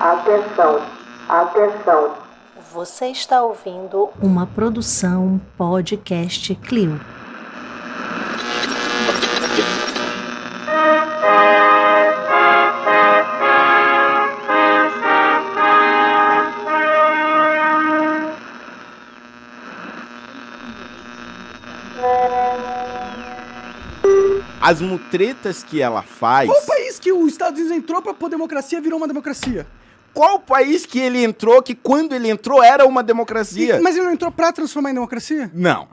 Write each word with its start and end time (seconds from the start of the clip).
Atenção, 0.00 0.80
atenção. 1.28 2.14
Você 2.72 3.06
está 3.06 3.42
ouvindo 3.42 4.08
uma 4.22 4.46
produção 4.46 5.40
podcast 5.56 6.54
Clio. 6.54 7.00
As 24.60 24.80
mutretas 24.80 25.64
que 25.64 25.82
ela 25.82 26.02
faz. 26.02 26.48
Qual 26.48 26.62
país 26.66 27.00
que 27.00 27.10
os 27.10 27.32
Estados 27.32 27.58
Unidos 27.58 27.76
entrou 27.76 28.00
pra 28.00 28.14
pôr 28.14 28.28
democracia 28.28 28.80
virou 28.80 28.98
uma 28.98 29.08
democracia? 29.08 29.66
Qual 30.18 30.40
país 30.40 30.84
que 30.84 30.98
ele 30.98 31.22
entrou 31.22 31.62
que 31.62 31.76
quando 31.76 32.12
ele 32.12 32.28
entrou 32.28 32.60
era 32.62 32.84
uma 32.84 33.02
democracia? 33.04 33.76
E- 33.76 33.80
mas 33.80 33.94
ele 33.96 34.06
não 34.06 34.12
entrou 34.12 34.32
pra 34.32 34.50
transformar 34.52 34.90
em 34.90 34.94
democracia? 34.94 35.48
Não. 35.54 35.86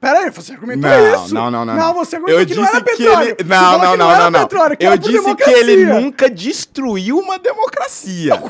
Pera 0.00 0.20
aí, 0.20 0.30
você 0.30 0.52
argumentou 0.54 0.90
Não, 0.90 1.24
isso? 1.24 1.34
não, 1.34 1.50
não, 1.50 1.64
não. 1.64 1.76
Não, 1.76 1.94
você 1.94 2.16
argumentou 2.16 2.40
Eu 2.40 2.46
que 2.46 2.54
disse 2.54 2.60
não 2.60 2.68
era 2.68 2.80
que 2.80 2.96
petróleo. 2.96 3.22
ele. 3.28 3.36
Você 3.36 3.44
Não, 3.44 3.72
não, 3.78 3.78
que 3.92 3.96
não, 3.98 4.18
não, 4.18 4.30
não. 4.30 4.40
petróleo, 4.40 4.76
que 4.76 4.86
Eu 4.86 4.96
disse 4.96 5.34
que 5.36 5.50
ele 5.50 5.76
democracia. 5.76 6.00
nunca 6.00 6.30
destruiu 6.30 7.18
uma 7.18 7.38
democracia. 7.38 8.32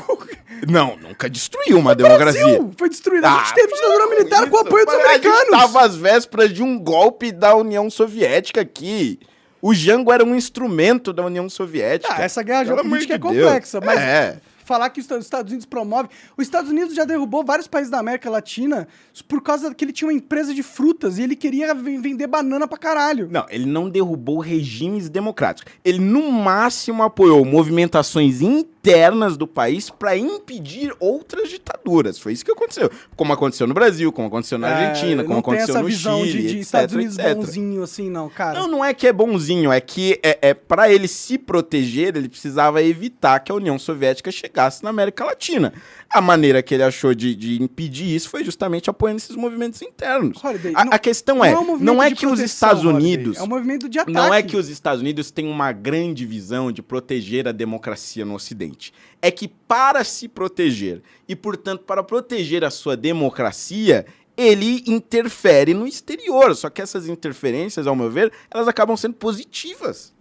Não, 0.67 0.95
nunca 0.95 1.27
destruiu 1.27 1.79
uma 1.79 1.95
democracia. 1.95 2.43
Brasil 2.45 2.71
foi 2.77 2.87
destruído. 2.87 3.25
A 3.25 3.29
gente 3.39 3.49
Ah, 3.51 3.53
teve 3.55 3.73
ditadura 3.73 4.07
militar 4.07 4.47
com 4.47 4.57
o 4.57 4.59
apoio 4.59 4.85
dos 4.85 4.93
Mas 4.95 5.05
A 5.05 5.13
gente 5.13 5.27
americanos. 5.27 5.59
tava 5.59 5.81
às 5.85 5.95
vésperas 5.95 6.53
de 6.53 6.61
um 6.61 6.77
golpe 6.79 7.31
da 7.31 7.55
União 7.55 7.89
Soviética 7.89 8.61
aqui. 8.61 9.19
O 9.59 9.73
Jango 9.73 10.11
era 10.11 10.23
um 10.23 10.35
instrumento 10.35 11.11
da 11.11 11.23
União 11.25 11.49
Soviética. 11.49 12.13
Ah, 12.15 12.21
essa 12.21 12.43
guerra 12.43 12.65
geopolítica 12.65 13.13
é 13.15 13.17
de 13.17 13.21
complexa, 13.23 13.81
mas 13.83 13.99
É. 13.99 14.37
falar 14.71 14.89
que 14.89 15.01
os 15.01 15.09
Estados 15.09 15.51
Unidos 15.51 15.65
promove... 15.65 16.07
Os 16.37 16.45
Estados 16.45 16.71
Unidos 16.71 16.95
já 16.95 17.03
derrubou 17.03 17.43
vários 17.43 17.67
países 17.67 17.91
da 17.91 17.99
América 17.99 18.29
Latina 18.29 18.87
por 19.27 19.41
causa 19.41 19.73
que 19.75 19.83
ele 19.83 19.91
tinha 19.91 20.07
uma 20.07 20.13
empresa 20.13 20.53
de 20.53 20.63
frutas 20.63 21.17
e 21.17 21.23
ele 21.23 21.35
queria 21.35 21.73
ven- 21.73 22.01
vender 22.01 22.27
banana 22.27 22.67
pra 22.67 22.77
caralho. 22.77 23.27
Não, 23.29 23.45
ele 23.49 23.65
não 23.65 23.89
derrubou 23.89 24.39
regimes 24.39 25.09
democráticos. 25.09 25.73
Ele, 25.83 25.99
no 25.99 26.31
máximo, 26.31 27.03
apoiou 27.03 27.43
movimentações 27.43 28.41
internas 28.41 29.35
do 29.35 29.45
país 29.45 29.89
para 29.89 30.15
impedir 30.17 30.93
outras 30.99 31.49
ditaduras. 31.49 32.17
Foi 32.17 32.33
isso 32.33 32.45
que 32.45 32.51
aconteceu. 32.51 32.89
Como 33.15 33.33
aconteceu 33.33 33.67
no 33.67 33.73
Brasil, 33.73 34.11
como 34.11 34.27
aconteceu 34.27 34.57
na 34.57 34.69
Argentina, 34.69 35.21
É, 35.21 35.25
como 35.25 35.35
não 35.35 35.41
tem 35.43 35.53
aconteceu 35.53 35.75
essa 35.75 35.81
no 35.81 35.87
visão 35.87 36.19
Chile, 36.23 36.31
de, 36.31 36.41
de 36.41 36.47
etc, 36.47 36.61
Estados 36.61 36.95
Unidos 36.95 37.17
etc. 37.19 37.35
bonzinho 37.35 37.83
assim, 37.83 38.09
não, 38.09 38.29
cara. 38.29 38.59
Não, 38.59 38.67
não 38.67 38.85
é 38.85 38.93
que 38.93 39.05
é 39.07 39.13
bonzinho, 39.13 39.71
é 39.71 39.81
que 39.81 40.19
é, 40.23 40.39
é 40.41 40.53
para 40.53 40.91
ele 40.91 41.07
se 41.07 41.37
proteger, 41.37 42.15
ele 42.15 42.29
precisava 42.29 42.81
evitar 42.81 43.39
que 43.41 43.51
a 43.51 43.55
União 43.55 43.77
Soviética 43.77 44.31
chegasse 44.31 44.60
na 44.83 44.89
América 44.89 45.23
Latina. 45.25 45.73
A 46.09 46.19
maneira 46.21 46.61
que 46.61 46.73
ele 46.73 46.83
achou 46.83 47.13
de, 47.13 47.33
de 47.35 47.61
impedir 47.63 48.13
isso 48.15 48.29
foi 48.29 48.43
justamente 48.43 48.89
apoiando 48.89 49.17
esses 49.17 49.35
movimentos 49.35 49.81
internos. 49.81 50.43
Holiday, 50.43 50.73
a, 50.75 50.85
não- 50.85 50.93
a 50.93 50.99
questão 50.99 51.43
é, 51.43 51.57
um 51.57 51.65
movimento 51.65 51.83
não 51.83 52.03
é 52.03 52.07
que 52.09 52.25
os 52.25 52.31
proteção, 52.33 52.45
Estados 52.45 52.83
Holiday, 52.85 53.01
Unidos 53.15 53.37
É 53.37 53.43
um 53.43 53.47
movimento 53.47 53.87
de 53.89 53.99
ataque. 53.99 54.11
não 54.13 54.33
é 54.33 54.43
que 54.43 54.57
os 54.57 54.67
Estados 54.69 55.01
Unidos 55.01 55.31
têm 55.31 55.47
uma 55.47 55.71
grande 55.71 56.25
visão 56.25 56.71
de 56.71 56.81
proteger 56.81 57.47
a 57.47 57.51
democracia 57.51 58.25
no 58.25 58.35
Ocidente. 58.35 58.93
É 59.21 59.31
que 59.31 59.47
para 59.47 60.03
se 60.03 60.27
proteger 60.27 61.01
e, 61.27 61.35
portanto, 61.35 61.83
para 61.85 62.03
proteger 62.03 62.63
a 62.65 62.69
sua 62.69 62.97
democracia, 62.97 64.05
ele 64.35 64.83
interfere 64.87 65.73
no 65.73 65.87
exterior. 65.87 66.55
Só 66.55 66.69
que 66.69 66.81
essas 66.81 67.07
interferências, 67.07 67.87
ao 67.87 67.95
meu 67.95 68.09
ver, 68.09 68.31
elas 68.49 68.67
acabam 68.67 68.97
sendo 68.97 69.13
positivas. 69.15 70.13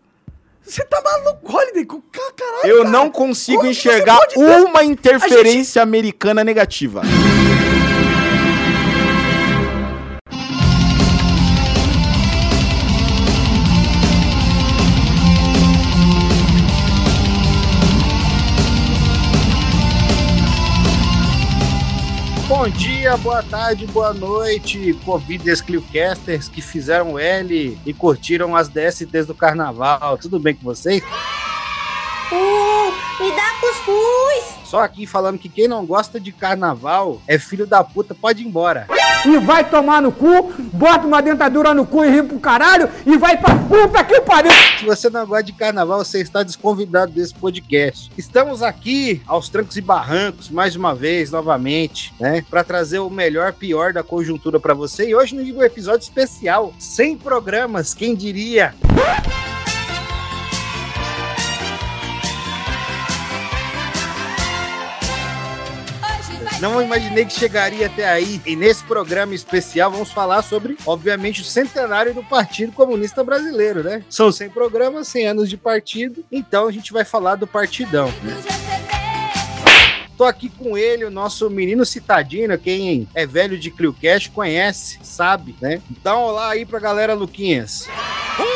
Você 0.71 0.85
tá 0.85 1.03
maluco, 1.03 1.53
Holiday? 1.53 1.85
Caralho, 1.85 2.65
Eu 2.65 2.79
cara. 2.85 2.91
não 2.91 3.11
consigo 3.11 3.59
Como 3.59 3.71
enxergar 3.73 4.21
uma 4.37 4.85
interferência 4.85 5.83
americana 5.83 6.45
negativa. 6.45 7.03
Bom 22.61 22.69
dia, 22.69 23.17
boa 23.17 23.43
tarde, 23.43 23.87
boa 23.87 24.13
noite, 24.13 24.93
Covides 25.03 25.63
Cliocasters 25.63 26.47
que 26.47 26.61
fizeram 26.61 27.19
L 27.19 27.81
e 27.87 27.95
curtiram 27.95 28.55
as 28.55 28.69
DSTs 28.69 29.25
do 29.25 29.35
carnaval. 29.35 30.19
Tudo 30.19 30.39
bem 30.39 30.55
com 30.55 30.65
vocês? 30.65 31.03
Uh, 32.31 33.23
me 33.23 33.31
dá 33.35 33.51
cuscuz! 33.63 34.60
Só 34.71 34.85
aqui 34.85 35.05
falando 35.05 35.37
que 35.37 35.49
quem 35.49 35.67
não 35.67 35.85
gosta 35.85 36.21
de 36.21 36.31
carnaval 36.31 37.21
é 37.27 37.37
filho 37.41 37.67
da 37.67 37.83
puta, 37.83 38.15
pode 38.15 38.45
ir 38.45 38.47
embora. 38.47 38.87
e 39.27 39.37
vai 39.39 39.69
tomar 39.69 40.01
no 40.01 40.13
cu, 40.13 40.53
bota 40.73 41.09
uma 41.09 41.21
dentadura 41.21 41.75
no 41.75 41.85
cu 41.85 42.05
e 42.05 42.09
ri 42.09 42.23
pro 42.23 42.39
caralho 42.39 42.89
e 43.05 43.19
vai 43.19 43.37
pra 43.37 43.57
puta 43.57 44.05
que 44.05 44.21
pariu. 44.21 44.53
Se 44.79 44.85
você 44.85 45.11
não 45.11 45.27
gosta 45.27 45.43
de 45.43 45.55
carnaval, 45.55 46.05
você 46.05 46.21
está 46.21 46.45
desconvidado 46.45 47.11
desse 47.11 47.35
podcast. 47.35 48.13
Estamos 48.17 48.63
aqui 48.63 49.21
aos 49.27 49.49
trancos 49.49 49.77
e 49.77 49.81
barrancos, 49.81 50.49
mais 50.49 50.77
uma 50.77 50.95
vez, 50.95 51.33
novamente, 51.33 52.15
né? 52.21 52.45
Pra 52.49 52.63
trazer 52.63 53.01
o 53.01 53.11
melhor, 53.11 53.53
pior 53.53 53.93
da 53.93 54.05
conjuntura 54.05 54.61
pra 54.61 54.73
você. 54.73 55.09
E 55.09 55.17
hoje 55.17 55.35
no 55.35 55.65
episódio 55.65 56.05
especial, 56.05 56.73
100 56.79 57.19
programas, 57.19 57.93
quem 57.93 58.15
diria? 58.15 58.73
Não 66.61 66.83
imaginei 66.83 67.25
que 67.25 67.33
chegaria 67.33 67.87
até 67.87 68.07
aí. 68.07 68.41
E 68.45 68.55
nesse 68.55 68.85
programa 68.85 69.35
especial 69.35 69.91
vamos 69.91 70.13
falar 70.13 70.43
sobre, 70.43 70.77
obviamente, 70.85 71.41
o 71.41 71.45
centenário 71.45 72.13
do 72.13 72.23
Partido 72.23 72.73
Comunista 72.73 73.25
Brasileiro, 73.25 73.83
né? 73.83 74.05
São 74.11 74.31
100 74.31 74.51
programas, 74.51 75.09
100 75.09 75.27
anos 75.29 75.49
de 75.49 75.57
partido. 75.57 76.23
Então 76.31 76.69
a 76.69 76.73
gente 76.73 76.93
vai 76.93 77.05
falar 77.05 77.37
do 77.37 77.47
partidão. 77.47 78.13
Tô 80.19 80.25
aqui 80.25 80.51
com 80.51 80.77
ele, 80.77 81.07
o 81.07 81.11
nosso 81.11 81.49
menino 81.49 81.83
citadino, 81.87 82.59
quem 82.59 83.09
é 83.15 83.27
velho 83.27 83.59
de 83.59 83.71
ClioCast 83.71 84.31
conhece, 84.31 84.99
sabe, 85.03 85.57
né? 85.63 85.81
Dá 86.03 86.15
um 86.15 86.25
olá 86.25 86.51
aí 86.51 86.67
pra 86.67 86.79
galera, 86.79 87.15
Luquinhas. 87.15 87.89
Um 88.39 88.50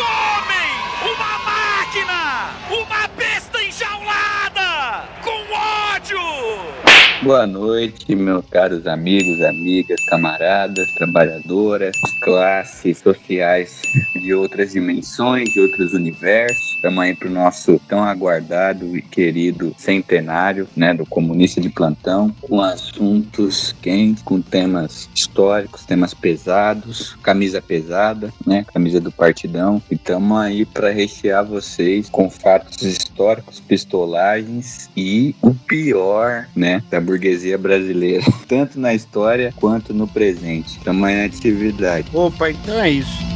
Boa 7.25 7.47
noite, 7.47 8.15
meus 8.15 8.45
caros 8.51 8.87
amigos, 8.87 9.41
amigas, 9.41 10.05
camaradas, 10.05 10.93
trabalhadoras, 10.93 11.97
classes 12.21 12.99
sociais 12.99 13.81
de 14.15 14.35
outras 14.35 14.73
dimensões, 14.73 15.49
de 15.55 15.59
outros 15.59 15.95
universos. 15.95 16.74
Estamos 16.85 17.03
aí 17.03 17.17
para 17.17 17.29
o 17.29 17.33
nosso 17.33 17.81
tão 17.89 18.05
aguardado 18.05 18.95
e 18.95 19.01
querido 19.01 19.75
centenário 19.79 20.69
né, 20.77 20.93
do 20.93 21.07
comunista 21.07 21.59
de 21.59 21.71
plantão, 21.71 22.31
com 22.43 22.61
assuntos 22.61 23.75
quentes, 23.81 24.23
com 24.23 24.43
temas 24.43 25.09
históricos, 25.15 25.87
temas 25.87 26.13
pesados, 26.13 27.17
camisa 27.23 27.63
pesada, 27.63 28.31
né, 28.47 28.67
camisa 28.71 29.01
do 29.01 29.11
partidão. 29.11 29.81
E 29.91 29.95
estamos 29.95 30.39
aí 30.39 30.67
para 30.67 30.91
rechear 30.91 31.43
vocês 31.43 32.11
com 32.11 32.29
fatos 32.29 32.83
históricos, 32.83 33.61
pistolagens 33.61 34.91
e 34.95 35.35
o 35.41 35.55
pior, 35.55 36.47
né, 36.55 36.83
da 36.91 37.01
burguesia 37.01 37.57
brasileira, 37.57 38.27
tanto 38.47 38.79
na 38.79 38.93
história 38.93 39.55
quanto 39.57 39.95
no 39.95 40.07
presente. 40.07 40.79
Tamanho 40.81 41.17
na 41.17 41.25
atividade. 41.25 42.11
Opa, 42.13 42.51
então 42.51 42.79
é 42.79 42.91
isso. 42.91 43.34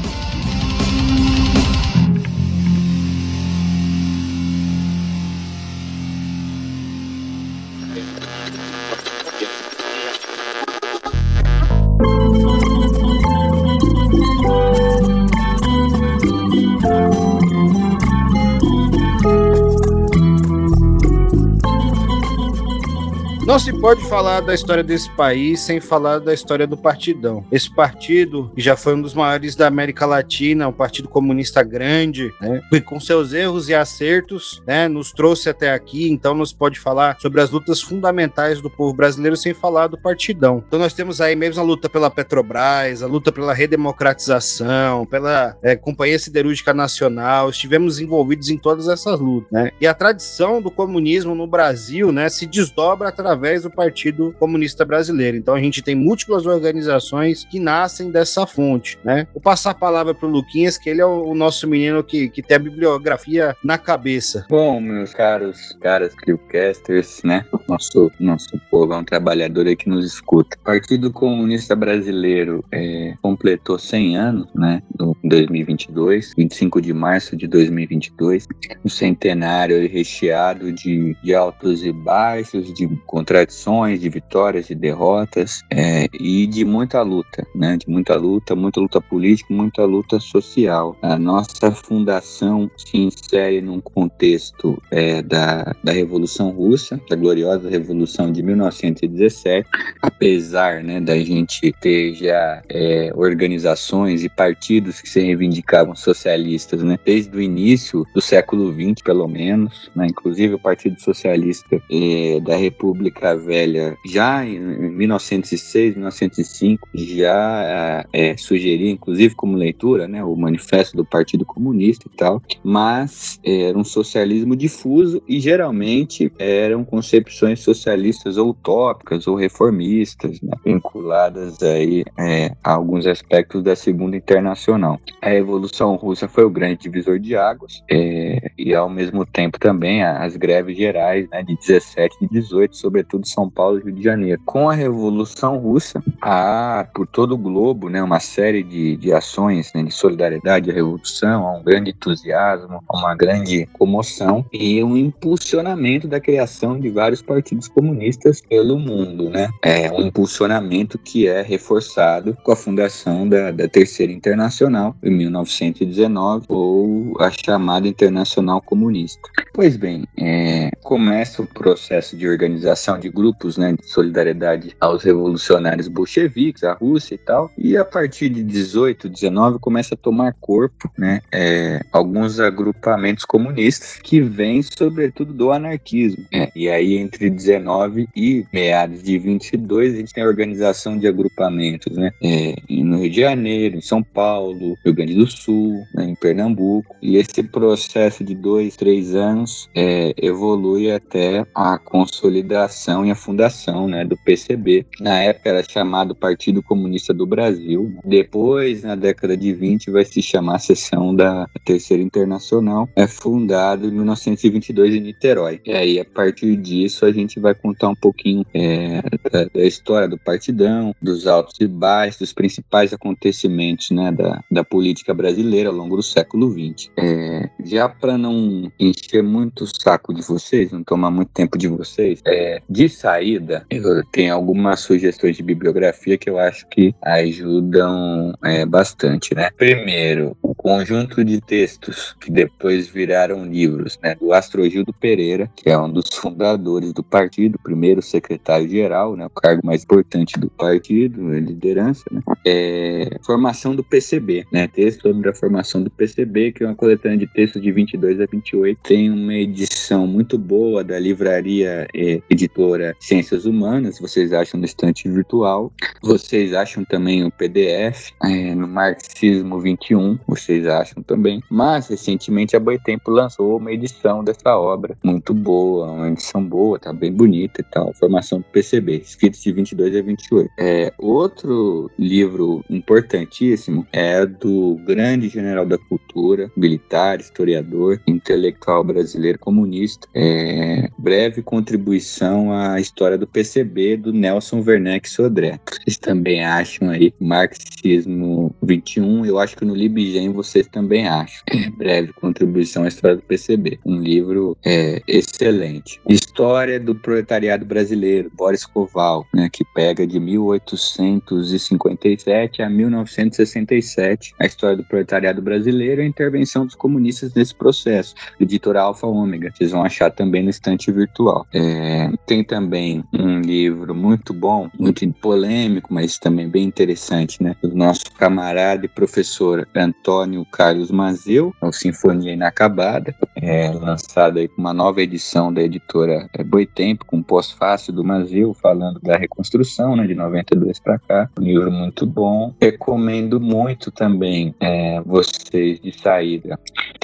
Não 23.49 23.59
se 23.59 23.73
pode 23.73 24.07
falar 24.11 24.43
da 24.43 24.53
história 24.53 24.85
desse 24.85 25.11
país 25.13 25.61
sem 25.61 25.81
falar 25.81 26.19
da 26.19 26.35
história 26.35 26.67
do 26.67 26.77
Partidão. 26.77 27.43
Esse 27.51 27.75
partido, 27.75 28.53
que 28.55 28.61
já 28.61 28.77
foi 28.77 28.95
um 28.95 29.01
dos 29.01 29.15
maiores 29.15 29.57
da 29.57 29.67
América 29.67 30.05
Latina, 30.05 30.69
um 30.69 30.73
partido 30.73 31.09
comunista 31.09 31.63
grande, 31.63 32.31
né, 32.43 32.61
e 32.71 32.79
com 32.79 33.01
seus 33.01 33.33
erros 33.33 33.71
e 33.71 33.75
acertos, 33.75 34.63
né, 34.67 34.87
nos 34.87 35.13
trouxe 35.13 35.49
até 35.49 35.73
aqui, 35.73 36.11
então 36.11 36.35
não 36.35 36.45
se 36.45 36.55
pode 36.55 36.79
falar 36.79 37.17
sobre 37.21 37.41
as 37.41 37.49
lutas 37.51 37.81
fundamentais 37.81 38.61
do 38.61 38.69
povo 38.69 38.93
brasileiro 38.93 39.35
sem 39.35 39.55
falar 39.55 39.87
do 39.87 39.97
Partidão. 39.97 40.63
Então 40.69 40.79
nós 40.79 40.93
temos 40.93 41.19
aí 41.19 41.35
mesmo 41.35 41.63
a 41.63 41.65
luta 41.65 41.89
pela 41.89 42.11
Petrobras, 42.11 43.03
a 43.03 43.07
luta 43.07 43.33
pela 43.33 43.55
redemocratização, 43.55 45.07
pela 45.07 45.57
é, 45.63 45.75
Companhia 45.75 46.19
Siderúrgica 46.19 46.75
Nacional, 46.75 47.49
estivemos 47.49 47.99
envolvidos 47.99 48.51
em 48.51 48.59
todas 48.59 48.89
essas 48.89 49.19
lutas, 49.19 49.51
né? 49.51 49.71
E 49.81 49.87
a 49.87 49.95
tradição 49.95 50.61
do 50.61 50.71
comunismo 50.71 51.35
no 51.35 51.47
Brasil, 51.47 52.13
né, 52.13 52.29
se 52.29 52.45
desdobra 52.45 53.09
através 53.09 53.38
do 53.39 53.71
Partido 53.71 54.35
Comunista 54.39 54.85
Brasileiro. 54.85 55.37
Então 55.37 55.55
a 55.55 55.61
gente 55.61 55.81
tem 55.81 55.95
múltiplas 55.95 56.45
organizações 56.45 57.45
que 57.45 57.61
nascem 57.61 58.11
dessa 58.11 58.47
fonte, 58.47 58.99
né? 59.05 59.27
Vou 59.33 59.41
passar 59.41 59.71
a 59.71 59.75
palavra 59.75 60.15
para 60.15 60.27
o 60.27 60.31
Luquinhas, 60.31 60.77
que 60.77 60.91
ele 60.91 61.01
é 61.01 61.07
o, 61.07 61.35
nosso 61.35 61.69
menino 61.69 62.03
que, 62.03 62.29
que 62.29 62.43
tem 62.43 62.57
a 62.57 62.61
bibliografia 62.61 63.57
na 63.63 63.79
cabeça. 63.79 64.45
Bom, 64.51 64.81
meus 64.81 65.15
caros, 65.15 65.77
caras 65.81 66.15
Crewcasters, 66.15 67.23
né? 67.23 67.45
Nosso, 67.69 68.11
nosso 68.19 68.61
povo 68.71 68.93
é 68.93 68.97
um 68.97 69.05
trabalhador 69.05 69.67
aí 69.67 69.77
que 69.77 69.89
nos 69.89 70.05
escuta. 70.05 70.57
O 70.61 70.65
Partido 70.65 71.13
Comunista 71.13 71.77
Brasileiro 71.77 72.65
é, 72.73 73.15
completou 73.23 73.79
100 73.79 74.17
anos, 74.17 74.49
né? 74.55 74.83
No 74.99 75.17
2022, 75.25 76.33
25 76.37 76.81
de 76.81 76.93
março 76.93 77.37
de 77.37 77.47
2022. 77.47 78.47
Um 78.85 78.89
centenário 78.89 79.89
recheado 79.89 80.73
de, 80.73 81.17
de 81.23 81.35
altos 81.35 81.85
e 81.85 81.93
baixos, 81.93 82.73
de 82.73 82.89
contradições, 83.29 84.01
de 84.01 84.09
vitórias 84.09 84.71
e 84.71 84.75
derrotas, 84.75 85.63
é, 85.71 86.09
e 86.19 86.47
de 86.47 86.65
muita 86.65 87.03
luta, 87.03 87.47
né? 87.55 87.77
De 87.77 87.89
muita 87.89 88.17
luta, 88.17 88.57
muita 88.57 88.81
luta 88.81 89.01
política, 89.03 89.53
muita 89.53 89.85
luta 89.85 90.19
social. 90.19 90.97
A 91.03 91.19
nossa 91.19 91.71
fundação 91.71 92.71
se 92.77 92.97
insere 92.97 93.61
num 93.61 93.81
contexto 93.83 94.83
é, 94.91 95.21
da, 95.21 95.77
da 95.85 95.93
Revolução 95.93 96.51
Russa, 96.51 96.99
da 97.11 97.17
gloriosa 97.17 97.69
Revolução 97.69 98.33
de 98.33 98.43
1917, 98.43 99.69
apesar 100.01 100.83
né, 100.83 100.99
da 100.99 101.19
gente 101.19 101.71
ter 101.83 102.15
já 102.15 102.63
é, 102.71 103.13
organizações 103.15 104.25
e 104.25 104.29
partidos 104.31 105.03
que 105.03 105.09
se 105.09 105.21
reivindicavam 105.21 105.95
socialistas, 105.95 106.83
né, 106.83 106.99
desde 107.05 107.37
o 107.37 107.43
início 107.43 108.07
do 108.15 108.23
século 108.23 108.73
XX, 108.73 109.03
pelo 109.05 109.29
menos, 109.29 109.91
né, 109.95 110.07
inclusive 110.07 110.55
o 110.55 110.59
Partido 110.59 110.99
Socialista 111.01 111.79
é, 111.91 112.41
da 112.41 112.57
República 112.57 113.18
Velha, 113.37 113.97
já 114.07 114.45
em 114.45 114.59
1906, 114.59 115.95
1905, 115.95 116.89
já 116.95 118.07
é, 118.13 118.37
sugeria, 118.37 118.91
inclusive 118.91 119.35
como 119.35 119.57
leitura, 119.57 120.07
né, 120.07 120.23
o 120.23 120.37
Manifesto 120.37 120.97
do 120.97 121.05
Partido 121.05 121.45
Comunista 121.45 122.09
e 122.13 122.17
tal, 122.17 122.43
mas 122.63 123.41
era 123.45 123.77
um 123.77 123.85
socialismo 123.85 124.55
difuso 124.55 125.23
e 125.29 125.41
geralmente 125.41 126.33
eram 126.39 126.85
concepções 126.85 127.61
socialistas 127.61 128.37
ou 128.37 128.51
utópicas 128.51 129.27
ou 129.27 129.35
reformistas, 129.35 130.41
né, 130.41 130.53
vinculadas 130.65 131.63
aí 131.63 132.05
é, 132.19 132.53
a 132.63 132.75
alguns 132.75 133.07
aspectos 133.07 133.63
da 133.63 133.75
Segunda 133.75 134.17
Internacional. 134.17 135.01
A 135.21 135.29
Revolução 135.29 135.97
Russa 135.97 136.29
foi 136.29 136.45
o 136.45 136.51
grande 136.51 136.83
divisor 136.83 137.19
de 137.19 137.37
águas 137.37 137.83
é, 137.91 138.51
e 138.57 138.75
ao 138.75 138.89
mesmo 138.89 139.27
tempo 139.27 139.59
também 139.59 140.03
as 140.03 140.37
greves 140.37 140.77
gerais 140.77 141.29
né, 141.31 141.43
de 141.43 141.57
17 141.57 142.17
e 142.23 142.29
18, 142.29 142.77
sobretudo 142.77 143.08
São 143.25 143.49
Paulo 143.49 143.79
e 143.79 143.83
Rio 143.85 143.95
de 143.95 144.03
Janeiro. 144.03 144.41
Com 144.45 144.69
a 144.69 144.75
Revolução 144.75 145.59
Russa, 145.59 146.03
há 146.21 146.87
por 146.95 147.07
todo 147.07 147.33
o 147.33 147.39
globo 147.39 147.89
né, 147.89 148.03
uma 148.03 148.21
série 148.21 148.63
de, 148.63 148.97
de 148.97 149.13
ações 149.13 149.73
né, 149.75 149.83
de 149.83 149.91
solidariedade 149.93 150.71
à 150.71 150.75
Revolução, 150.75 151.47
há 151.47 151.53
um 151.59 151.63
grande 151.63 151.91
entusiasmo, 151.91 152.83
uma 152.91 153.15
grande 153.15 153.67
comoção 153.73 154.45
e 154.53 154.83
um 154.83 154.97
impulsionamento 154.97 156.09
da 156.09 156.21
criação 156.21 156.79
de 156.79 156.89
vários 156.91 157.23
partidos 157.23 157.69
comunistas 157.69 158.41
pelo 158.41 158.79
mundo, 158.79 159.31
né? 159.31 159.49
É 159.63 159.91
um 159.91 160.01
impulsionamento 160.01 160.99
que 160.99 161.27
é 161.27 161.43
reforçado 161.43 162.37
com 162.43 162.53
a 162.53 162.57
fundação 162.57 163.29
da, 163.29 163.51
da 163.51 163.69
Terceira 163.69 164.13
Internacional 164.13 164.95
em 165.03 165.11
1919 165.11 166.47
ou 166.49 167.15
a 167.21 167.31
chamada 167.31 167.87
Internacional 167.87 168.61
Comunista. 168.61 169.29
Pois 169.59 169.77
bem, 169.77 170.05
é, 170.17 170.71
começa 170.85 171.43
o 171.43 171.47
processo 171.49 172.17
de 172.17 172.29
organização 172.29 172.97
de 172.97 173.09
grupos, 173.09 173.57
né, 173.57 173.73
de 173.73 173.91
solidariedade 173.91 174.77
aos 174.81 175.03
revolucionários 175.03 175.89
bolcheviques, 175.89 176.63
a 176.63 176.75
Rússia 176.75 177.17
e 177.17 177.19
tal, 177.19 177.51
e 177.59 177.77
a 177.77 177.85
partir 177.85 178.29
de 178.29 178.45
18, 178.45 179.09
19 179.09 179.59
começa 179.59 179.97
a 179.97 179.99
tomar 179.99 180.33
corpo, 180.41 180.89
né, 180.97 181.23
é, 181.33 181.81
alguns 181.91 182.39
agrupamentos 182.39 183.25
comunistas 183.25 183.99
que 184.01 184.21
vêm 184.21 184.63
sobretudo 184.63 185.33
do 185.33 185.51
anarquismo. 185.51 186.25
É, 186.33 186.53
e 186.55 186.69
aí 186.69 186.97
entre 186.97 187.29
19 187.29 188.09
e 188.15 188.47
meados 188.53 189.03
de 189.03 189.19
22 189.19 189.95
a 189.95 189.97
gente 189.97 190.15
tem 190.15 190.23
a 190.23 190.29
organização 190.29 190.97
de 190.97 191.09
agrupamentos, 191.09 191.97
né, 191.97 192.13
é, 192.23 192.55
no 192.71 193.01
Rio 193.01 193.11
de 193.11 193.21
Janeiro, 193.23 193.77
em 193.77 193.83
São 193.83 194.05
Paulo, 194.05 194.79
Rio 194.85 194.95
Grande 194.95 195.17
do 195.17 195.27
Sul, 195.27 195.85
né, 195.93 196.05
em 196.05 196.15
Pernambuco. 196.15 196.95
E 197.03 197.17
esse 197.17 197.43
processo 197.43 198.23
de 198.23 198.37
dois, 198.37 198.77
três 198.77 199.17
anos 199.17 199.48
é, 199.75 200.15
evolui 200.17 200.91
até 200.91 201.47
a 201.55 201.79
consolidação 201.79 203.05
e 203.05 203.11
a 203.11 203.15
fundação 203.15 203.89
né, 203.89 204.05
do 204.05 204.17
PCB. 204.17 204.87
Na 205.01 205.19
época 205.19 205.49
era 205.49 205.63
chamado 205.63 206.15
Partido 206.15 206.63
Comunista 206.63 207.13
do 207.15 207.27
Brasil. 207.27 207.95
Depois, 208.05 208.83
na 208.83 208.95
década 208.95 209.37
de 209.37 209.53
20, 209.53 209.91
vai 209.91 210.05
se 210.05 210.23
chamar 210.23 210.57
a 210.57 210.59
seção 210.59 211.15
da 211.15 211.49
Terceira 211.65 212.03
Internacional. 212.03 212.89
É 212.95 213.07
fundado 213.07 213.87
em 213.87 213.91
1922 213.91 214.95
em 214.95 215.01
Niterói. 215.01 215.61
E 215.65 215.73
aí, 215.73 216.01
a 216.01 216.05
partir 216.05 216.57
disso, 216.57 217.05
a 217.05 217.13
gente 217.13 217.41
vai 217.41 217.55
contar 217.55 217.89
um 217.89 217.95
pouquinho 217.95 218.45
é, 218.55 219.03
da, 219.31 219.45
da, 219.45 219.65
história 219.65 220.09
do 220.09 220.19
partidão, 220.19 220.95
dos 221.01 221.27
altos 221.27 221.55
e 221.61 221.67
baixos, 221.67 222.19
dos 222.19 222.33
principais 222.33 222.93
acontecimentos 222.93 223.91
né, 223.91 224.13
da, 224.13 224.43
da 224.51 224.65
política 224.65 225.15
brasileira 225.15 225.69
ao 225.69 225.75
longo 225.75 225.97
do 225.97 226.03
século 226.03 226.51
XX. 226.51 226.91
É, 226.99 227.49
já 227.65 227.89
para 227.89 228.19
não 228.19 228.71
encher 228.79 229.23
muito 229.23 229.38
o 229.45 229.67
saco 229.67 230.13
de 230.13 230.23
vocês, 230.23 230.73
não 230.73 230.83
tomar 230.83 231.11
muito 231.11 231.31
tempo 231.33 231.57
de 231.57 231.69
vocês, 231.69 232.21
é, 232.27 232.61
de 232.69 232.89
saída, 232.89 233.67
eu 233.71 234.05
tenho 234.13 234.35
algumas 234.35 234.81
sugestões 234.81 235.37
de 235.37 235.43
bibliografia 235.43 236.19
que 236.19 236.29
eu 236.29 236.39
acho 236.39 236.67
que 236.69 236.95
ajudam 237.03 238.35
é, 238.45 238.65
bastante. 238.65 239.35
Né? 239.35 239.51
Primeiro, 239.57 240.37
conjunto 240.69 241.25
de 241.25 241.41
textos 241.41 242.15
que 242.21 242.31
depois 242.31 242.89
viraram 242.89 243.47
livros 243.47 243.99
né, 244.03 244.15
do 244.15 244.35
Astrogildo 244.35 244.93
Pereira, 244.93 245.51
que 245.57 245.71
é 245.71 245.79
um 245.79 245.91
dos 245.91 246.11
fundadores 246.13 246.93
do 246.93 247.03
partido, 247.03 247.59
primeiro 247.63 248.03
secretário-geral, 248.03 249.17
né, 249.17 249.25
o 249.25 249.31
cargo 249.31 249.63
mais 249.65 249.83
importante 249.83 250.39
do 250.39 250.51
partido, 250.51 251.27
a 251.31 251.41
liderança, 251.41 252.05
né, 252.13 252.21
é, 252.47 253.17
formação 253.25 253.75
do 253.75 253.83
PCB, 253.83 254.45
né, 254.53 254.69
texto 254.69 255.09
sobre 255.09 255.31
a 255.31 255.35
formação 255.35 255.83
do 255.83 255.91
PCB, 255.91 256.53
que 256.53 256.63
é 256.63 256.67
uma 256.67 256.75
coletânea 256.75 257.17
de 257.17 257.27
textos 257.29 257.63
de 257.63 257.73
22 257.73 258.21
a 258.21 258.27
28, 258.27 258.79
tem 258.83 259.11
uma 259.11 259.33
edição 259.33 260.07
muito 260.07 260.37
boa 260.37 260.85
da 260.85 260.99
livraria 260.99 261.89
é, 261.95 262.21
editora 262.29 262.95
Ciências 263.01 263.47
Humanas, 263.47 263.99
vocês 263.99 264.35
acham 264.35 264.61
no 264.61 264.67
estante 264.67 265.09
virtual, 265.09 265.73
vocês 266.03 266.53
acham 266.53 266.85
também 266.85 267.25
o 267.25 267.31
PDF 267.31 268.13
é, 268.23 268.55
no 268.55 268.69
Marxismo 268.69 269.59
21, 269.59 270.19
vocês 270.27 270.58
acham 270.67 271.03
também, 271.03 271.43
mas 271.51 271.89
recentemente 271.89 272.57
a 272.57 272.61
Boitempo 272.61 273.11
lançou 273.11 273.57
uma 273.57 273.73
edição 273.73 274.23
dessa 274.25 274.57
obra, 274.59 274.97
muito 275.03 275.33
boa, 275.35 275.91
uma 275.91 276.09
edição 276.09 276.45
boa, 276.45 276.79
tá 276.79 276.93
bem 276.93 277.13
bonita 277.13 277.61
e 277.61 277.65
tal, 277.65 277.93
formação 277.95 278.39
do 278.39 278.45
PCB, 278.45 278.97
escritos 278.97 279.43
de 279.43 279.53
22 279.53 279.97
a 279.97 280.03
28. 280.03 280.51
É, 280.59 280.93
outro 280.99 281.91
livro 281.99 282.65
importantíssimo 282.71 283.87
é 283.93 284.25
do 284.25 284.81
grande 284.85 285.29
general 285.29 285.67
da 285.67 285.79
cultura, 285.79 286.51
militar, 286.57 287.21
historiador, 287.21 288.01
intelectual 288.07 288.83
brasileiro 288.85 289.39
comunista, 289.39 290.09
é, 290.15 290.91
breve 290.99 291.43
contribuição 291.43 292.53
à 292.53 292.81
história 292.81 293.19
do 293.19 293.27
PCB 293.27 293.97
do 293.97 294.13
Nelson 294.13 294.63
Werneck 294.67 295.09
Sodré. 295.09 295.59
Vocês 295.71 295.99
também 295.99 296.45
acham 296.45 296.91
aí 296.91 297.13
Marxismo 297.21 298.55
21, 298.63 299.25
eu 299.25 299.39
acho 299.39 299.57
que 299.57 299.65
no 299.65 299.75
Libgen 299.75 300.31
vocês 300.39 300.67
também 300.69 301.09
acham. 301.09 301.43
Breve 301.77 302.13
contribuição 302.13 302.85
à 302.85 302.89
história 302.89 303.17
do 303.17 303.23
PCB. 303.23 303.81
Um 303.85 304.01
livro 304.01 304.57
é, 304.65 305.03
excelente. 305.07 306.01
História 306.09 306.79
do 306.79 306.95
proletariado 306.95 307.67
brasileiro, 307.67 308.31
Boris 308.35 308.65
Koval, 308.65 309.27
né, 309.35 309.49
que 309.53 309.65
pega 309.75 310.07
de 310.07 310.21
1857 310.21 312.63
a 312.63 312.71
1967 312.71 314.33
a 314.39 314.47
história 314.47 314.77
do 314.77 314.85
proletariado 314.85 315.43
brasileiro 315.43 316.01
e 316.01 316.05
a 316.05 316.07
intervenção 316.07 316.65
dos 316.65 316.77
comunistas 316.77 317.35
nesse 317.35 317.55
processo. 317.55 318.15
Editora 318.39 318.83
Alfa 318.83 319.07
Ômega. 319.07 319.51
Vocês 319.53 319.73
vão 319.73 319.83
achar 319.83 320.11
também 320.11 320.45
no 320.45 320.51
estante 320.51 320.93
virtual. 320.93 321.47
É, 321.53 322.11
tem 322.27 322.45
também 322.45 323.05
um 323.13 323.41
livro 323.41 323.95
muito 323.95 324.33
bom, 324.33 324.71
muito 324.79 325.07
polêmico, 325.15 325.93
mas 325.93 326.19
também 326.19 326.49
bem 326.49 326.65
interessante, 326.65 327.43
né? 327.43 327.57
Do 327.63 327.75
nosso 327.75 328.13
camarada 328.13 328.85
e 328.85 328.89
professor 328.89 329.67
Antônio 329.75 330.28
Carlos 330.51 330.91
Mazeu, 330.91 331.55
o 331.61 331.73
Sinfonia 331.73 332.33
Inacabada, 332.33 333.15
é, 333.37 333.71
lançado 333.71 334.39
aí 334.39 334.49
com 334.49 334.61
uma 334.61 334.73
nova 334.73 335.01
edição 335.01 335.53
da 335.53 335.63
editora 335.63 336.29
é, 336.33 336.43
Boitempo, 336.43 337.05
com 337.05 337.23
pós-fácil 337.23 337.93
do 337.93 338.05
Mazeu, 338.05 338.55
falando 338.55 339.01
da 339.01 339.17
reconstrução, 339.17 339.97
né, 339.97 340.07
de 340.07 340.15
92 340.15 340.81
para 340.81 340.99
cá. 340.99 341.31
Um 341.39 341.43
livro 341.43 341.71
muito 341.71 342.07
bom. 342.07 342.55
Recomendo 342.61 343.41
muito 343.41 343.91
também 343.91 344.55
é, 344.61 345.01
vocês 345.03 345.81
de 345.81 345.93
saída 345.93 346.59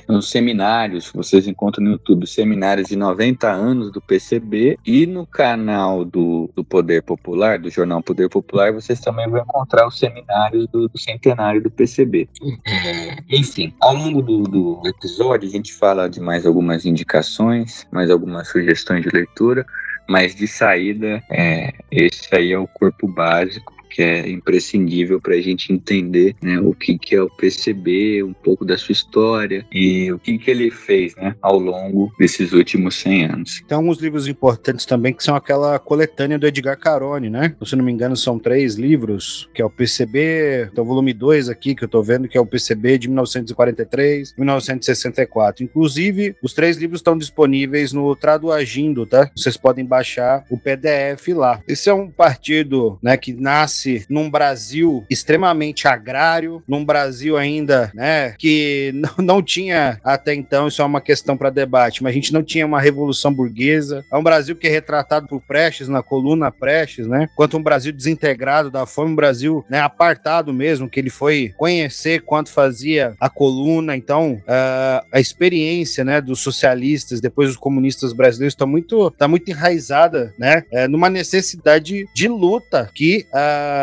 nos 0.09 0.31
seminários, 0.31 1.11
vocês 1.14 1.47
encontram 1.47 1.85
no 1.85 1.93
YouTube 1.93 2.26
seminários 2.26 2.88
de 2.88 2.97
90 2.97 3.50
anos 3.50 3.90
do 3.90 4.00
PCB 4.00 4.78
e 4.85 5.07
no 5.07 5.26
canal 5.26 6.04
do, 6.04 6.50
do 6.54 6.64
Poder 6.64 7.02
Popular, 7.02 7.59
do 7.59 7.71
jornal 7.71 8.02
Poder 8.02 8.28
Popular, 8.28 8.73
vocês 8.73 9.00
também 9.00 9.28
vão 9.28 9.40
encontrar 9.40 9.87
os 9.87 9.99
seminários 9.99 10.66
do, 10.69 10.88
do 10.88 10.99
centenário 10.99 11.62
do 11.62 11.71
PCB. 11.71 12.28
É, 12.66 13.13
enfim, 13.28 13.75
ao 13.80 13.94
longo 13.94 14.23
do, 14.23 14.42
do 14.42 14.83
episódio 14.87 15.49
a 15.49 15.52
gente 15.52 15.73
fala 15.73 16.09
de 16.09 16.21
mais 16.21 16.47
algumas 16.47 16.85
indicações, 16.85 17.87
mais 17.90 18.11
algumas 18.11 18.49
sugestões 18.49 19.02
de 19.02 19.11
leitura, 19.11 19.64
mas 20.09 20.35
de 20.35 20.47
saída, 20.47 21.23
é, 21.30 21.73
esse 21.90 22.28
aí 22.35 22.52
é 22.52 22.59
o 22.59 22.66
corpo 22.66 23.09
básico 23.09 23.75
que 23.95 24.03
é 24.03 24.29
imprescindível 24.29 25.21
para 25.21 25.35
a 25.37 25.41
gente 25.41 25.73
entender 25.73 26.35
né, 26.43 26.59
o 26.59 26.75
que, 26.75 26.99
que 26.99 27.15
é 27.15 27.23
o 27.23 27.31
PCB, 27.31 28.25
um 28.25 28.33
pouco 28.33 28.65
da 28.65 28.77
sua 28.77 28.93
história 28.93 29.65
e 29.73 30.11
o 30.11 30.19
que, 30.19 30.37
que 30.37 30.51
ele 30.51 30.69
fez 30.69 31.15
né, 31.15 31.37
ao 31.41 31.61
longo 31.61 32.13
desses 32.19 32.53
últimos 32.53 32.97
100 32.97 33.25
anos. 33.27 33.63
Tem 33.69 33.77
alguns 33.77 33.99
livros 33.99 34.27
importantes 34.27 34.85
também 34.85 35.13
que 35.13 35.23
são 35.23 35.37
aquela 35.37 35.79
coletânea 35.79 36.37
do 36.37 36.45
Edgar 36.45 36.77
Carone, 36.77 37.31
né? 37.31 37.55
Se 37.65 37.77
não 37.77 37.85
me 37.85 37.93
engano, 37.93 38.17
são 38.17 38.37
três 38.37 38.75
livros, 38.75 39.49
que 39.55 39.63
é 39.63 39.65
o 39.65 39.71
PCB, 39.71 40.71
tem 40.75 40.83
o 40.83 40.87
volume 40.87 41.13
2 41.13 41.49
aqui 41.49 41.75
que 41.75 41.85
eu 41.85 41.87
estou 41.87 42.03
vendo, 42.03 42.27
que 42.27 42.37
é 42.37 42.41
o 42.41 42.47
PCB 42.47 42.99
de 42.99 43.09
1943, 43.09 44.35
1964. 44.37 45.63
Inclusive, 45.63 46.35
os 46.43 46.53
três 46.53 46.77
livros 46.77 46.99
estão 46.99 47.17
disponíveis 47.17 47.93
no 47.93 48.17
Traduagindo, 48.17 49.07
tá? 49.07 49.31
Vocês 49.37 49.57
podem 49.57 49.85
baixar 49.85 50.45
o 50.51 50.59
PDF 50.59 51.29
lá. 51.29 51.61
Esse 51.69 51.89
é 51.89 51.95
um 51.95 52.11
partido, 52.11 52.99
né, 53.01 53.17
que 53.17 53.33
nasce 53.33 53.84
nasce 53.85 54.07
num 54.09 54.31
Brasil 54.31 55.05
extremamente 55.11 55.87
agrário, 55.87 56.62
num 56.67 56.85
Brasil 56.85 57.37
ainda, 57.37 57.91
né, 57.95 58.35
que 58.38 58.93
não, 59.19 59.25
não 59.25 59.43
tinha 59.43 59.99
até 60.03 60.35
então, 60.35 60.69
isso 60.69 60.81
é 60.81 60.85
uma 60.85 61.00
questão 61.00 61.37
para 61.37 61.50
debate, 61.50 62.03
mas 62.03 62.12
a 62.12 62.14
gente 62.14 62.33
não 62.33 62.43
tinha 62.43 62.67
uma 62.67 62.81
revolução 62.81 63.33
burguesa. 63.33 64.05
É 64.12 64.17
um 64.17 64.23
Brasil 64.23 64.57
que 64.57 64.67
é 64.67 64.71
retratado 64.71 65.29
por 65.29 65.41
Prestes 65.41 65.88
na 65.88 66.03
coluna 66.03 66.50
Prestes, 66.50 67.07
né? 67.07 67.29
Quanto 67.37 67.57
um 67.57 67.62
Brasil 67.62 67.93
desintegrado 67.93 68.71
da 68.71 68.87
fome, 68.87 69.12
um 69.12 69.17
Brasil, 69.17 69.64
né, 69.69 69.81
apartado 69.81 70.53
mesmo, 70.53 70.88
que 70.88 70.99
ele 70.99 71.11
foi 71.11 71.53
conhecer 71.57 72.23
quanto 72.23 72.50
fazia 72.50 73.14
a 73.21 73.29
coluna. 73.29 73.97
Então, 73.97 74.35
uh, 74.43 75.07
a 75.12 75.21
experiência, 75.21 76.05
né, 76.05 76.21
dos 76.21 76.41
socialistas, 76.41 77.21
depois 77.21 77.49
dos 77.49 77.57
comunistas 77.57 78.12
brasileiros, 78.12 78.55
está 78.55 78.67
muito, 78.67 79.11
tá 79.11 79.29
muito 79.29 79.50
enraizada, 79.50 80.33
né, 80.38 80.64
é, 80.71 80.88
numa 80.88 81.11
necessidade 81.11 82.07
de 82.14 82.29
luta 82.29 82.91
que 82.95 83.26
uh, 83.33 83.74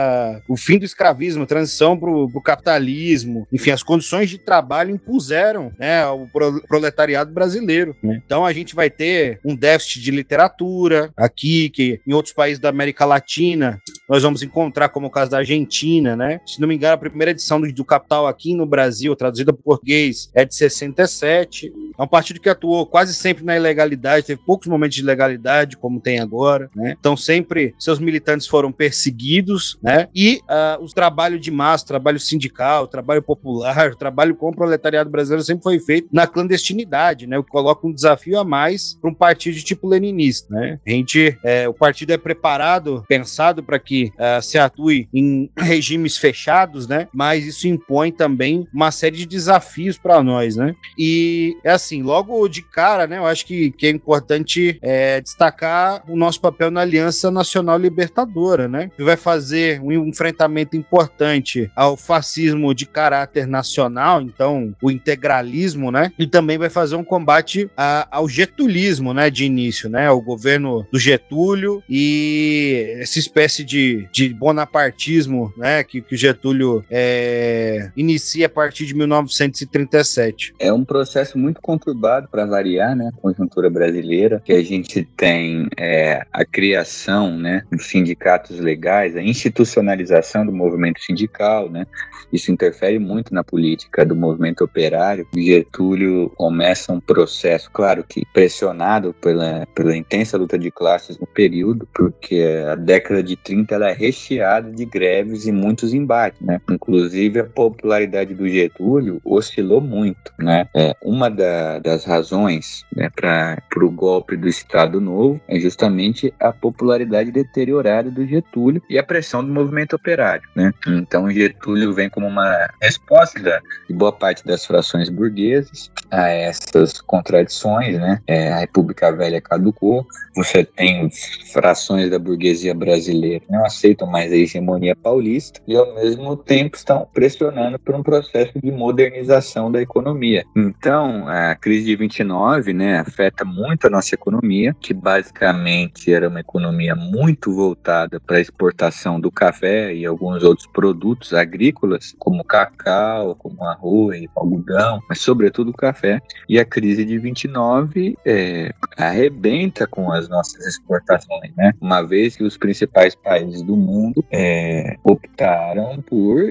o 0.48 0.58
fim 0.58 0.78
do 0.78 0.86
escravismo, 0.86 1.44
a 1.44 1.48
transição 1.48 1.98
para 1.98 2.10
o 2.10 2.42
capitalismo, 2.42 3.48
enfim, 3.52 3.72
as 3.72 3.84
condições 3.84 4.30
de 4.30 4.38
trabalho 4.38 4.92
impuseram 4.92 5.72
né, 5.78 6.06
o 6.08 6.28
proletariado 6.68 7.32
brasileiro. 7.32 7.96
Né? 8.02 8.22
Então 8.26 8.46
a 8.46 8.54
gente 8.54 8.76
vai 8.76 8.90
ter 8.90 9.40
um 9.44 9.56
déficit 9.56 10.02
de 10.02 10.12
literatura 10.12 11.12
aqui, 11.16 11.70
que 11.70 12.00
em 12.06 12.14
outros 12.14 12.34
países 12.34 12.60
da 12.60 12.70
América 12.70 13.06
Latina 13.06 13.82
nós 14.12 14.24
vamos 14.24 14.44
encontrar, 14.44 14.90
como 14.90 15.08
o 15.08 15.10
caso 15.10 15.32
da 15.32 15.38
Argentina, 15.38 16.18
né? 16.18 16.42
Se 16.46 16.60
não 16.60 16.68
me 16.68 16.76
engano, 16.76 16.96
a 16.96 16.98
primeira 16.98 17.32
edição 17.32 17.62
do, 17.62 17.72
do 17.72 17.86
Capital 17.86 18.28
aqui 18.28 18.54
no 18.54 18.66
Brasil, 18.66 19.16
traduzida 19.16 19.54
para 19.54 19.64
português, 19.64 20.30
é 20.36 20.44
de 20.44 20.54
67. 20.54 21.72
É 21.98 22.04
um 22.04 22.08
partido 22.08 22.42
que 22.42 22.50
atuou 22.50 22.86
quase 22.86 23.14
sempre 23.14 23.46
na 23.46 23.56
ilegalidade, 23.56 24.26
teve 24.26 24.42
poucos 24.46 24.68
momentos 24.68 24.98
de 24.98 25.02
legalidade, 25.02 25.78
como 25.78 26.02
tem 26.02 26.20
agora, 26.20 26.70
né? 26.76 26.94
Então 27.00 27.16
sempre 27.16 27.74
seus 27.80 28.00
militantes 28.00 28.48
foram 28.48 28.70
perseguidos, 28.70 29.80
né? 29.82 30.10
E 30.14 30.42
uh, 30.44 30.84
os 30.84 30.92
trabalhos 30.92 31.40
de 31.40 31.50
massa, 31.50 31.88
trabalho 31.88 32.20
sindical, 32.20 32.88
trabalho 32.88 33.22
popular, 33.22 33.96
trabalho 33.96 34.36
com 34.36 34.50
o 34.50 34.54
proletariado 34.54 35.10
brasileiro 35.10 35.46
sempre 35.46 35.64
foi 35.64 35.80
feito 35.80 36.10
na 36.12 36.28
clandestinidade, 36.28 37.28
né? 37.28 37.38
O 37.38 37.46
que 37.46 37.50
coloca 37.50 37.88
um 37.88 37.94
desafio 37.94 38.38
a 38.38 38.44
mais 38.44 38.98
para 39.00 39.10
um 39.10 39.14
partido 39.14 39.56
de 39.56 39.64
tipo 39.64 39.88
leninista, 39.88 40.54
né? 40.54 40.80
A 40.86 40.90
gente, 40.90 41.38
é, 41.46 41.70
o 41.70 41.74
partido 41.74 42.12
é 42.12 42.18
preparado, 42.18 43.06
pensado 43.08 43.64
para 43.64 43.80
que 43.80 44.01
uh, 44.06 44.42
se 44.42 44.58
atue 44.58 45.08
em 45.14 45.50
regimes 45.58 46.18
fechados, 46.18 46.88
né? 46.88 47.08
Mas 47.14 47.46
isso 47.46 47.68
impõe 47.68 48.12
também 48.12 48.68
uma 48.74 48.92
série 48.92 49.18
de 49.18 49.26
desafios 49.26 49.98
para 49.98 50.24
nós, 50.24 50.56
né? 50.56 50.76
E 50.98 51.56
é 51.64 51.72
assim, 51.72 52.02
logo 52.02 52.48
de 52.48 52.62
cara, 52.62 53.08
né? 53.08 53.18
Eu 53.18 53.26
acho 53.26 53.46
que, 53.46 53.72
que 53.72 53.88
é 53.88 53.90
importante 53.90 54.78
é, 54.82 55.22
destacar 55.22 56.04
o 56.08 56.16
nosso 56.16 56.40
papel 56.42 56.72
na 56.72 56.82
Aliança 56.82 57.30
Nacional 57.32 57.78
Libertadora, 57.78 58.68
né? 58.68 58.90
Que 58.96 59.04
vai 59.04 59.18
fazer 59.18 59.82
um 59.82 59.92
enfrentamento 59.92 60.76
importante 60.76 61.70
ao 61.76 61.98
fascismo 61.98 62.74
de 62.74 62.86
caráter 62.86 63.48
nacional, 63.48 64.22
então 64.22 64.76
o 64.82 64.92
integralismo, 64.92 65.92
né? 65.92 66.12
E 66.18 66.28
também 66.28 66.58
vai 66.58 66.70
fazer 66.70 66.96
um 66.96 67.04
combate 67.04 67.70
a, 67.76 68.08
ao 68.12 68.28
getulismo, 68.28 69.14
né? 69.14 69.30
De 69.30 69.46
início, 69.46 69.90
né? 69.90 70.10
O 70.10 70.22
governo 70.22 70.86
do 70.92 71.00
Getúlio 71.00 71.84
e 71.90 72.96
essa 73.00 73.20
espécie 73.20 73.64
de, 73.64 73.91
de 74.12 74.30
bonapartismo, 74.34 75.54
né? 75.58 75.84
Que, 75.84 76.02
que 76.02 76.16
Getúlio 76.16 76.84
é, 76.90 77.92
inicia 77.96 78.48
a 78.48 78.50
partir 78.50 78.86
de 78.86 78.96
1937. 78.96 80.54
É 80.60 80.72
um 80.72 80.84
processo 80.84 81.38
muito 81.38 81.62
conturbado 81.62 82.28
para 82.30 82.46
variar, 82.46 82.96
né? 82.96 83.10
A 83.14 83.22
conjuntura 83.22 83.70
brasileira, 83.70 84.42
que 84.44 84.54
a 84.54 84.64
gente 84.64 85.04
tem 85.16 85.68
é, 85.78 86.26
a 86.32 86.46
criação, 86.46 87.38
né? 87.38 87.64
Dos 87.72 87.88
sindicatos 87.88 88.60
legais, 88.60 89.16
a 89.16 89.22
institucionalização 89.22 90.46
do 90.46 90.52
movimento 90.52 91.02
sindical, 91.02 91.70
né? 91.70 91.86
Isso 92.32 92.52
interfere 92.52 92.98
muito 92.98 93.34
na 93.34 93.44
política 93.44 94.06
do 94.06 94.16
movimento 94.16 94.64
operário. 94.64 95.28
Getúlio 95.36 96.30
começa 96.36 96.94
um 96.94 97.00
processo, 97.00 97.70
claro 97.72 98.04
que 98.08 98.26
pressionado 98.34 99.14
pela, 99.14 99.68
pela 99.76 99.96
intensa 99.96 100.38
luta 100.38 100.58
de 100.58 100.72
classes 100.72 101.18
no 101.20 101.28
período, 101.28 101.88
porque 101.94 102.64
a 102.72 102.76
década 102.76 103.22
de 103.22 103.36
30 103.36 103.78
ela 103.82 103.90
é 103.90 103.94
recheada 103.94 104.72
de 104.72 104.86
greves 104.86 105.48
e 105.48 105.52
muitos 105.52 105.94
embates, 105.94 106.40
né? 106.40 106.62
Inclusive 106.70 107.40
a 107.40 107.46
popularidade 107.46 108.34
do 108.34 108.48
Getúlio 108.48 109.20
oscilou 109.26 109.82
muito, 109.82 110.32
né? 110.38 110.68
É, 110.76 110.96
uma 111.02 111.30
da, 111.30 111.80
das 111.80 112.06
razões 112.06 112.86
né, 112.96 113.10
para 113.10 113.62
o 113.84 113.90
golpe 113.90 114.38
do 114.38 114.48
Estado 114.48 115.02
Novo 115.02 115.42
é 115.48 115.60
justamente 115.60 116.34
a 116.40 116.52
popularidade 116.52 117.32
deteriorada 117.32 118.12
do 118.12 118.26
Getúlio 118.26 118.82
e 118.90 118.98
a 118.98 119.04
pressão 119.04 119.44
do 119.44 119.52
movimento 119.52 119.96
operário, 119.96 120.48
né? 120.56 120.72
Então 120.88 121.30
Getúlio 121.32 121.94
vem 121.94 122.10
como 122.10 122.28
uma 122.28 122.70
resposta 122.82 123.62
de 123.88 123.96
boa 123.96 124.12
parte 124.12 124.46
das 124.46 124.66
frações 124.66 125.10
burguesas 125.10 125.92
a 126.12 126.28
essas 126.28 127.02
contradições, 127.02 127.98
né? 127.98 128.22
É, 128.28 128.52
a 128.52 128.60
República 128.60 129.12
Velha 129.12 129.42
caducou, 129.42 130.06
você 130.36 130.64
tem 130.64 131.10
frações 131.52 132.10
da 132.10 132.20
burguesia 132.20 132.74
brasileira 132.74 133.40
que 133.40 133.52
não 133.62 133.66
aceitam 133.66 134.08
mais 134.08 134.32
a 134.32 134.36
hegemonia 134.36 134.96
paulista 134.96 135.62
e 135.68 135.76
ao 135.76 135.94
mesmo 135.94 136.36
tempo 136.36 136.76
estão 136.76 137.08
pressionando 137.14 137.78
por 137.78 137.94
um 137.94 138.02
processo 138.02 138.54
de 138.60 138.72
modernização 138.72 139.72
da 139.72 139.82
economia. 139.82 140.44
Então, 140.56 141.28
a 141.28 141.56
crise 141.56 141.86
de 141.86 141.96
29, 141.96 142.74
né, 142.74 143.00
afeta 143.00 143.46
muito 143.46 143.86
a 143.86 143.90
nossa 143.90 144.16
economia, 144.16 144.76
que 144.80 144.94
basicamente 144.94 146.12
era 146.12 146.28
uma 146.28 146.40
economia 146.40 146.96
muito 146.96 147.54
voltada 147.54 148.20
para 148.20 148.38
a 148.38 148.42
exportação 148.42 149.20
do 149.20 149.32
café 149.32 149.94
e 149.94 150.06
alguns 150.06 150.44
outros 150.44 150.68
produtos 150.68 151.34
agrícolas, 151.34 152.16
como 152.18 152.44
cacau, 152.44 153.36
como 153.36 153.64
arroz, 153.64 154.26
algodão, 154.36 155.00
mas 155.08 155.20
sobretudo 155.20 155.70
o 155.70 155.74
café. 155.74 156.20
E 156.50 156.60
a 156.60 156.66
crise 156.66 157.06
de 157.06 157.18
29 157.18 158.18
é, 158.26 158.74
arrebenta 158.98 159.86
com 159.86 160.12
as 160.12 160.28
nossas 160.28 160.66
exportações, 160.66 161.54
né? 161.56 161.74
Uma 161.80 162.02
vez 162.02 162.36
que 162.36 162.44
os 162.44 162.58
principais 162.58 163.14
países 163.16 163.51
grandes 163.52 163.62
do 163.62 163.76
mundo 163.76 164.24
é, 164.32 164.96
optaram 165.04 166.02
por 166.02 166.42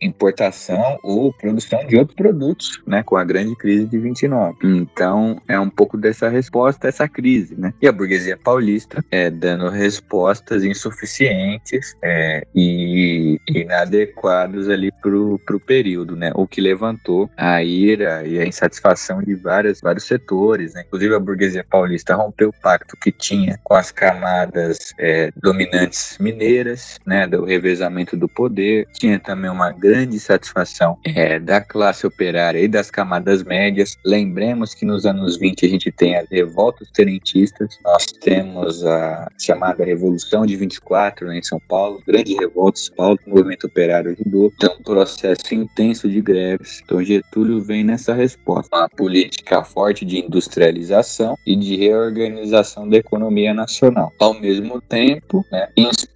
importação 0.00 0.98
ou 1.02 1.32
produção 1.32 1.84
de 1.86 1.96
outros 1.96 2.16
produtos, 2.16 2.80
né, 2.86 3.02
com 3.02 3.16
a 3.16 3.24
grande 3.24 3.54
crise 3.56 3.86
de 3.86 3.98
29. 3.98 4.56
Então, 4.62 5.40
é 5.48 5.58
um 5.58 5.68
pouco 5.68 5.96
dessa 5.96 6.28
resposta 6.28 6.88
essa 6.88 7.08
crise, 7.08 7.56
né? 7.56 7.74
E 7.82 7.88
a 7.88 7.92
burguesia 7.92 8.36
paulista 8.36 9.04
é 9.10 9.30
dando 9.30 9.68
respostas 9.68 10.64
insuficientes 10.64 11.96
é, 12.02 12.46
e 12.54 13.40
inadequadas 13.48 14.68
ali 14.68 14.92
pro, 15.02 15.38
pro 15.44 15.58
período, 15.58 16.14
né? 16.16 16.30
O 16.34 16.46
que 16.46 16.60
levantou 16.60 17.28
a 17.36 17.62
ira 17.62 18.26
e 18.26 18.38
a 18.38 18.46
insatisfação 18.46 19.22
de 19.22 19.34
várias, 19.34 19.80
vários 19.80 20.04
setores, 20.04 20.74
né? 20.74 20.84
Inclusive 20.86 21.14
a 21.14 21.20
burguesia 21.20 21.64
paulista 21.68 22.14
rompeu 22.14 22.50
o 22.50 22.60
pacto 22.62 22.96
que 22.96 23.10
tinha 23.10 23.58
com 23.64 23.74
as 23.74 23.90
camadas 23.90 24.94
é, 24.98 25.30
dominantes 25.36 26.18
mineiras, 26.32 26.98
né? 27.06 27.26
Do 27.26 27.44
revezamento 27.44 28.16
do 28.16 28.28
poder. 28.28 28.86
Tinha 28.92 29.18
também 29.18 29.50
uma 29.50 29.70
grande 29.72 30.18
satisfação 30.20 30.98
é, 31.04 31.38
da 31.38 31.60
classe 31.60 32.06
operária 32.06 32.60
e 32.60 32.68
das 32.68 32.90
camadas 32.90 33.42
médias. 33.42 33.96
Lembremos 34.04 34.74
que 34.74 34.84
nos 34.84 35.06
anos 35.06 35.36
20 35.38 35.66
a 35.66 35.68
gente 35.68 35.90
tem 35.90 36.16
as 36.16 36.28
revoltas 36.30 36.90
tenentistas, 36.90 37.78
nós 37.84 38.06
temos 38.06 38.84
a 38.84 39.28
chamada 39.40 39.84
Revolução 39.84 40.44
de 40.44 40.56
24 40.56 41.28
né, 41.28 41.38
em 41.38 41.42
São 41.42 41.60
Paulo, 41.60 42.02
grande 42.06 42.34
revolta 42.34 42.78
em 42.80 42.84
São 42.84 42.96
Paulo, 42.96 43.18
o 43.26 43.30
movimento 43.30 43.66
operário 43.66 44.12
ajudou. 44.12 44.52
Então, 44.56 44.76
um 44.78 44.82
processo 44.82 45.54
intenso 45.54 46.08
de 46.08 46.20
greves. 46.20 46.82
Então, 46.84 47.02
Getúlio 47.02 47.60
vem 47.60 47.84
nessa 47.84 48.12
resposta. 48.12 48.76
Uma 48.76 48.88
política 48.88 49.62
forte 49.64 50.04
de 50.04 50.18
industrialização 50.18 51.36
e 51.46 51.56
de 51.56 51.76
reorganização 51.76 52.88
da 52.88 52.96
economia 52.96 53.54
nacional. 53.54 54.12
Ao 54.18 54.34
mesmo 54.34 54.80
tempo, 54.80 55.44
né, 55.50 55.68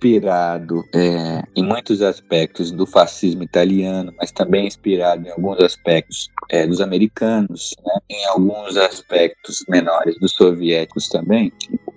inspirado 0.02 0.84
é, 0.92 1.42
em 1.54 1.62
muitos 1.62 2.02
aspectos 2.02 2.72
do 2.72 2.84
fascismo 2.84 3.44
italiano, 3.44 4.12
mas 4.18 4.32
também 4.32 4.66
inspirado 4.66 5.26
em 5.26 5.30
alguns 5.30 5.60
aspectos 5.60 6.28
é, 6.50 6.66
dos 6.66 6.80
americanos, 6.80 7.74
né, 7.84 7.94
em 8.10 8.24
alguns 8.26 8.76
aspectos 8.76 9.64
menores 9.68 10.18
dos 10.18 10.32
soviéticos 10.32 11.08
também, 11.08 11.52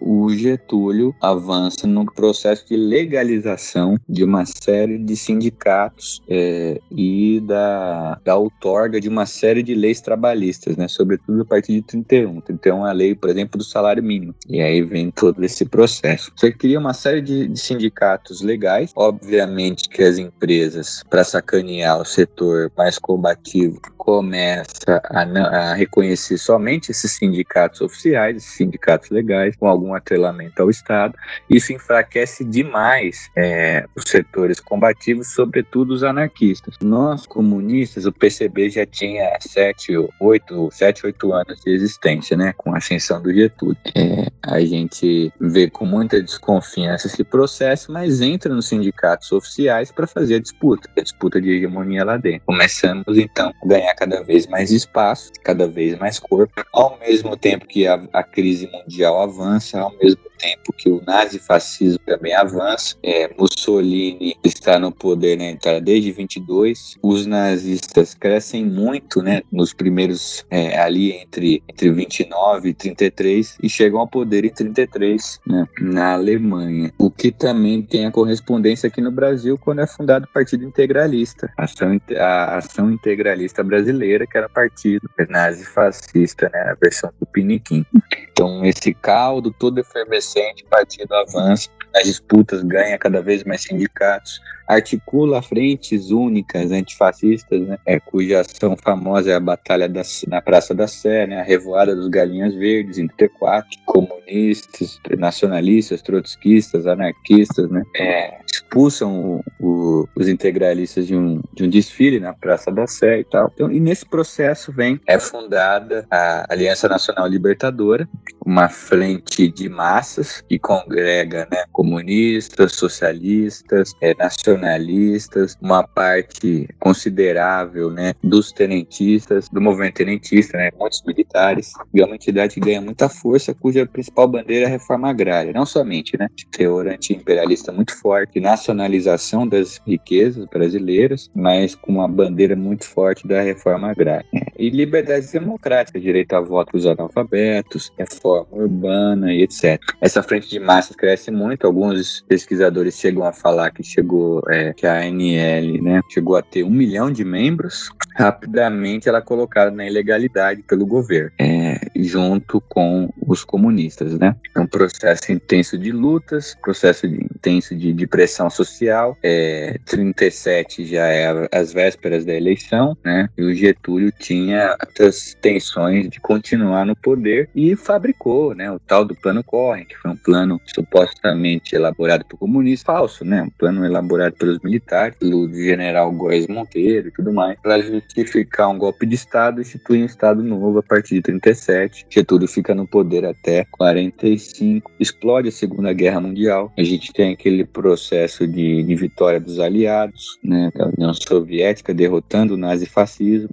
o 0.06 0.30
Getúlio 0.30 1.16
avança 1.20 1.88
no 1.88 2.06
processo 2.06 2.68
de 2.68 2.78
legalização 2.78 3.98
de 4.08 4.24
uma 4.24 4.46
série 4.46 5.00
de 5.00 5.16
sindicatos 5.16 6.22
é, 6.30 6.80
e 6.92 7.40
da, 7.40 8.20
da 8.24 8.36
outorga 8.36 9.02
de 9.02 9.10
uma 9.10 9.26
série 9.26 9.64
de 9.64 9.74
leis 9.74 10.00
trabalhistas, 10.00 10.78
né, 10.78 10.88
sobretudo 10.88 11.42
a 11.42 11.46
partir 11.46 11.74
de 11.74 11.82
31. 11.82 12.40
31 12.42 12.86
é 12.86 12.90
a 12.90 12.94
lei, 12.94 13.16
por 13.16 13.30
exemplo, 13.32 13.58
do 13.58 13.64
salário 13.64 14.04
mínimo. 14.04 14.36
E 14.48 14.62
aí 14.62 14.84
vem 14.84 15.10
todo 15.10 15.44
esse 15.44 15.66
processo. 15.66 16.32
Você 16.36 16.52
cria 16.52 16.80
uma 16.80 16.94
série 16.94 17.22
de, 17.22 17.48
de 17.48 17.60
sindicatos 17.60 18.42
legais, 18.42 18.92
obviamente 18.96 19.90
que 19.90 20.04
as 20.04 20.20
empresas, 20.20 21.04
para 21.10 21.24
sacanear 21.24 22.00
o 22.00 22.06
setor 22.06 22.72
mais 22.78 23.00
combativo, 23.00 23.82
começa 24.06 25.02
a, 25.10 25.22
a, 25.22 25.74
reconhecer 25.74 26.38
somente 26.38 26.92
esses 26.92 27.14
sindicatos 27.14 27.82
oficiais, 27.82 28.38
esses 28.38 28.54
sindicatos 28.56 29.10
legais, 29.10 29.56
com 29.56 29.68
algum 29.68 29.95
atrelamento 29.96 30.62
ao 30.62 30.70
Estado. 30.70 31.18
Isso 31.50 31.74
enfraquece 31.74 32.44
demais 32.44 33.30
é, 33.36 33.86
os 33.96 34.04
setores 34.10 34.60
combativos, 34.60 35.34
sobretudo 35.34 35.94
os 35.94 36.04
anarquistas. 36.04 36.76
Nós, 36.82 37.26
comunistas, 37.26 38.06
o 38.06 38.12
PCB 38.12 38.70
já 38.70 38.86
tinha 38.86 39.38
sete, 39.40 39.94
oito, 40.20 40.70
sete, 40.72 41.06
oito 41.06 41.34
anos 41.34 41.60
de 41.62 41.72
existência, 41.72 42.36
né, 42.38 42.54
com 42.58 42.74
a 42.74 42.78
ascensão 42.78 43.22
do 43.22 43.34
Getúlio. 43.34 43.78
É, 43.96 44.28
a 44.42 44.60
gente 44.62 45.32
vê 45.40 45.70
com 45.70 45.86
muita 45.86 46.22
desconfiança 46.22 47.08
esse 47.08 47.24
processo, 47.24 47.92
mas 47.92 48.22
entra 48.22 48.54
nos 48.54 48.68
sindicatos 48.68 49.32
oficiais 49.32 49.92
para 49.92 50.08
fazer 50.08 50.36
a 50.36 50.40
disputa, 50.40 50.90
a 50.98 51.02
disputa 51.02 51.42
de 51.42 51.50
hegemonia 51.50 52.04
lá 52.04 52.18
dentro. 52.18 52.46
Começamos 52.46 53.18
então 53.18 53.52
a 53.64 53.68
ganhar 53.68 53.94
cada 53.96 54.24
vez 54.24 54.48
mais 54.48 54.72
espaço, 54.72 55.32
cada 55.44 55.68
vez 55.68 55.98
mais 55.98 56.20
corpo, 56.20 56.64
ao 56.74 56.98
mesmo 57.00 57.36
tempo 57.38 57.66
que 57.66 57.88
a, 57.88 58.02
a 58.14 58.24
crise 58.24 58.68
mundial 58.68 59.22
avança, 59.22 59.85
ao 59.86 59.96
mesmo 59.98 60.25
tempo 60.38 60.74
que 60.78 60.90
o 60.90 61.02
nazifascismo 61.06 62.00
também 62.06 62.34
avança. 62.34 62.96
É, 63.04 63.30
Mussolini 63.38 64.36
está 64.44 64.80
no 64.80 64.92
poder 64.92 65.38
né, 65.38 65.52
está 65.52 65.80
desde 65.80 66.12
22. 66.12 66.98
Os 67.02 67.26
nazistas 67.26 68.14
crescem 68.14 68.66
muito 68.66 69.22
né, 69.22 69.42
nos 69.52 69.74
primeiros, 69.74 70.46
é, 70.50 70.80
ali 70.80 71.12
entre, 71.12 71.64
entre 71.68 71.92
29 71.92 72.70
e 72.70 72.74
33, 72.74 73.58
e 73.62 73.70
chegam 73.70 74.00
ao 74.00 74.08
poder 74.08 74.46
em 74.46 74.50
33 74.50 75.40
né, 75.48 75.66
na 75.80 76.14
Alemanha. 76.14 76.92
O 76.98 77.10
que 77.10 77.32
também 77.32 77.82
tem 77.82 78.06
a 78.06 78.12
correspondência 78.12 78.88
aqui 78.88 79.02
no 79.02 79.12
Brasil 79.12 79.58
quando 79.58 79.82
é 79.82 79.88
fundado 79.88 80.26
o 80.26 80.34
Partido 80.34 80.66
Integralista, 80.66 81.52
a 81.58 81.64
Ação, 81.64 82.00
a 82.18 82.58
Ação 82.58 82.92
Integralista 82.92 83.64
Brasileira, 83.64 84.26
que 84.28 84.38
era 84.38 84.50
partido 84.50 85.10
nazifascista, 85.30 86.50
né, 86.54 86.72
a 86.72 86.76
versão 86.76 87.12
do 87.20 87.26
Piniquim. 87.26 87.86
Então, 88.32 88.66
esse 88.66 88.94
caldo 88.94 89.50
todo 89.52 89.80
efervescente, 89.80 90.25
partido 90.66 91.14
avança, 91.14 91.70
as 91.96 92.04
disputas 92.04 92.62
ganha 92.64 92.98
cada 92.98 93.22
vez 93.22 93.44
mais 93.44 93.64
sindicatos, 93.64 94.42
articula 94.68 95.42
frentes 95.42 96.10
únicas 96.10 96.72
antifascistas, 96.72 97.62
né, 97.62 97.78
é, 97.86 98.00
cuja 98.00 98.42
ação 98.42 98.76
famosa 98.76 99.32
é 99.32 99.36
a 99.36 99.40
Batalha 99.40 99.88
da, 99.88 100.02
na 100.28 100.42
Praça 100.42 100.74
da 100.74 100.88
Sé, 100.88 101.28
né, 101.28 101.40
a 101.40 101.44
Revoada 101.44 101.96
dos 101.96 102.08
Galinhas 102.08 102.54
Verdes, 102.56 102.98
em 102.98 103.08
34, 103.08 103.70
comunistas, 103.86 105.00
nacionalistas, 105.18 106.02
trotskistas, 106.02 106.88
anarquistas, 106.88 107.70
né, 107.70 107.84
é, 107.96 108.40
expulsam 108.52 109.12
o, 109.14 109.44
o, 109.60 110.10
os 110.16 110.28
integralistas 110.28 111.06
de 111.06 111.16
um, 111.16 111.42
de 111.54 111.64
um 111.64 111.70
desfile 111.70 112.20
na 112.20 112.34
Praça 112.34 112.72
da 112.72 112.88
Sé 112.88 113.20
e 113.20 113.24
tal. 113.24 113.52
Então, 113.54 113.72
e 113.72 113.80
nesse 113.80 114.06
processo 114.06 114.72
vem, 114.72 115.00
é 115.08 115.20
fundada 115.20 116.08
a 116.10 116.46
Aliança 116.50 116.90
Nacional 116.90 117.28
Libertadora, 117.28 118.08
uma 118.46 118.70
frente 118.70 119.48
de 119.48 119.70
massas 119.70 120.42
que 120.42 120.58
congrega 120.58 121.48
né, 121.52 121.66
comunistas, 121.86 122.74
socialistas, 122.74 123.94
é, 124.02 124.16
nacionalistas, 124.16 125.56
uma 125.62 125.84
parte 125.84 126.68
considerável 126.80 127.92
né, 127.92 128.16
dos 128.24 128.52
tenentistas, 128.52 129.48
do 129.50 129.62
movimento 129.62 129.96
tenentista, 129.96 130.58
né, 130.58 130.72
muitos 130.80 131.04
militares, 131.04 131.74
e 131.94 132.02
é 132.02 132.06
uma 132.06 132.16
entidade 132.16 132.56
que 132.56 132.60
ganha 132.60 132.82
muita 132.82 133.08
força, 133.08 133.54
cuja 133.54 133.86
principal 133.86 134.28
bandeira 134.28 134.66
é 134.66 134.68
a 134.68 134.72
reforma 134.72 135.12
agrária, 135.12 135.54
não 135.54 135.66
somente, 135.66 136.18
né, 136.18 136.28
teor 136.52 136.88
anti-imperialista 136.88 137.72
muito 137.72 137.96
forte, 137.96 138.40
nacionalização 138.40 139.48
das 139.48 139.80
riquezas 139.86 140.46
brasileiras, 140.48 141.30
mas 141.36 141.76
com 141.76 141.92
uma 141.92 142.08
bandeira 142.08 142.56
muito 142.56 142.86
forte 142.86 143.28
da 143.28 143.42
reforma 143.42 143.92
agrária. 143.92 144.26
E 144.58 144.72
liberdades 144.72 145.32
democráticas, 145.32 146.02
direito 146.02 146.34
a 146.34 146.42
voto 146.42 146.72
dos 146.72 146.88
analfabetos, 146.88 147.92
reforma 147.96 148.48
urbana 148.52 149.32
e 149.32 149.44
etc. 149.44 149.80
Essa 150.02 150.24
frente 150.24 150.50
de 150.50 150.60
massas 150.60 150.96
cresce 150.96 151.30
muito, 151.30 151.68
alguns 151.76 152.22
pesquisadores 152.22 152.98
chegam 152.98 153.26
a 153.26 153.34
falar 153.34 153.72
que 153.72 153.84
chegou, 153.84 154.42
é, 154.50 154.72
que 154.74 154.88
a 154.88 155.02
ANL, 155.02 155.84
né, 155.84 156.02
chegou 156.10 156.38
a 156.38 156.42
ter 156.42 156.64
um 156.64 156.70
milhão 156.70 157.12
de 157.12 157.26
membros, 157.26 157.90
rapidamente 158.16 159.10
ela 159.10 159.18
é 159.18 159.22
colocada 159.22 159.72
na 159.72 159.86
ilegalidade 159.86 160.64
pelo 160.64 160.86
governo, 160.86 161.32
é, 161.38 161.80
junto 161.98 162.62
com 162.62 163.10
os 163.28 163.44
comunistas, 163.44 164.18
né. 164.18 164.36
É 164.56 164.60
um 164.60 164.68
processo 164.68 165.32
intenso 165.32 165.78
de 165.78 165.92
lutas, 165.92 166.56
processo 166.62 167.08
de, 167.08 167.16
intenso 167.16 167.76
de, 167.76 167.92
de 167.92 168.08
pressão 168.08 168.50
social. 168.50 169.18
É, 169.22 169.78
37 169.86 170.86
já 170.86 171.08
é 171.08 171.48
as 171.52 171.74
vésperas 171.74 172.24
da 172.24 172.34
eleição, 172.34 172.98
né? 173.04 173.30
E 173.38 173.44
o 173.44 173.54
Getúlio 173.54 174.12
tinha 174.12 174.78
as 175.00 175.36
tensões 175.42 176.10
de 176.10 176.20
continuar 176.20 176.86
no 176.86 176.96
poder 176.96 177.50
e 177.54 177.76
fabricou, 177.76 178.56
né? 178.56 178.72
O 178.72 178.80
tal 178.80 179.04
do 179.04 179.16
plano 179.16 179.44
Corre, 179.44 179.86
que 179.86 179.98
foi 179.98 180.12
um 180.12 180.18
plano 180.18 180.62
supostamente 180.66 181.55
elaborado 181.74 182.26
por 182.26 182.38
comunistas, 182.38 182.86
falso, 182.86 183.26
né? 183.26 183.42
Um 183.42 183.50
plano 183.50 183.86
elaborado 183.86 184.36
pelos 184.36 184.60
militares, 184.60 185.16
pelo 185.18 185.52
general 185.54 186.12
Góes 186.12 186.48
Monteiro 186.48 187.08
e 187.08 187.12
tudo 187.12 187.34
mais, 187.34 187.58
para 187.62 187.82
justificar 187.82 188.70
um 188.70 188.78
golpe 188.78 189.06
de 189.06 189.16
Estado, 189.16 189.62
instituir 189.62 190.02
um 190.02 190.06
Estado 190.06 190.44
novo 190.44 190.80
a 190.80 190.84
partir 190.84 191.16
de 191.16 191.22
37. 191.22 192.06
Getúlio 192.10 192.48
fica 192.48 192.74
no 192.74 192.88
poder 192.88 193.26
até 193.26 193.66
45, 193.72 194.92
explode 195.00 195.50
a 195.50 195.52
Segunda 195.52 195.94
Guerra 195.94 196.22
Mundial. 196.22 196.72
A 196.78 196.84
gente 196.84 197.12
tem 197.12 197.34
aquele 197.34 197.66
processo 197.66 198.48
de, 198.48 198.84
de 198.84 198.96
vitória 198.96 199.40
dos 199.40 199.60
aliados, 199.60 200.40
né, 200.44 200.72
da 200.76 200.88
União 200.88 201.14
Soviética 201.14 201.94
derrotando 201.94 202.54
o 202.54 202.58
nazifascismo. 202.58 203.50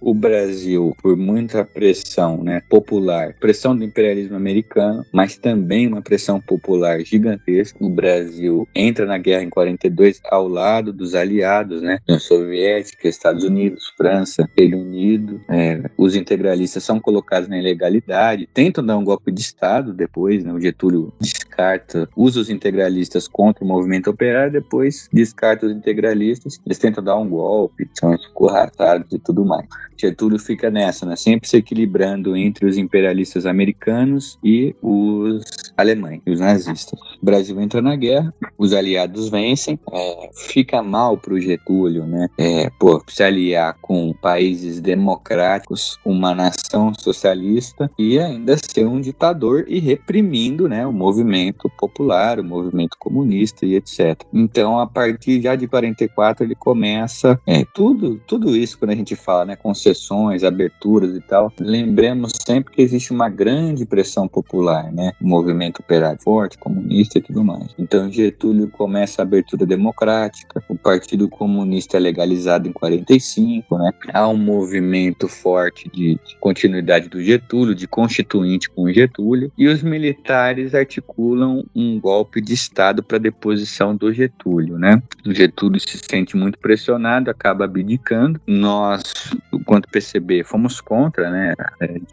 O 0.00 0.14
Brasil, 0.14 0.94
por 1.02 1.16
muita 1.16 1.64
pressão 1.64 2.42
né, 2.42 2.62
popular, 2.68 3.34
pressão 3.40 3.76
do 3.76 3.84
imperialismo 3.84 4.36
americano, 4.36 5.04
mas 5.12 5.36
também 5.36 5.86
uma 5.86 6.02
pressão 6.02 6.40
popular 6.40 7.00
gigantesca. 7.00 7.45
O 7.80 7.88
Brasil 7.88 8.68
entra 8.74 9.06
na 9.06 9.18
guerra 9.18 9.42
em 9.42 9.50
42 9.50 10.20
ao 10.30 10.48
lado 10.48 10.92
dos 10.92 11.14
aliados, 11.14 11.80
né, 11.80 11.98
União 12.08 12.20
Soviética, 12.20 13.08
Estados 13.08 13.44
Unidos, 13.44 13.92
França, 13.96 14.48
Reino 14.56 14.78
Unido. 14.78 15.40
É, 15.48 15.82
os 15.96 16.16
integralistas 16.16 16.82
são 16.82 16.98
colocados 16.98 17.48
na 17.48 17.58
ilegalidade, 17.58 18.48
tentam 18.52 18.84
dar 18.84 18.96
um 18.96 19.04
golpe 19.04 19.30
de 19.30 19.40
Estado 19.40 19.92
depois, 19.92 20.44
né, 20.44 20.52
o 20.52 20.60
Getúlio 20.60 21.12
descarta, 21.20 22.08
usa 22.16 22.40
os 22.40 22.50
integralistas 22.50 23.28
contra 23.28 23.64
o 23.64 23.66
movimento 23.66 24.10
operário, 24.10 24.52
depois 24.52 25.08
descarta 25.12 25.66
os 25.66 25.72
integralistas, 25.72 26.60
eles 26.66 26.78
tentam 26.78 27.02
dar 27.02 27.16
um 27.16 27.28
golpe, 27.28 27.88
são 27.98 28.14
escorraçados 28.14 29.12
e 29.12 29.18
tudo 29.18 29.44
mais. 29.44 29.66
Getúlio 29.98 30.38
fica 30.38 30.70
nessa, 30.70 31.06
né? 31.06 31.16
Sempre 31.16 31.48
se 31.48 31.56
equilibrando 31.56 32.36
entre 32.36 32.66
os 32.66 32.76
imperialistas 32.76 33.46
americanos 33.46 34.38
e 34.44 34.74
os 34.82 35.42
alemães, 35.76 36.20
os 36.26 36.40
nazistas. 36.40 36.98
O 37.20 37.24
Brasil 37.24 37.60
entra 37.60 37.82
na 37.82 37.96
guerra, 37.96 38.32
os 38.56 38.72
aliados 38.72 39.28
vencem, 39.28 39.78
é, 39.92 40.30
fica 40.34 40.82
mal 40.82 41.16
pro 41.16 41.40
Getúlio, 41.40 42.06
né? 42.06 42.28
É, 42.38 42.70
pô, 42.78 43.02
se 43.08 43.22
aliar 43.22 43.76
com 43.80 44.12
países 44.14 44.80
democráticos, 44.80 45.98
uma 46.04 46.34
nação 46.34 46.92
socialista 46.94 47.90
e 47.98 48.18
ainda 48.18 48.56
ser 48.56 48.86
um 48.86 49.00
ditador 49.00 49.64
e 49.68 49.78
reprimindo, 49.78 50.68
né, 50.68 50.86
o 50.86 50.92
movimento 50.92 51.70
popular, 51.78 52.38
o 52.38 52.44
movimento 52.44 52.96
comunista 52.98 53.66
e 53.66 53.74
etc. 53.74 54.22
Então, 54.32 54.78
a 54.78 54.86
partir 54.86 55.40
já 55.40 55.54
de 55.54 55.66
44 55.66 56.44
ele 56.44 56.54
começa 56.54 57.38
é, 57.46 57.64
tudo, 57.74 58.20
tudo 58.26 58.56
isso 58.56 58.78
quando 58.78 58.90
a 58.90 58.94
gente 58.96 59.16
fala, 59.16 59.44
né, 59.46 59.56
concessões, 59.56 60.44
aberturas 60.44 61.14
e 61.14 61.20
tal. 61.20 61.52
Lembremos 61.58 62.32
sempre 62.46 62.72
que 62.74 62.82
existe 62.82 63.12
uma 63.12 63.28
grande 63.28 63.84
pressão 63.84 64.28
popular, 64.28 64.92
né, 64.92 65.12
o 65.20 65.26
movimento 65.26 65.65
operário 65.80 66.20
forte, 66.22 66.58
comunista 66.58 67.18
e 67.18 67.22
tudo 67.22 67.44
mais. 67.44 67.74
Então, 67.78 68.10
Getúlio 68.10 68.68
começa 68.68 69.22
a 69.22 69.24
abertura 69.24 69.66
democrática, 69.66 70.62
o 70.68 70.76
Partido 70.76 71.28
Comunista 71.28 71.96
é 71.96 72.00
legalizado 72.00 72.68
em 72.68 72.72
45, 72.72 73.78
né? 73.78 73.90
Há 74.12 74.28
um 74.28 74.36
movimento 74.36 75.28
forte 75.28 75.88
de 75.90 76.18
continuidade 76.40 77.08
do 77.08 77.22
Getúlio, 77.22 77.74
de 77.74 77.86
constituinte 77.86 78.68
com 78.70 78.90
Getúlio, 78.92 79.52
e 79.56 79.66
os 79.66 79.82
militares 79.82 80.74
articulam 80.74 81.64
um 81.74 81.98
golpe 82.00 82.40
de 82.40 82.54
Estado 82.54 83.02
para 83.02 83.18
deposição 83.18 83.96
do 83.96 84.12
Getúlio, 84.12 84.78
né? 84.78 85.02
O 85.26 85.34
Getúlio 85.34 85.80
se 85.80 85.98
sente 85.98 86.36
muito 86.36 86.58
pressionado, 86.58 87.30
acaba 87.30 87.64
abdicando. 87.64 88.40
Nós, 88.46 89.02
enquanto 89.66 89.88
PCB, 89.88 90.44
fomos 90.44 90.80
contra, 90.80 91.28
né? 91.28 91.54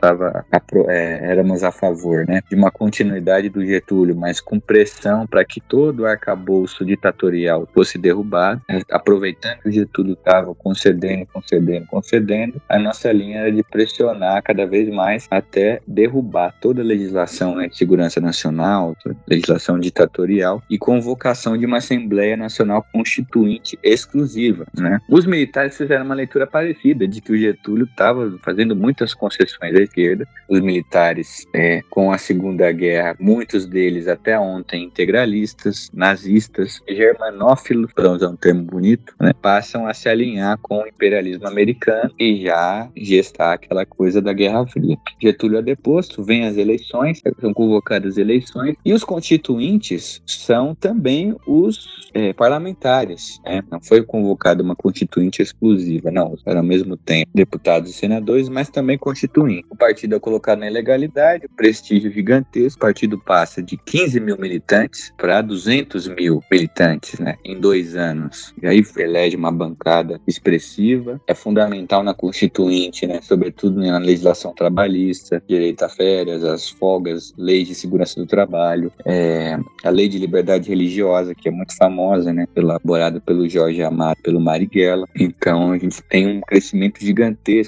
Tava, 0.02 0.44
é, 0.88 1.32
éramos 1.32 1.64
a 1.64 1.72
favor, 1.72 2.26
né? 2.28 2.42
De 2.50 2.56
uma 2.56 2.72
continuidade 2.72 3.48
do 3.48 3.64
Getúlio, 3.64 4.16
mas 4.16 4.42
com 4.42 4.60
pressão 4.60 5.28
para 5.28 5.46
que 5.46 5.62
todo 5.62 6.00
o 6.00 6.06
arcabouço 6.08 6.84
ditatorial 6.84 7.70
fosse 7.72 8.00
derrubado, 8.00 8.60
aproveitando 8.90 9.60
que 9.60 9.70
o 9.70 9.72
Getúlio 9.72 10.14
estava 10.14 10.56
concedendo, 10.56 11.28
concedendo, 11.32 11.86
concedendo, 11.86 12.62
a 12.68 12.80
nossa 12.80 13.12
linha 13.12 13.42
era 13.42 13.52
de 13.52 13.62
pressionar 13.62 14.42
cada 14.42 14.66
vez 14.66 14.90
mais 14.90 15.28
até 15.30 15.80
derrubar 15.88 16.56
toda 16.60 16.82
a 16.82 16.86
legislação 16.86 17.56
né, 17.56 17.68
de 17.68 17.78
segurança 17.78 18.20
nacional, 18.20 18.96
legislação 19.28 19.80
ditatorial 19.80 20.64
e 20.70 20.80
convocação 20.80 21.56
de 21.56 21.66
uma 21.68 21.78
Assembleia 21.78 22.36
Nacional 22.36 22.84
Constituinte 22.92 23.78
exclusiva. 23.84 24.66
Né? 24.76 25.00
Os 25.08 25.26
militares 25.26 25.78
fizeram 25.78 26.06
uma 26.06 26.16
leitura 26.16 26.48
parecida 26.48 27.08
de 27.08 27.22
que 27.22 27.32
o 27.32 27.43
Getúlio 27.44 27.86
estava 27.86 28.38
fazendo 28.44 28.76
muitas 28.76 29.14
concessões 29.14 29.76
à 29.76 29.82
esquerda. 29.82 30.28
Os 30.50 30.60
militares, 30.60 31.46
é, 31.54 31.82
com 31.90 32.12
a 32.12 32.18
Segunda 32.18 32.72
Guerra, 32.72 33.16
muitos 33.20 33.66
deles 33.66 34.08
até 34.08 34.40
ontem 34.40 34.84
integralistas, 34.84 35.90
nazistas, 35.94 36.82
germanófilos, 36.88 37.92
para 37.94 38.12
usar 38.12 38.30
um 38.30 38.36
termo 38.36 38.64
bonito, 38.64 39.14
né, 39.20 39.34
passam 39.34 39.88
a 39.88 39.94
se 39.94 40.10
alinhar 40.10 40.58
com 40.62 40.80
o 40.80 40.88
imperialismo 40.88 41.48
americano 41.48 42.12
e 42.20 42.42
já 42.42 42.90
gestar 42.96 43.54
aquela 43.54 43.86
coisa 43.86 44.22
da 44.22 44.34
Guerra 44.34 44.66
Fria. 44.68 44.98
Getúlio 45.22 45.58
é 45.58 45.62
deposto, 45.62 46.24
vem 46.24 46.46
as 46.46 46.58
eleições, 46.58 47.22
são 47.40 47.54
convocadas 47.54 48.18
eleições, 48.18 48.76
e 48.84 48.94
os 48.94 49.04
constituintes 49.04 50.22
são 50.26 50.76
também 50.76 51.36
os 51.48 52.10
é, 52.14 52.34
parlamentares. 52.34 53.40
Né? 53.46 53.64
Não 53.72 53.82
foi 53.82 54.04
convocada 54.04 54.64
uma 54.64 54.76
constituinte 54.76 55.42
exclusiva, 55.42 56.12
não, 56.12 56.36
eram 56.46 56.60
ao 56.60 56.66
mesmo 56.66 56.96
tempo 56.98 57.30
deputados 57.34 57.90
e 57.90 57.94
senadores, 57.94 58.50
mas 58.50 58.70
também 58.70 58.98
constituinte. 58.98 59.66
O 59.70 59.76
partido 59.76 60.16
é 60.16 60.20
colocado 60.20 60.60
na 60.60 60.68
ilegalidade, 60.68 61.48
prestígio 61.56 62.12
gigantesco, 62.12 62.78
o 62.78 62.82
partido 62.82 63.18
passa 63.18 63.62
de 63.62 63.78
15 63.78 64.20
mil 64.20 64.38
militantes 64.38 65.14
para 65.18 65.42
200 65.42 66.08
mil 66.10 66.42
militantes 66.52 67.20
né, 67.20 67.36
em 67.44 67.60
dois 67.60 67.96
anos. 67.96 68.54
E 68.62 68.68
aí 68.68 68.84
elege 68.98 69.36
uma 69.36 69.52
bancada 69.52 70.20
expressiva, 70.28 71.22
é 71.28 71.34
fundamental 71.34 72.04
na 72.04 72.14
constituinte, 72.14 73.08
né, 73.08 73.20
sobretudo 73.22 73.80
na 73.80 73.98
legislação 73.98 74.54
trabalhista, 74.54 75.42
direito 75.48 75.84
a 75.84 75.90
férias, 75.90 76.44
as 76.44 76.70
folgas, 76.70 77.34
leis 77.38 77.68
de 77.68 77.76
segurança 77.76 78.20
do 78.20 78.26
trabalho, 78.26 78.92
é, 79.06 79.58
a 79.84 79.90
lei 79.90 80.08
de 80.08 80.18
liberdade 80.18 80.70
religiosa, 80.70 81.36
que 81.36 81.48
é 81.48 81.52
muito 81.52 81.76
famosa, 81.76 82.34
né, 82.34 82.48
elaborada 82.56 83.20
pelo 83.22 83.48
Jorge 83.48 83.82
Amado, 83.84 84.18
pelo 84.22 84.40
Marighella. 84.40 85.08
Então 85.16 85.72
a 85.72 85.78
gente 85.78 86.02
tem 86.04 86.28
um 86.28 86.42
crescimento 86.42 87.00
gigantesco, 87.00 87.23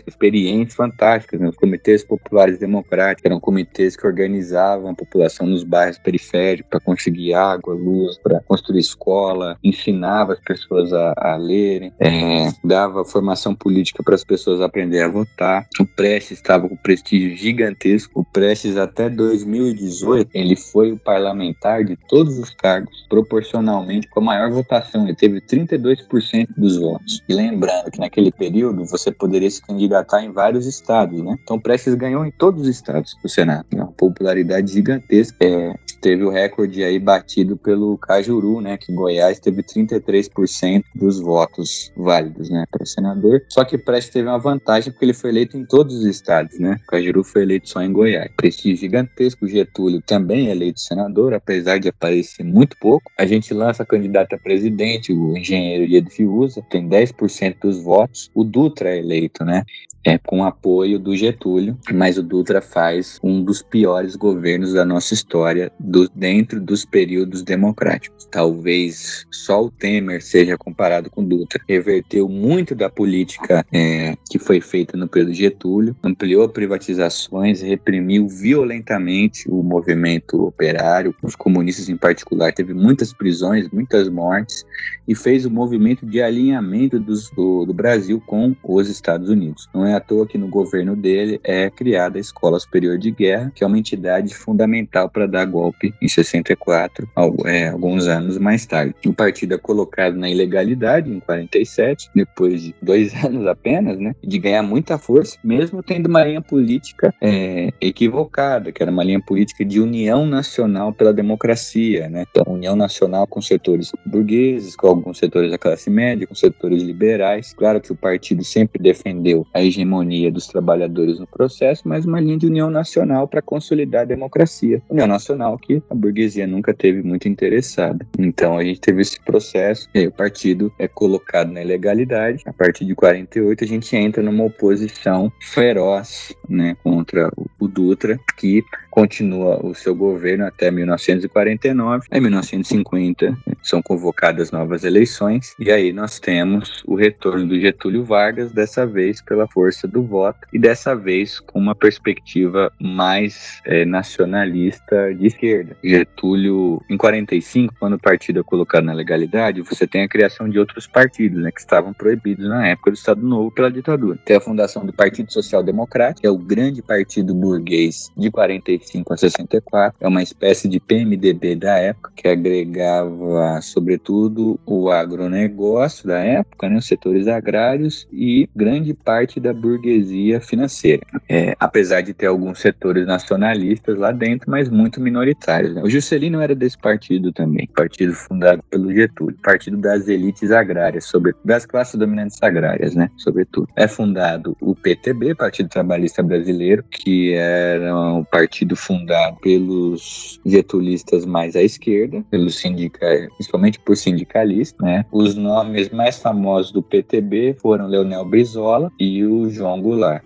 experiências 0.07 0.75
fantásticas, 0.75 1.39
né, 1.39 1.49
os 1.49 1.55
comitês 1.55 2.03
populares 2.03 2.57
democráticos, 2.57 3.25
eram 3.25 3.39
comitês 3.39 3.95
que 3.95 4.05
organizavam 4.05 4.91
a 4.91 4.95
população 4.95 5.47
nos 5.47 5.63
bairros 5.63 5.97
periféricos 5.97 6.69
para 6.69 6.79
conseguir 6.79 7.33
água, 7.33 7.73
luz, 7.73 8.17
para 8.17 8.39
construir 8.41 8.79
escola, 8.79 9.57
ensinava 9.63 10.33
as 10.33 10.39
pessoas 10.39 10.91
a, 10.93 11.13
a 11.17 11.35
lerem, 11.35 11.93
é, 11.99 12.49
dava 12.63 13.05
formação 13.05 13.55
política 13.55 14.03
para 14.03 14.15
as 14.15 14.23
pessoas 14.23 14.61
aprenderem 14.61 15.05
a 15.05 15.09
votar. 15.09 15.67
O 15.79 15.85
Prestes 15.85 16.37
estava 16.37 16.67
com 16.67 16.75
prestígio 16.75 17.35
gigantesco. 17.35 18.21
O 18.21 18.25
Prestes, 18.25 18.77
até 18.77 19.09
2018, 19.09 20.29
ele 20.33 20.55
foi 20.55 20.91
o 20.91 20.97
parlamentar 20.97 21.83
de 21.83 21.97
todos 22.07 22.37
os 22.37 22.49
cargos, 22.49 23.05
proporcionalmente 23.09 24.07
com 24.09 24.19
a 24.19 24.23
maior 24.23 24.51
votação. 24.51 25.05
Ele 25.05 25.15
teve 25.15 25.41
32% 25.41 26.47
dos 26.57 26.77
votos. 26.77 27.21
E 27.27 27.33
lembrando 27.33 27.91
que 27.91 27.99
naquele 27.99 28.31
período 28.31 28.85
você 28.85 29.11
poderia 29.11 29.44
se 29.49 29.61
candidatar 29.61 30.23
em 30.23 30.31
vários 30.31 30.65
estados, 30.65 31.21
né? 31.21 31.37
Então 31.43 31.59
Prestes 31.59 31.93
ganhou 31.95 32.25
em 32.25 32.31
todos 32.31 32.63
os 32.63 32.67
estados 32.67 33.15
do 33.21 33.29
Senado. 33.29 33.65
Uma 33.73 33.87
popularidade 33.87 34.71
gigantesca. 34.71 35.37
É, 35.41 35.75
teve 36.05 36.23
o 36.23 36.29
recorde 36.29 36.83
aí 36.83 36.99
batido 36.99 37.57
pelo 37.57 37.97
Cajuru, 37.97 38.61
né? 38.61 38.77
Que 38.77 38.93
Goiás 38.93 39.39
teve 39.39 39.63
33% 39.63 40.83
dos 40.93 41.19
votos 41.19 41.91
válidos, 41.97 42.47
né? 42.47 42.63
Para 42.69 42.85
senador. 42.85 43.41
Só 43.49 43.65
que 43.65 43.75
Prestes 43.75 44.13
teve 44.13 44.29
uma 44.29 44.37
vantagem 44.37 44.91
porque 44.91 45.03
ele 45.03 45.15
foi 45.15 45.31
eleito 45.31 45.57
em 45.57 45.65
todos 45.65 45.95
os 45.95 46.05
estados, 46.05 46.59
né? 46.59 46.79
O 46.83 46.91
Cajuru 46.91 47.23
foi 47.23 47.41
eleito 47.41 47.67
só 47.69 47.81
em 47.81 47.91
Goiás. 47.91 48.29
Prestígio 48.37 48.77
gigantesco. 48.77 49.47
Getúlio 49.47 49.99
também 49.99 50.49
é 50.49 50.51
eleito 50.51 50.79
senador, 50.79 51.33
apesar 51.33 51.79
de 51.79 51.89
aparecer 51.89 52.43
muito 52.43 52.77
pouco. 52.79 53.11
A 53.17 53.25
gente 53.25 53.51
lança 53.51 53.83
candidato 53.83 54.35
a 54.35 54.37
presidente, 54.37 55.11
o 55.11 55.35
engenheiro 55.35 55.85
Iedo 55.85 56.11
Fiuza, 56.11 56.61
tem 56.69 56.87
10% 56.87 57.61
dos 57.63 57.81
votos. 57.81 58.29
O 58.35 58.43
Dutra 58.43 58.89
é 58.89 58.99
eleito, 58.99 59.43
né? 59.43 59.63
É 60.03 60.19
com 60.19 60.43
apoio 60.43 60.99
do 60.99 61.15
Getúlio, 61.15 61.75
mas 61.91 62.19
o 62.19 62.21
Dutra 62.21 62.61
faz 62.61 63.19
um 63.23 63.43
dos 63.43 63.63
piores 63.63 64.15
governos 64.15 64.73
da 64.73 64.85
nossa 64.85 65.15
história 65.15 65.71
do, 65.95 66.09
dentro 66.13 66.59
dos 66.59 66.83
períodos 66.83 67.41
democráticos. 67.41 68.27
Talvez 68.29 69.25
só 69.31 69.63
o 69.63 69.71
Temer 69.71 70.21
seja 70.21 70.57
comparado 70.57 71.09
com 71.09 71.23
Dutra. 71.23 71.63
Reverteu 71.69 72.27
muito 72.27 72.75
da 72.75 72.89
política 72.89 73.65
é, 73.71 74.17
que 74.29 74.37
foi 74.37 74.59
feita 74.59 74.97
no 74.97 75.07
período 75.07 75.33
Getúlio, 75.33 75.95
ampliou 76.03 76.49
privatizações, 76.49 77.61
reprimiu 77.61 78.27
violentamente 78.27 79.49
o 79.49 79.63
movimento 79.63 80.45
operário, 80.45 81.15
os 81.23 81.33
comunistas 81.33 81.87
em 81.87 81.95
particular. 81.95 82.51
Teve 82.51 82.73
muitas 82.73 83.13
prisões, 83.13 83.69
muitas 83.69 84.09
mortes 84.09 84.65
e 85.07 85.15
fez 85.15 85.45
o 85.45 85.51
movimento 85.51 86.05
de 86.05 86.21
alinhamento 86.21 86.99
dos, 86.99 87.29
do, 87.29 87.65
do 87.65 87.73
Brasil 87.73 88.21
com 88.27 88.53
os 88.61 88.89
Estados 88.89 89.29
Unidos. 89.29 89.69
Não 89.73 89.85
é 89.85 89.93
à 89.93 90.01
toa 90.01 90.27
que 90.27 90.37
no 90.37 90.49
governo 90.49 90.93
dele 90.93 91.39
é 91.41 91.69
criada 91.69 92.17
a 92.17 92.21
Escola 92.21 92.59
Superior 92.59 92.97
de 92.97 93.11
Guerra, 93.11 93.49
que 93.55 93.63
é 93.63 93.67
uma 93.67 93.79
entidade 93.79 94.35
fundamental 94.35 95.09
para 95.09 95.25
dar 95.25 95.45
golpe 95.45 95.84
em 96.01 96.07
64, 96.07 97.07
é, 97.45 97.69
alguns 97.69 98.07
anos 98.07 98.37
mais 98.37 98.65
tarde. 98.65 98.95
O 99.05 99.13
partido 99.13 99.55
é 99.55 99.57
colocado 99.57 100.15
na 100.15 100.29
ilegalidade 100.29 101.11
em 101.11 101.19
47, 101.19 102.09
depois 102.13 102.61
de 102.61 102.75
dois 102.81 103.13
anos 103.23 103.47
apenas, 103.47 103.97
né, 103.99 104.15
de 104.23 104.37
ganhar 104.39 104.63
muita 104.63 104.97
força, 104.97 105.37
mesmo 105.43 105.83
tendo 105.83 106.07
uma 106.07 106.23
linha 106.23 106.41
política 106.41 107.13
é, 107.21 107.71
equivocada, 107.81 108.71
que 108.71 108.81
era 108.81 108.91
uma 108.91 109.03
linha 109.03 109.21
política 109.21 109.63
de 109.63 109.79
união 109.79 110.25
nacional 110.25 110.93
pela 110.93 111.13
democracia, 111.13 112.09
né, 112.09 112.25
então 112.29 112.53
união 112.53 112.75
nacional 112.75 113.27
com 113.27 113.41
setores 113.41 113.91
burgueses, 114.05 114.75
com 114.75 114.87
alguns 114.87 115.17
setores 115.17 115.51
da 115.51 115.57
classe 115.57 115.89
média, 115.89 116.27
com 116.27 116.35
setores 116.35 116.81
liberais. 116.83 117.53
Claro 117.53 117.81
que 117.81 117.91
o 117.91 117.95
partido 117.95 118.43
sempre 118.43 118.81
defendeu 118.81 119.45
a 119.53 119.61
hegemonia 119.61 120.31
dos 120.31 120.47
trabalhadores 120.47 121.19
no 121.19 121.27
processo, 121.27 121.83
mas 121.85 122.05
uma 122.05 122.19
linha 122.19 122.37
de 122.37 122.47
união 122.47 122.69
nacional 122.69 123.27
para 123.27 123.41
consolidar 123.41 124.01
a 124.01 124.05
democracia. 124.05 124.81
União 124.89 125.07
nacional 125.07 125.57
que 125.65 125.81
a 125.89 125.95
burguesia 125.95 126.45
nunca 126.45 126.73
teve 126.73 127.01
muito 127.01 127.27
interessada. 127.27 128.05
Então 128.17 128.57
a 128.57 128.63
gente 128.63 128.79
teve 128.79 129.01
esse 129.01 129.19
processo, 129.21 129.89
e 129.93 129.99
aí 129.99 130.07
o 130.07 130.11
partido 130.11 130.71
é 130.77 130.87
colocado 130.87 131.51
na 131.51 131.61
ilegalidade. 131.61 132.43
A 132.45 132.53
partir 132.53 132.85
de 132.85 132.95
48 132.95 133.63
a 133.63 133.67
gente 133.67 133.95
entra 133.95 134.21
numa 134.21 134.43
oposição 134.43 135.31
feroz, 135.41 136.35
né, 136.47 136.75
contra 136.83 137.31
o 137.59 137.67
Dutra, 137.67 138.19
que 138.37 138.63
continua 138.95 139.59
o 139.61 139.75
seu 139.75 139.93
governo 139.93 140.45
até 140.45 140.71
1949. 140.71 142.07
Em 142.09 142.21
1950 142.21 143.37
são 143.61 143.81
convocadas 143.81 144.51
novas 144.51 144.85
eleições 144.85 145.53
e 145.59 145.69
aí 145.69 145.91
nós 145.91 146.17
temos 146.17 146.81
o 146.87 146.95
retorno 146.95 147.45
do 147.45 147.59
Getúlio 147.59 148.05
Vargas, 148.05 148.53
dessa 148.53 148.87
vez 148.87 149.21
pela 149.21 149.47
força 149.49 149.85
do 149.85 150.01
voto 150.01 150.47
e 150.53 150.57
dessa 150.57 150.95
vez 150.95 151.41
com 151.41 151.59
uma 151.59 151.75
perspectiva 151.75 152.71
mais 152.79 153.59
é, 153.65 153.83
nacionalista 153.83 155.13
de 155.13 155.27
esquerda. 155.27 155.75
Getúlio, 155.83 156.81
em 156.89 156.95
45, 156.95 157.75
quando 157.77 157.95
o 157.95 157.99
partido 157.99 158.39
é 158.39 158.43
colocado 158.43 158.85
na 158.85 158.93
legalidade, 158.93 159.61
você 159.61 159.85
tem 159.85 160.03
a 160.03 160.07
criação 160.07 160.47
de 160.47 160.57
outros 160.57 160.87
partidos, 160.87 161.43
né, 161.43 161.51
que 161.51 161.59
estavam 161.59 161.91
proibidos 161.91 162.47
na 162.47 162.65
época 162.67 162.91
do 162.91 162.93
Estado 162.93 163.21
Novo 163.21 163.51
pela 163.51 163.69
ditadura. 163.69 164.17
Tem 164.23 164.37
a 164.37 164.41
fundação 164.41 164.85
do 164.85 164.93
Partido 164.93 165.33
Social 165.33 165.61
Democrático, 165.61 166.21
que 166.21 166.27
é 166.27 166.31
o 166.31 166.37
grande 166.37 166.81
partido 166.81 167.35
burguês 167.35 168.09
de 168.15 168.31
45 168.31 168.84
a 169.13 169.17
64, 169.17 169.97
é 169.99 170.07
uma 170.07 170.23
espécie 170.23 170.67
de 170.67 170.79
PMDB 170.79 171.55
da 171.55 171.77
época, 171.77 172.11
que 172.15 172.27
agregava, 172.27 173.59
sobretudo, 173.61 174.59
o 174.65 174.89
agronegócio 174.89 176.07
da 176.07 176.19
época, 176.19 176.69
né, 176.69 176.77
os 176.77 176.87
setores 176.87 177.27
agrários 177.27 178.07
e 178.11 178.49
grande 178.55 178.93
parte 178.93 179.39
da 179.39 179.53
burguesia 179.53 180.39
financeira. 180.41 181.05
É, 181.29 181.55
apesar 181.59 182.01
de 182.01 182.13
ter 182.13 182.27
alguns 182.27 182.59
setores 182.59 183.05
nacionalistas 183.05 183.97
lá 183.97 184.11
dentro, 184.11 184.49
mas 184.49 184.69
muito 184.69 185.01
minoritários. 185.01 185.73
Né? 185.73 185.81
O 185.83 185.89
Juscelino 185.89 186.41
era 186.41 186.55
desse 186.55 186.77
partido 186.77 187.31
também, 187.31 187.67
partido 187.75 188.13
fundado 188.13 188.63
pelo 188.69 188.93
Getúlio, 188.93 189.37
partido 189.43 189.77
das 189.77 190.07
elites 190.07 190.51
agrárias, 190.51 191.05
sobre, 191.05 191.33
das 191.43 191.65
classes 191.65 191.95
dominantes 191.95 192.41
agrárias, 192.41 192.95
né, 192.95 193.09
sobretudo. 193.17 193.67
É 193.75 193.87
fundado 193.87 194.55
o 194.61 194.75
PTB, 194.75 195.35
Partido 195.35 195.69
Trabalhista 195.69 196.21
Brasileiro, 196.21 196.83
que 196.89 197.33
era 197.33 197.95
um 197.95 198.23
partido 198.23 198.74
fundado 198.75 199.37
pelos 199.41 200.39
getulistas 200.45 201.25
mais 201.25 201.55
à 201.55 201.63
esquerda, 201.63 202.23
pelos 202.29 202.57
sindicais, 202.57 203.27
principalmente 203.35 203.79
por 203.79 203.95
sindicalistas, 203.97 204.79
né? 204.85 205.05
Os 205.11 205.35
nomes 205.35 205.89
mais 205.89 206.19
famosos 206.19 206.71
do 206.71 206.81
PTB 206.81 207.55
foram 207.59 207.87
Leonel 207.87 208.25
Brizola 208.25 208.91
e 208.99 209.23
o 209.25 209.49
João 209.49 209.81
Goulart. 209.81 210.23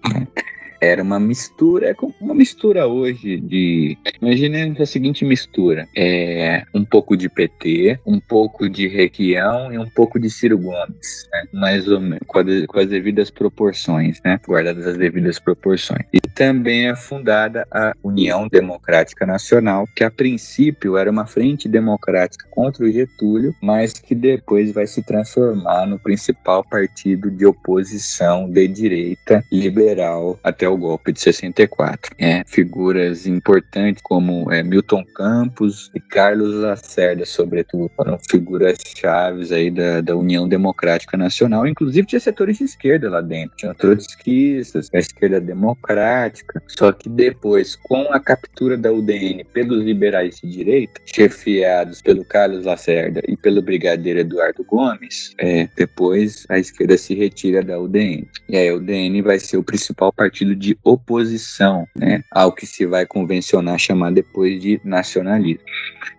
Era 0.82 1.04
uma 1.04 1.20
mistura, 1.20 1.90
é 1.90 1.96
uma 2.22 2.34
mistura 2.34 2.88
hoje 2.88 3.38
de. 3.40 3.98
Imagine 4.22 4.76
a 4.80 4.86
seguinte 4.86 5.26
mistura: 5.26 5.88
é 5.96 6.64
um 6.74 6.86
pouco 6.86 7.18
de 7.18 7.28
PT, 7.28 8.00
um 8.06 8.20
pouco 8.20 8.70
de 8.70 8.88
Requião 8.88 9.74
e 9.74 9.78
um 9.78 9.90
pouco 9.90 10.20
de 10.20 10.30
Ciro 10.30 10.58
Gomes, 10.58 11.28
né? 11.32 11.44
mais 11.54 11.88
ou 11.88 12.00
menos, 12.00 12.20
com, 12.28 12.40
com, 12.68 12.80
as 12.80 12.88
devidas 12.88 13.30
proporções, 13.30 14.20
né? 14.24 14.40
guardadas 14.48 14.88
as 14.88 14.98
devidas 14.98 15.38
proporções. 15.40 16.06
E 16.14 16.20
também 16.20 16.90
é 16.90 16.96
fundada 16.96 17.68
a 17.72 17.94
União 18.02 18.48
Democrática 18.48 19.26
Nacional, 19.26 19.86
que 19.96 20.04
a 20.04 20.12
princípio 20.12 20.96
era 20.96 21.12
uma 21.12 21.26
frente 21.26 21.68
democrática 21.68 22.48
contra 22.50 22.86
o 22.86 22.92
Getúlio, 22.92 23.54
mas 23.62 23.94
que 23.94 24.16
depois 24.16 24.72
vai 24.72 24.88
se 24.88 25.04
transformar 25.04 25.86
no 25.86 26.00
principal 26.00 26.64
partido 26.64 27.30
de 27.30 27.46
oposição 27.46 28.50
de 28.50 28.68
direita 28.68 29.44
liberal 29.52 30.40
até 30.44 30.69
o 30.70 30.78
golpe 30.78 31.12
de 31.12 31.20
64. 31.20 32.16
É, 32.18 32.44
figuras 32.46 33.26
importantes 33.26 34.02
como 34.02 34.52
é, 34.52 34.64
Milton 34.64 35.04
Campos 35.16 35.92
e 35.94 36.00
Carlos 36.00 36.56
Lacerda, 36.56 37.26
sobretudo, 37.26 37.90
foram 37.96 38.18
figuras 38.30 38.78
chaves 38.96 39.52
aí 39.52 39.70
da, 39.70 40.02
da 40.02 40.16
União 40.16 40.48
Democrática 40.48 41.18
Nacional. 41.18 41.68
Inclusive 41.68 42.08
tinha 42.08 42.20
setores 42.20 42.58
de 42.58 42.66
esquerda 42.66 43.10
lá 43.10 43.22
dentro, 43.22 43.58
tinha 43.58 43.74
trotskistas, 43.74 44.90
a 44.94 45.00
esquerda 45.00 45.40
democrática. 45.40 46.62
Só 46.68 46.92
que 46.92 47.10
depois, 47.10 47.76
com 47.76 48.14
a 48.14 48.20
captura 48.20 48.78
da 48.78 48.92
UDN 48.92 49.44
pelos 49.46 49.84
liberais 49.84 50.40
de 50.42 50.50
direita, 50.50 51.02
chefiados 51.06 52.02
pelo 52.02 52.24
Carlos 52.26 52.66
Lacerda 52.66 53.22
e 53.28 53.36
pelo 53.36 53.62
brigadeiro 53.62 54.20
Eduardo 54.20 54.64
Gomes, 54.64 55.34
é, 55.38 55.68
depois 55.76 56.46
a 56.50 56.58
esquerda 56.58 56.98
se 56.98 57.14
retira 57.16 57.64
da 57.64 57.80
UDN. 57.80 58.28
E 58.48 58.58
aí 58.58 58.70
a 58.70 58.76
UDN 58.76 59.22
vai 59.22 59.40
ser 59.40 59.58
o 59.58 59.64
principal 59.64 60.12
partido 60.12 60.56
de 60.60 60.78
oposição 60.84 61.88
né, 61.96 62.24
ao 62.30 62.52
que 62.52 62.68
se 62.68 62.86
vai 62.86 63.06
convencionar 63.06 63.80
chamar 63.80 64.12
depois 64.12 64.62
de 64.62 64.80
nacionalismo. 64.84 65.64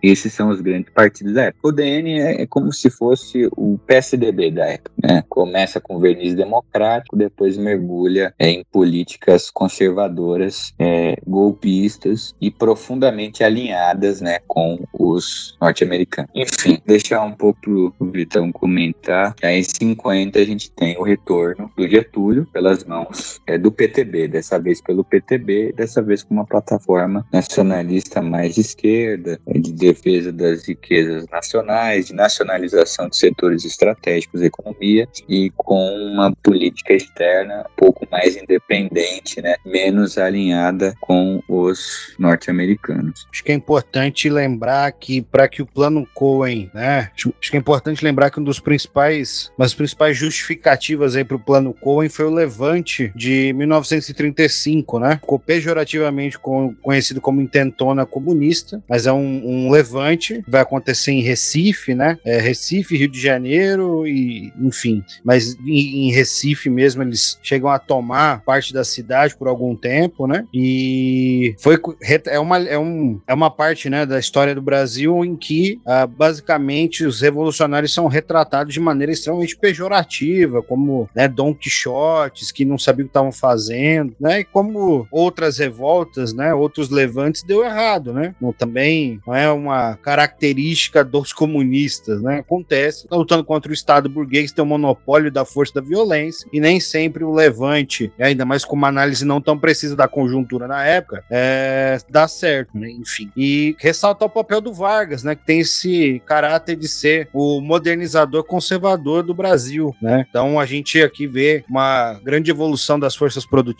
Esses 0.01 0.33
são 0.33 0.49
os 0.49 0.61
grandes 0.61 0.91
partidos 0.91 1.33
da 1.33 1.43
época. 1.43 1.67
O 1.67 1.71
DN 1.71 2.19
é, 2.19 2.41
é 2.41 2.47
como 2.47 2.73
se 2.73 2.89
fosse 2.89 3.47
o 3.55 3.77
PSDB 3.85 4.51
da 4.51 4.65
época. 4.65 4.91
Né? 5.01 5.23
Começa 5.29 5.79
com 5.79 5.99
verniz 5.99 6.33
democrático, 6.33 7.15
depois 7.15 7.57
mergulha 7.57 8.33
é, 8.39 8.49
em 8.49 8.63
políticas 8.71 9.51
conservadoras, 9.51 10.73
é, 10.79 11.15
golpistas 11.25 12.33
e 12.41 12.49
profundamente 12.49 13.43
alinhadas 13.43 14.21
né, 14.21 14.39
com 14.47 14.79
os 14.91 15.55
norte-americanos. 15.61 16.31
Enfim, 16.33 16.81
deixar 16.85 17.21
um 17.21 17.33
pouco 17.33 17.93
o 17.99 18.05
Vitão 18.05 18.51
comentar. 18.51 19.35
Aí 19.43 19.59
em 19.59 19.63
50 19.63 20.39
a 20.39 20.43
gente 20.43 20.71
tem 20.71 20.97
o 20.97 21.03
retorno 21.03 21.71
do 21.77 21.87
Getúlio 21.87 22.47
pelas 22.51 22.83
mãos 22.83 23.39
é, 23.45 23.57
do 23.57 23.71
PTB, 23.71 24.27
dessa 24.31 24.57
vez 24.57 24.81
pelo 24.81 25.03
PTB, 25.03 25.73
dessa 25.73 26.01
vez 26.01 26.23
com 26.23 26.33
uma 26.33 26.45
plataforma 26.45 27.25
nacionalista 27.31 28.21
mais 28.21 28.55
de 28.55 28.61
esquerda, 28.61 29.39
de 29.47 29.71
defesa 29.73 30.31
das 30.31 30.67
riquezas 30.67 31.25
nacionais, 31.29 32.07
de 32.07 32.13
nacionalização 32.13 33.09
de 33.09 33.17
setores 33.17 33.65
estratégicos 33.65 34.41
da 34.41 34.47
economia 34.47 35.07
e 35.27 35.51
com 35.55 35.93
uma 36.13 36.33
política 36.43 36.93
externa 36.93 37.65
um 37.69 37.75
pouco 37.75 38.07
mais 38.11 38.35
independente, 38.35 39.41
né, 39.41 39.55
menos 39.65 40.17
alinhada 40.17 40.93
com 41.01 41.41
os 41.47 42.15
norte-americanos. 42.17 43.27
Acho 43.31 43.43
que 43.43 43.51
é 43.51 43.55
importante 43.55 44.29
lembrar 44.29 44.91
que 44.93 45.21
para 45.21 45.47
que 45.47 45.61
o 45.61 45.65
plano 45.65 46.07
Cohen, 46.13 46.69
né, 46.73 47.11
acho 47.15 47.31
que 47.51 47.57
é 47.57 47.59
importante 47.59 48.03
lembrar 48.03 48.29
que 48.29 48.39
um 48.39 48.43
dos 48.43 48.59
principais, 48.59 49.51
uma 49.57 49.65
das 49.65 49.73
principais 49.73 50.17
justificativas 50.17 51.15
aí 51.15 51.23
para 51.23 51.35
o 51.35 51.39
plano 51.39 51.73
Cohen 51.73 52.09
foi 52.09 52.25
o 52.25 52.33
levante 52.33 53.11
de 53.15 53.53
1930 53.53 54.20
1935, 54.21 54.99
né? 54.99 55.17
Ficou 55.21 55.39
pejorativamente 55.39 56.37
conhecido 56.81 57.21
como 57.21 57.41
intentona 57.41 58.05
comunista, 58.05 58.81
mas 58.87 59.07
é 59.07 59.13
um, 59.13 59.41
um 59.67 59.71
levante, 59.71 60.43
vai 60.47 60.61
acontecer 60.61 61.11
em 61.11 61.21
Recife, 61.21 61.93
né? 61.93 62.17
É, 62.25 62.39
Recife, 62.39 62.97
Rio 62.97 63.07
de 63.07 63.19
Janeiro 63.19 64.07
e, 64.07 64.51
enfim. 64.59 65.03
Mas 65.23 65.55
em, 65.65 66.07
em, 66.07 66.11
Recife 66.11 66.69
mesmo 66.69 67.03
eles 67.03 67.39
chegam 67.41 67.69
a 67.69 67.79
tomar 67.79 68.41
parte 68.41 68.73
da 68.73 68.83
cidade 68.83 69.35
por 69.35 69.47
algum 69.47 69.75
tempo, 69.75 70.27
né? 70.27 70.45
E 70.53 71.55
foi 71.59 71.79
é 72.27 72.39
uma, 72.39 72.57
é 72.57 72.77
um, 72.77 73.19
é 73.27 73.33
uma 73.33 73.49
parte, 73.49 73.89
né, 73.89 74.05
da 74.05 74.19
história 74.19 74.53
do 74.53 74.61
Brasil 74.61 75.23
em 75.25 75.35
que 75.35 75.79
ah, 75.85 76.05
basicamente 76.05 77.05
os 77.05 77.21
revolucionários 77.21 77.93
são 77.93 78.07
retratados 78.07 78.73
de 78.73 78.79
maneira 78.79 79.11
extremamente 79.11 79.57
pejorativa, 79.57 80.61
como 80.61 81.09
né, 81.15 81.27
Don 81.27 81.53
Quixotes 81.53 82.51
que 82.51 82.65
não 82.65 82.77
sabiam 82.77 83.05
o 83.05 83.07
que 83.07 83.09
estavam 83.09 83.31
fazendo, 83.31 84.10
né? 84.19 84.41
E 84.41 84.43
como 84.43 85.07
outras 85.11 85.57
revoltas, 85.57 86.33
né? 86.33 86.53
Outros 86.53 86.89
levantes 86.89 87.43
deu 87.43 87.63
errado, 87.63 88.13
né? 88.13 88.35
Também 88.57 89.19
não 89.25 89.35
é 89.35 89.51
uma 89.51 89.95
característica 89.97 91.03
dos 91.03 91.33
comunistas, 91.33 92.21
né? 92.21 92.39
Acontece, 92.39 93.07
tá 93.07 93.15
lutando 93.15 93.43
contra 93.43 93.71
o 93.71 93.73
Estado 93.73 94.09
burguês, 94.09 94.51
tem 94.51 94.63
o 94.63 94.67
monopólio 94.67 95.31
da 95.31 95.45
força 95.45 95.73
da 95.75 95.81
violência 95.81 96.47
e 96.51 96.59
nem 96.59 96.79
sempre 96.79 97.23
o 97.23 97.33
levante, 97.33 98.11
ainda 98.19 98.45
mais 98.45 98.65
com 98.65 98.75
uma 98.75 98.87
análise 98.87 99.25
não 99.25 99.41
tão 99.41 99.57
precisa 99.57 99.95
da 99.95 100.07
conjuntura 100.07 100.67
na 100.67 100.85
época, 100.85 101.23
é, 101.29 101.97
dá 102.09 102.27
certo, 102.27 102.77
né? 102.77 102.89
Enfim. 102.89 103.31
E 103.35 103.75
ressaltar 103.79 104.27
o 104.27 104.31
papel 104.31 104.61
do 104.61 104.73
Vargas, 104.73 105.23
né? 105.23 105.35
Que 105.35 105.45
tem 105.45 105.59
esse 105.59 106.21
caráter 106.25 106.75
de 106.75 106.87
ser 106.87 107.29
o 107.33 107.61
modernizador 107.61 108.43
conservador 108.43 109.23
do 109.23 109.33
Brasil, 109.33 109.95
né? 110.01 110.25
Então 110.29 110.59
a 110.59 110.65
gente 110.65 111.01
aqui 111.01 111.27
vê 111.27 111.63
uma 111.69 112.19
grande 112.23 112.51
evolução 112.51 112.99
das 112.99 113.15
forças 113.15 113.45
produtivas 113.45 113.71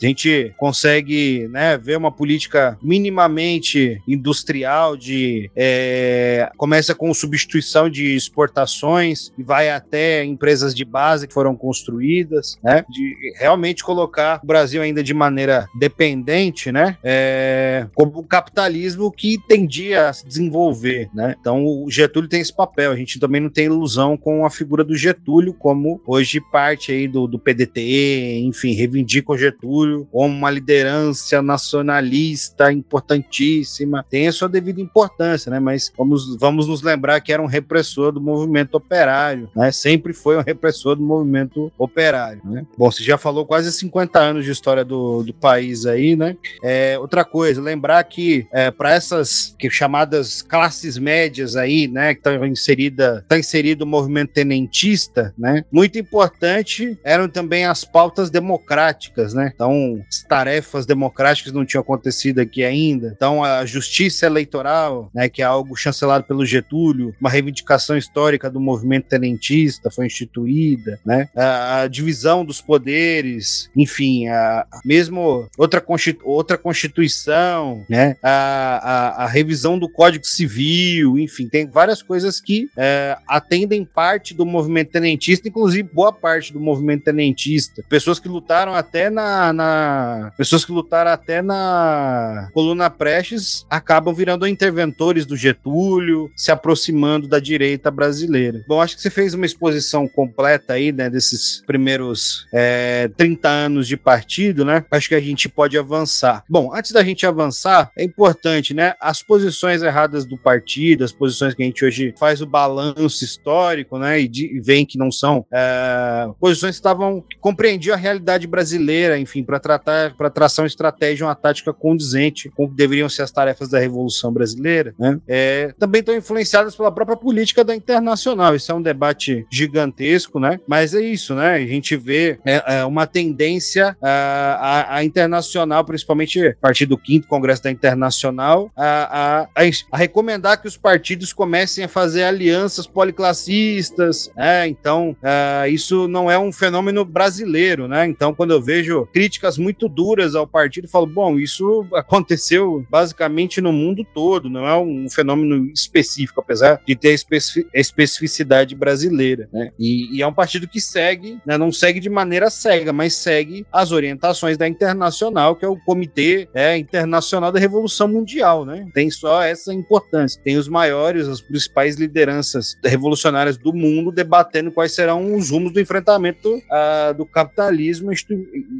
a 0.00 0.06
gente 0.06 0.54
consegue 0.56 1.48
né, 1.48 1.76
ver 1.78 1.96
uma 1.96 2.12
política 2.12 2.78
minimamente 2.82 4.00
industrial 4.06 4.96
de 4.96 5.50
é, 5.54 6.50
começa 6.56 6.94
com 6.94 7.12
substituição 7.12 7.88
de 7.88 8.14
exportações 8.14 9.32
e 9.38 9.42
vai 9.42 9.70
até 9.70 10.24
empresas 10.24 10.74
de 10.74 10.84
base 10.84 11.26
que 11.26 11.34
foram 11.34 11.56
construídas, 11.56 12.58
né, 12.62 12.84
de 12.88 13.14
realmente 13.38 13.82
colocar 13.82 14.40
o 14.42 14.46
Brasil 14.46 14.82
ainda 14.82 15.02
de 15.02 15.14
maneira 15.14 15.66
dependente, 15.78 16.70
né, 16.70 16.96
é, 17.02 17.86
como 17.94 18.18
o 18.18 18.24
capitalismo 18.24 19.10
que 19.10 19.38
tendia 19.48 20.08
a 20.08 20.12
se 20.12 20.26
desenvolver, 20.26 21.08
né. 21.14 21.34
Então 21.40 21.64
o 21.64 21.90
Getúlio 21.90 22.28
tem 22.28 22.40
esse 22.40 22.54
papel. 22.54 22.92
A 22.92 22.96
gente 22.96 23.18
também 23.18 23.40
não 23.40 23.50
tem 23.50 23.66
ilusão 23.66 24.16
com 24.16 24.44
a 24.44 24.50
figura 24.50 24.84
do 24.84 24.96
Getúlio 24.96 25.54
como 25.54 26.00
hoje 26.06 26.40
parte 26.40 26.92
aí 26.92 27.08
do, 27.08 27.26
do 27.26 27.38
PDT, 27.38 28.40
enfim, 28.44 28.72
reivindicação 28.72 29.05
indicam 29.06 29.38
Getúlio 29.38 30.06
como 30.10 30.34
uma 30.34 30.50
liderança 30.50 31.40
nacionalista 31.40 32.72
importantíssima. 32.72 34.04
Tem 34.10 34.26
a 34.26 34.32
sua 34.32 34.48
devida 34.48 34.80
importância, 34.80 35.50
né? 35.50 35.60
Mas 35.60 35.92
vamos, 35.96 36.36
vamos 36.36 36.66
nos 36.66 36.82
lembrar 36.82 37.20
que 37.20 37.32
era 37.32 37.40
um 37.42 37.46
repressor 37.46 38.10
do 38.10 38.20
movimento 38.20 38.74
operário, 38.74 39.48
né? 39.54 39.70
Sempre 39.70 40.12
foi 40.12 40.36
um 40.36 40.42
repressor 40.42 40.96
do 40.96 41.02
movimento 41.02 41.72
operário, 41.78 42.42
né? 42.44 42.66
Bom, 42.76 42.90
você 42.90 43.04
já 43.04 43.16
falou 43.16 43.46
quase 43.46 43.72
50 43.72 44.18
anos 44.18 44.44
de 44.44 44.50
história 44.50 44.84
do, 44.84 45.22
do 45.22 45.32
país 45.32 45.86
aí, 45.86 46.16
né? 46.16 46.36
É, 46.62 46.98
outra 46.98 47.24
coisa, 47.24 47.62
lembrar 47.62 48.02
que 48.04 48.46
é, 48.52 48.70
para 48.70 48.92
essas 48.92 49.54
que 49.58 49.70
chamadas 49.70 50.42
classes 50.42 50.98
médias 50.98 51.54
aí, 51.54 51.86
né, 51.86 52.14
que 52.14 52.20
estão 52.20 52.44
inserida, 52.44 53.24
tá 53.28 53.38
inserido 53.38 53.82
o 53.82 53.86
movimento 53.86 54.32
tenentista, 54.32 55.32
né? 55.38 55.64
Muito 55.70 55.98
importante 55.98 56.98
eram 57.04 57.28
também 57.28 57.64
as 57.64 57.84
pautas 57.84 58.30
democráticas, 58.30 58.95
né? 59.34 59.50
Então, 59.54 60.02
as 60.08 60.22
tarefas 60.22 60.86
democráticas 60.86 61.52
não 61.52 61.64
tinham 61.64 61.82
acontecido 61.82 62.40
aqui 62.40 62.64
ainda. 62.64 63.12
Então, 63.16 63.42
a 63.42 63.64
justiça 63.64 64.26
eleitoral, 64.26 65.10
né, 65.14 65.28
que 65.28 65.42
é 65.42 65.44
algo 65.44 65.76
chancelado 65.76 66.24
pelo 66.24 66.44
Getúlio, 66.44 67.14
uma 67.20 67.30
reivindicação 67.30 67.96
histórica 67.96 68.50
do 68.50 68.60
movimento 68.60 69.08
tenentista 69.08 69.90
foi 69.90 70.06
instituída, 70.06 70.98
né? 71.04 71.28
A, 71.34 71.82
a 71.82 71.88
divisão 71.88 72.44
dos 72.44 72.60
poderes, 72.60 73.70
enfim, 73.76 74.28
a, 74.28 74.66
a 74.70 74.80
mesmo 74.84 75.48
outra, 75.56 75.80
constitu, 75.80 76.20
outra 76.24 76.58
constituição, 76.58 77.84
né? 77.88 78.16
A, 78.22 78.30
a, 78.30 79.24
a, 79.24 79.26
revisão 79.26 79.78
do 79.78 79.88
Código 79.88 80.26
Civil, 80.26 81.18
enfim, 81.18 81.48
tem 81.48 81.66
várias 81.66 82.02
coisas 82.02 82.40
que 82.40 82.68
é, 82.76 83.16
atendem 83.26 83.84
parte 83.84 84.34
do 84.34 84.46
movimento 84.46 84.90
tenentista, 84.90 85.48
inclusive 85.48 85.88
boa 85.92 86.12
parte 86.12 86.52
do 86.52 86.60
movimento 86.60 87.04
tenentista, 87.04 87.84
pessoas 87.88 88.18
que 88.18 88.28
lutaram 88.28 88.74
até 88.86 89.10
na, 89.10 89.52
na 89.52 90.32
pessoas 90.36 90.64
que 90.64 90.70
lutaram 90.70 91.10
até 91.10 91.42
na 91.42 92.48
coluna 92.54 92.88
Prestes 92.88 93.66
acabam 93.68 94.14
virando 94.14 94.46
interventores 94.46 95.26
do 95.26 95.36
Getúlio, 95.36 96.30
se 96.36 96.52
aproximando 96.52 97.26
da 97.26 97.40
direita 97.40 97.90
brasileira. 97.90 98.64
Bom, 98.68 98.80
acho 98.80 98.96
que 98.96 99.02
você 99.02 99.10
fez 99.10 99.34
uma 99.34 99.44
exposição 99.44 100.06
completa 100.06 100.74
aí, 100.74 100.92
né, 100.92 101.10
desses 101.10 101.62
primeiros 101.66 102.46
é, 102.52 103.10
30 103.16 103.48
anos 103.48 103.88
de 103.88 103.96
partido, 103.96 104.64
né? 104.64 104.84
Acho 104.90 105.08
que 105.08 105.14
a 105.14 105.20
gente 105.20 105.48
pode 105.48 105.76
avançar. 105.76 106.44
Bom, 106.48 106.72
antes 106.72 106.92
da 106.92 107.02
gente 107.02 107.26
avançar, 107.26 107.90
é 107.96 108.04
importante, 108.04 108.72
né, 108.72 108.94
as 109.00 109.22
posições 109.22 109.82
erradas 109.82 110.24
do 110.24 110.38
partido, 110.38 111.04
as 111.04 111.12
posições 111.12 111.54
que 111.54 111.62
a 111.62 111.66
gente 111.66 111.84
hoje 111.84 112.14
faz 112.18 112.40
o 112.40 112.46
balanço 112.46 113.24
histórico, 113.24 113.98
né, 113.98 114.20
e, 114.20 114.28
de, 114.28 114.56
e 114.56 114.60
vem 114.60 114.86
que 114.86 114.96
não 114.96 115.10
são 115.10 115.44
é, 115.52 116.28
posições 116.38 116.76
que 116.76 116.80
estavam 116.80 117.24
compreendiam 117.40 117.94
a 117.94 117.98
realidade 117.98 118.46
brasileira, 118.46 118.75
enfim, 119.18 119.42
para 119.42 119.58
tratar, 119.58 120.14
para 120.14 120.30
traçar 120.30 120.62
uma 120.62 120.68
estratégia, 120.68 121.26
uma 121.26 121.34
tática 121.34 121.72
condizente 121.72 122.50
com 122.50 122.64
o 122.64 122.68
que 122.68 122.76
deveriam 122.76 123.08
ser 123.08 123.22
as 123.22 123.30
tarefas 123.30 123.68
da 123.68 123.78
Revolução 123.78 124.32
Brasileira, 124.32 124.94
né, 124.98 125.18
é, 125.26 125.74
também 125.78 126.00
estão 126.00 126.16
influenciadas 126.16 126.76
pela 126.76 126.92
própria 126.92 127.16
política 127.16 127.64
da 127.64 127.74
internacional. 127.74 128.54
Isso 128.54 128.70
é 128.70 128.74
um 128.74 128.82
debate 128.82 129.46
gigantesco, 129.50 130.38
né, 130.38 130.60
mas 130.66 130.94
é 130.94 131.00
isso, 131.00 131.34
né, 131.34 131.54
a 131.54 131.66
gente 131.66 131.96
vê 131.96 132.38
é, 132.44 132.78
é 132.78 132.84
uma 132.84 133.06
tendência 133.06 133.96
a, 134.02 134.96
a, 134.96 135.04
internacional, 135.04 135.84
principalmente 135.84 136.46
a 136.48 136.54
partir 136.60 136.86
do 136.86 136.98
quinto 136.98 137.26
Congresso 137.26 137.62
da 137.62 137.70
Internacional, 137.70 138.70
a, 138.76 139.48
a, 139.54 139.96
recomendar 139.96 140.60
que 140.60 140.68
os 140.68 140.76
partidos 140.76 141.32
comecem 141.32 141.84
a 141.84 141.88
fazer 141.88 142.24
alianças 142.24 142.86
policlassistas, 142.86 144.30
né? 144.36 144.66
Então, 144.68 145.16
uh, 145.22 145.68
isso 145.68 146.08
não 146.08 146.30
é 146.30 146.38
um 146.38 146.52
fenômeno 146.52 147.04
brasileiro, 147.04 147.88
né? 147.88 148.06
Então, 148.06 148.34
quando 148.34 148.52
eu 148.52 148.60
vejo 148.66 149.06
críticas 149.06 149.56
muito 149.56 149.88
duras 149.88 150.34
ao 150.34 150.46
partido, 150.46 150.86
eu 150.86 150.90
falo, 150.90 151.06
bom, 151.06 151.38
isso 151.38 151.86
aconteceu 151.94 152.84
basicamente 152.90 153.60
no 153.60 153.72
mundo 153.72 154.04
todo, 154.12 154.50
não 154.50 154.66
é 154.66 154.76
um 154.76 155.08
fenômeno 155.08 155.70
específico, 155.72 156.40
apesar 156.40 156.82
de 156.84 156.96
ter 156.96 157.10
a 157.10 157.78
especificidade 157.78 158.74
brasileira, 158.74 159.48
né? 159.52 159.70
E, 159.78 160.16
e 160.16 160.22
é 160.22 160.26
um 160.26 160.32
partido 160.32 160.66
que 160.66 160.80
segue, 160.80 161.38
né? 161.46 161.56
não 161.56 161.70
segue 161.70 162.00
de 162.00 162.10
maneira 162.10 162.50
cega, 162.50 162.92
mas 162.92 163.14
segue 163.14 163.64
as 163.72 163.92
orientações 163.92 164.58
da 164.58 164.66
Internacional, 164.66 165.54
que 165.54 165.64
é 165.64 165.68
o 165.68 165.76
Comitê 165.76 166.48
é, 166.52 166.76
Internacional 166.76 167.52
da 167.52 167.60
Revolução 167.60 168.08
Mundial, 168.08 168.64
né? 168.64 168.88
Tem 168.92 169.10
só 169.10 169.42
essa 169.42 169.72
importância. 169.72 170.40
Tem 170.42 170.56
os 170.56 170.68
maiores, 170.68 171.28
as 171.28 171.40
principais 171.40 171.96
lideranças 171.96 172.76
revolucionárias 172.84 173.56
do 173.56 173.72
mundo 173.72 174.10
debatendo 174.10 174.72
quais 174.72 174.92
serão 174.92 175.34
os 175.36 175.50
rumos 175.50 175.72
do 175.72 175.80
enfrentamento 175.80 176.56
uh, 176.56 177.14
do 177.14 177.24
capitalismo 177.24 178.12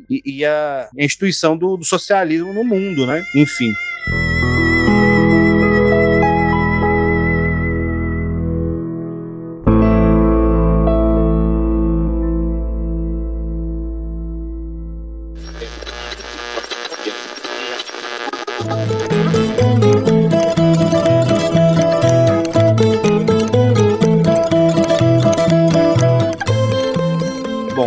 e, 0.08 0.22
e, 0.24 0.44
a 0.44 0.88
instituição 0.98 1.56
do, 1.56 1.76
do 1.76 1.84
socialismo 1.84 2.52
no 2.52 2.64
mundo, 2.64 3.06
né? 3.06 3.24
Enfim. 3.34 3.72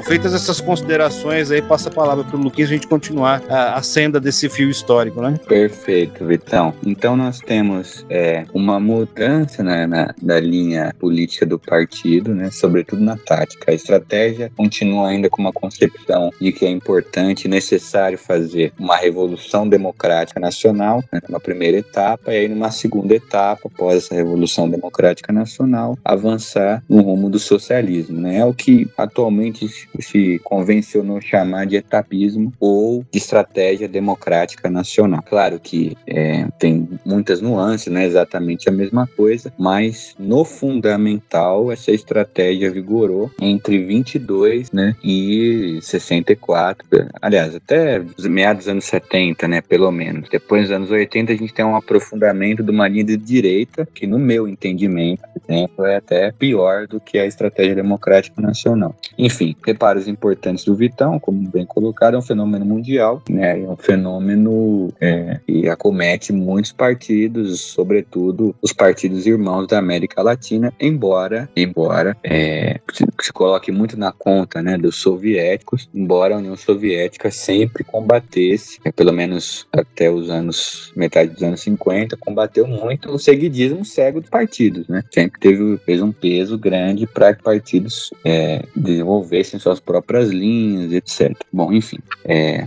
Feitas 0.10 0.34
essas 0.34 0.60
considerações 0.60 1.52
aí, 1.52 1.62
passa 1.62 1.88
a 1.88 1.92
palavra 1.92 2.24
para 2.24 2.36
o 2.36 2.42
Luquinhas 2.42 2.72
a 2.72 2.74
gente 2.74 2.88
continuar 2.88 3.44
a, 3.48 3.76
a, 3.76 3.84
senda 3.84 4.20
desse 4.20 4.50
fio 4.50 4.68
histórico, 4.68 5.22
né? 5.22 5.40
Perfeito, 5.48 6.26
Vitão. 6.26 6.74
Então 6.84 7.16
nós 7.16 7.38
temos 7.38 8.04
é, 8.10 8.44
uma 8.52 8.80
mudança 8.80 9.62
né, 9.62 9.86
na, 9.86 10.12
na 10.20 10.40
linha 10.40 10.96
política 10.98 11.46
do 11.46 11.60
partido, 11.60 12.34
né? 12.34 12.50
Sobretudo 12.50 13.04
na 13.04 13.18
tática. 13.18 13.70
A 13.70 13.76
estratégia 13.76 14.52
continua 14.58 15.10
ainda 15.10 15.30
com 15.30 15.44
uma 15.44 15.54
concepção 15.54 16.32
de 16.42 16.52
que 16.52 16.66
é 16.66 16.70
importante 16.72 17.46
e 17.46 17.48
necessário 17.48 18.18
fazer 18.18 18.74
uma 18.80 18.98
revolução 18.98 19.70
democrática 19.70 20.40
nacional, 20.40 21.04
né, 21.14 21.22
primeira 21.40 21.78
etapa, 21.78 22.34
e 22.34 22.38
aí 22.38 22.48
numa 22.48 22.72
segunda 22.72 23.14
etapa, 23.14 23.70
após 23.72 23.98
essa 23.98 24.16
revolução 24.16 24.68
democrática 24.68 25.32
nacional, 25.32 25.96
avançar 26.04 26.84
no 26.90 27.04
rumo 27.04 27.30
do 27.30 27.38
socialismo, 27.38 28.20
né? 28.20 28.38
É 28.38 28.46
o 28.46 28.56
que 28.56 28.88
atualmente 28.98 29.70
se 30.02 30.40
convencionou 30.44 31.22
chamar 31.22 31.66
de 31.66 31.76
etapismo 31.76 32.54
ou 32.60 33.06
de 33.12 33.18
estratégia 33.18 33.88
democrática 33.88 34.70
nacional. 34.70 35.24
Claro 35.28 35.60
que 35.60 35.96
é, 36.08 36.48
tem 36.58 36.88
muitas 37.06 37.42
nuances, 37.42 37.92
não 37.92 38.02
é 38.02 38.06
exatamente 38.06 38.70
a 38.70 38.72
mesma 38.72 39.08
coisa, 39.08 39.54
mas 39.58 40.16
no 40.20 40.44
fundamental 40.44 41.72
essa 41.72 41.92
estratégia 41.92 42.72
vigorou 42.72 43.32
entre 43.42 43.84
22 43.84 44.72
né, 44.72 44.96
e 45.04 45.80
64, 45.82 46.86
aliás, 47.22 47.56
até 47.56 48.02
meados 48.24 48.66
dos 48.66 48.72
anos 48.72 48.86
70, 48.86 49.48
né, 49.48 49.62
pelo 49.62 49.92
menos. 49.92 50.30
Depois 50.30 50.64
dos 50.64 50.72
anos 50.72 50.92
80 50.92 51.34
a 51.34 51.36
gente 51.36 51.54
tem 51.54 51.66
um 51.66 51.76
aprofundamento 51.76 52.64
de 52.64 52.72
uma 52.72 52.88
linha 52.88 53.04
de 53.04 53.18
direita 53.18 53.88
que 53.94 54.06
no 54.06 54.20
meu 54.20 54.48
entendimento, 54.48 55.24
exemplo, 55.48 55.86
é 55.86 55.96
até 55.98 56.32
pior 56.32 56.88
do 56.88 57.00
que 57.00 57.18
a 57.18 57.26
estratégia 57.26 57.76
democrática 57.76 58.42
nacional. 58.42 58.96
Enfim, 59.18 59.56
repara 59.66 59.89
importantes 60.08 60.66
do 60.66 60.76
Vitão, 60.76 61.20
como 61.20 61.50
bem 61.50 61.66
colocado, 61.66 62.16
é 62.16 62.18
um 62.18 62.22
fenômeno 62.22 62.66
mundial, 62.66 63.22
né? 63.30 63.62
É 63.62 63.70
um 63.70 63.78
fenômeno 63.78 64.92
é, 65.00 65.40
que 65.46 65.68
acomete 65.70 66.32
muitos 66.32 66.72
partidos, 66.72 67.62
sobretudo 67.62 68.56
os 68.62 68.74
partidos 68.74 69.26
irmãos 69.26 69.68
da 69.68 69.78
América 69.78 70.22
Latina, 70.22 70.74
embora, 70.80 71.50
embora 71.56 72.18
é, 72.24 72.80
se, 72.92 73.06
se, 73.22 73.34
coloque 73.34 73.72
muito 73.72 73.98
na 73.98 74.12
conta, 74.12 74.62
né, 74.62 74.78
dos 74.78 74.96
soviéticos, 74.96 75.90
embora 75.94 76.36
a 76.36 76.38
União 76.38 76.56
Soviética 76.56 77.32
sempre 77.32 77.84
combatesse, 77.84 78.80
é, 78.84 78.92
pelo 78.92 79.14
menos 79.14 79.68
até 79.72 80.10
os 80.10 80.30
anos 80.30 80.92
metade 80.96 81.32
dos 81.32 81.44
anos 81.44 81.62
50, 81.62 82.18
combateu 82.18 82.68
muito 82.68 83.12
o 83.12 83.20
seguidismo 83.20 83.86
cego 83.86 84.22
dos 84.22 84.30
partidos, 84.30 84.88
né? 84.88 85.04
Sempre 85.12 85.40
teve 85.40 85.78
fez 85.86 86.02
um 86.02 86.12
peso 86.12 86.58
grande 86.58 87.08
para 87.08 87.34
que 87.34 87.44
partidos 87.44 88.12
é, 88.24 88.64
desenvolvessem 88.76 89.60
suas 89.60 89.79
próprias 89.80 90.30
linhas, 90.30 90.92
etc. 90.92 91.36
Bom, 91.52 91.72
enfim, 91.74 92.00
é, 92.24 92.66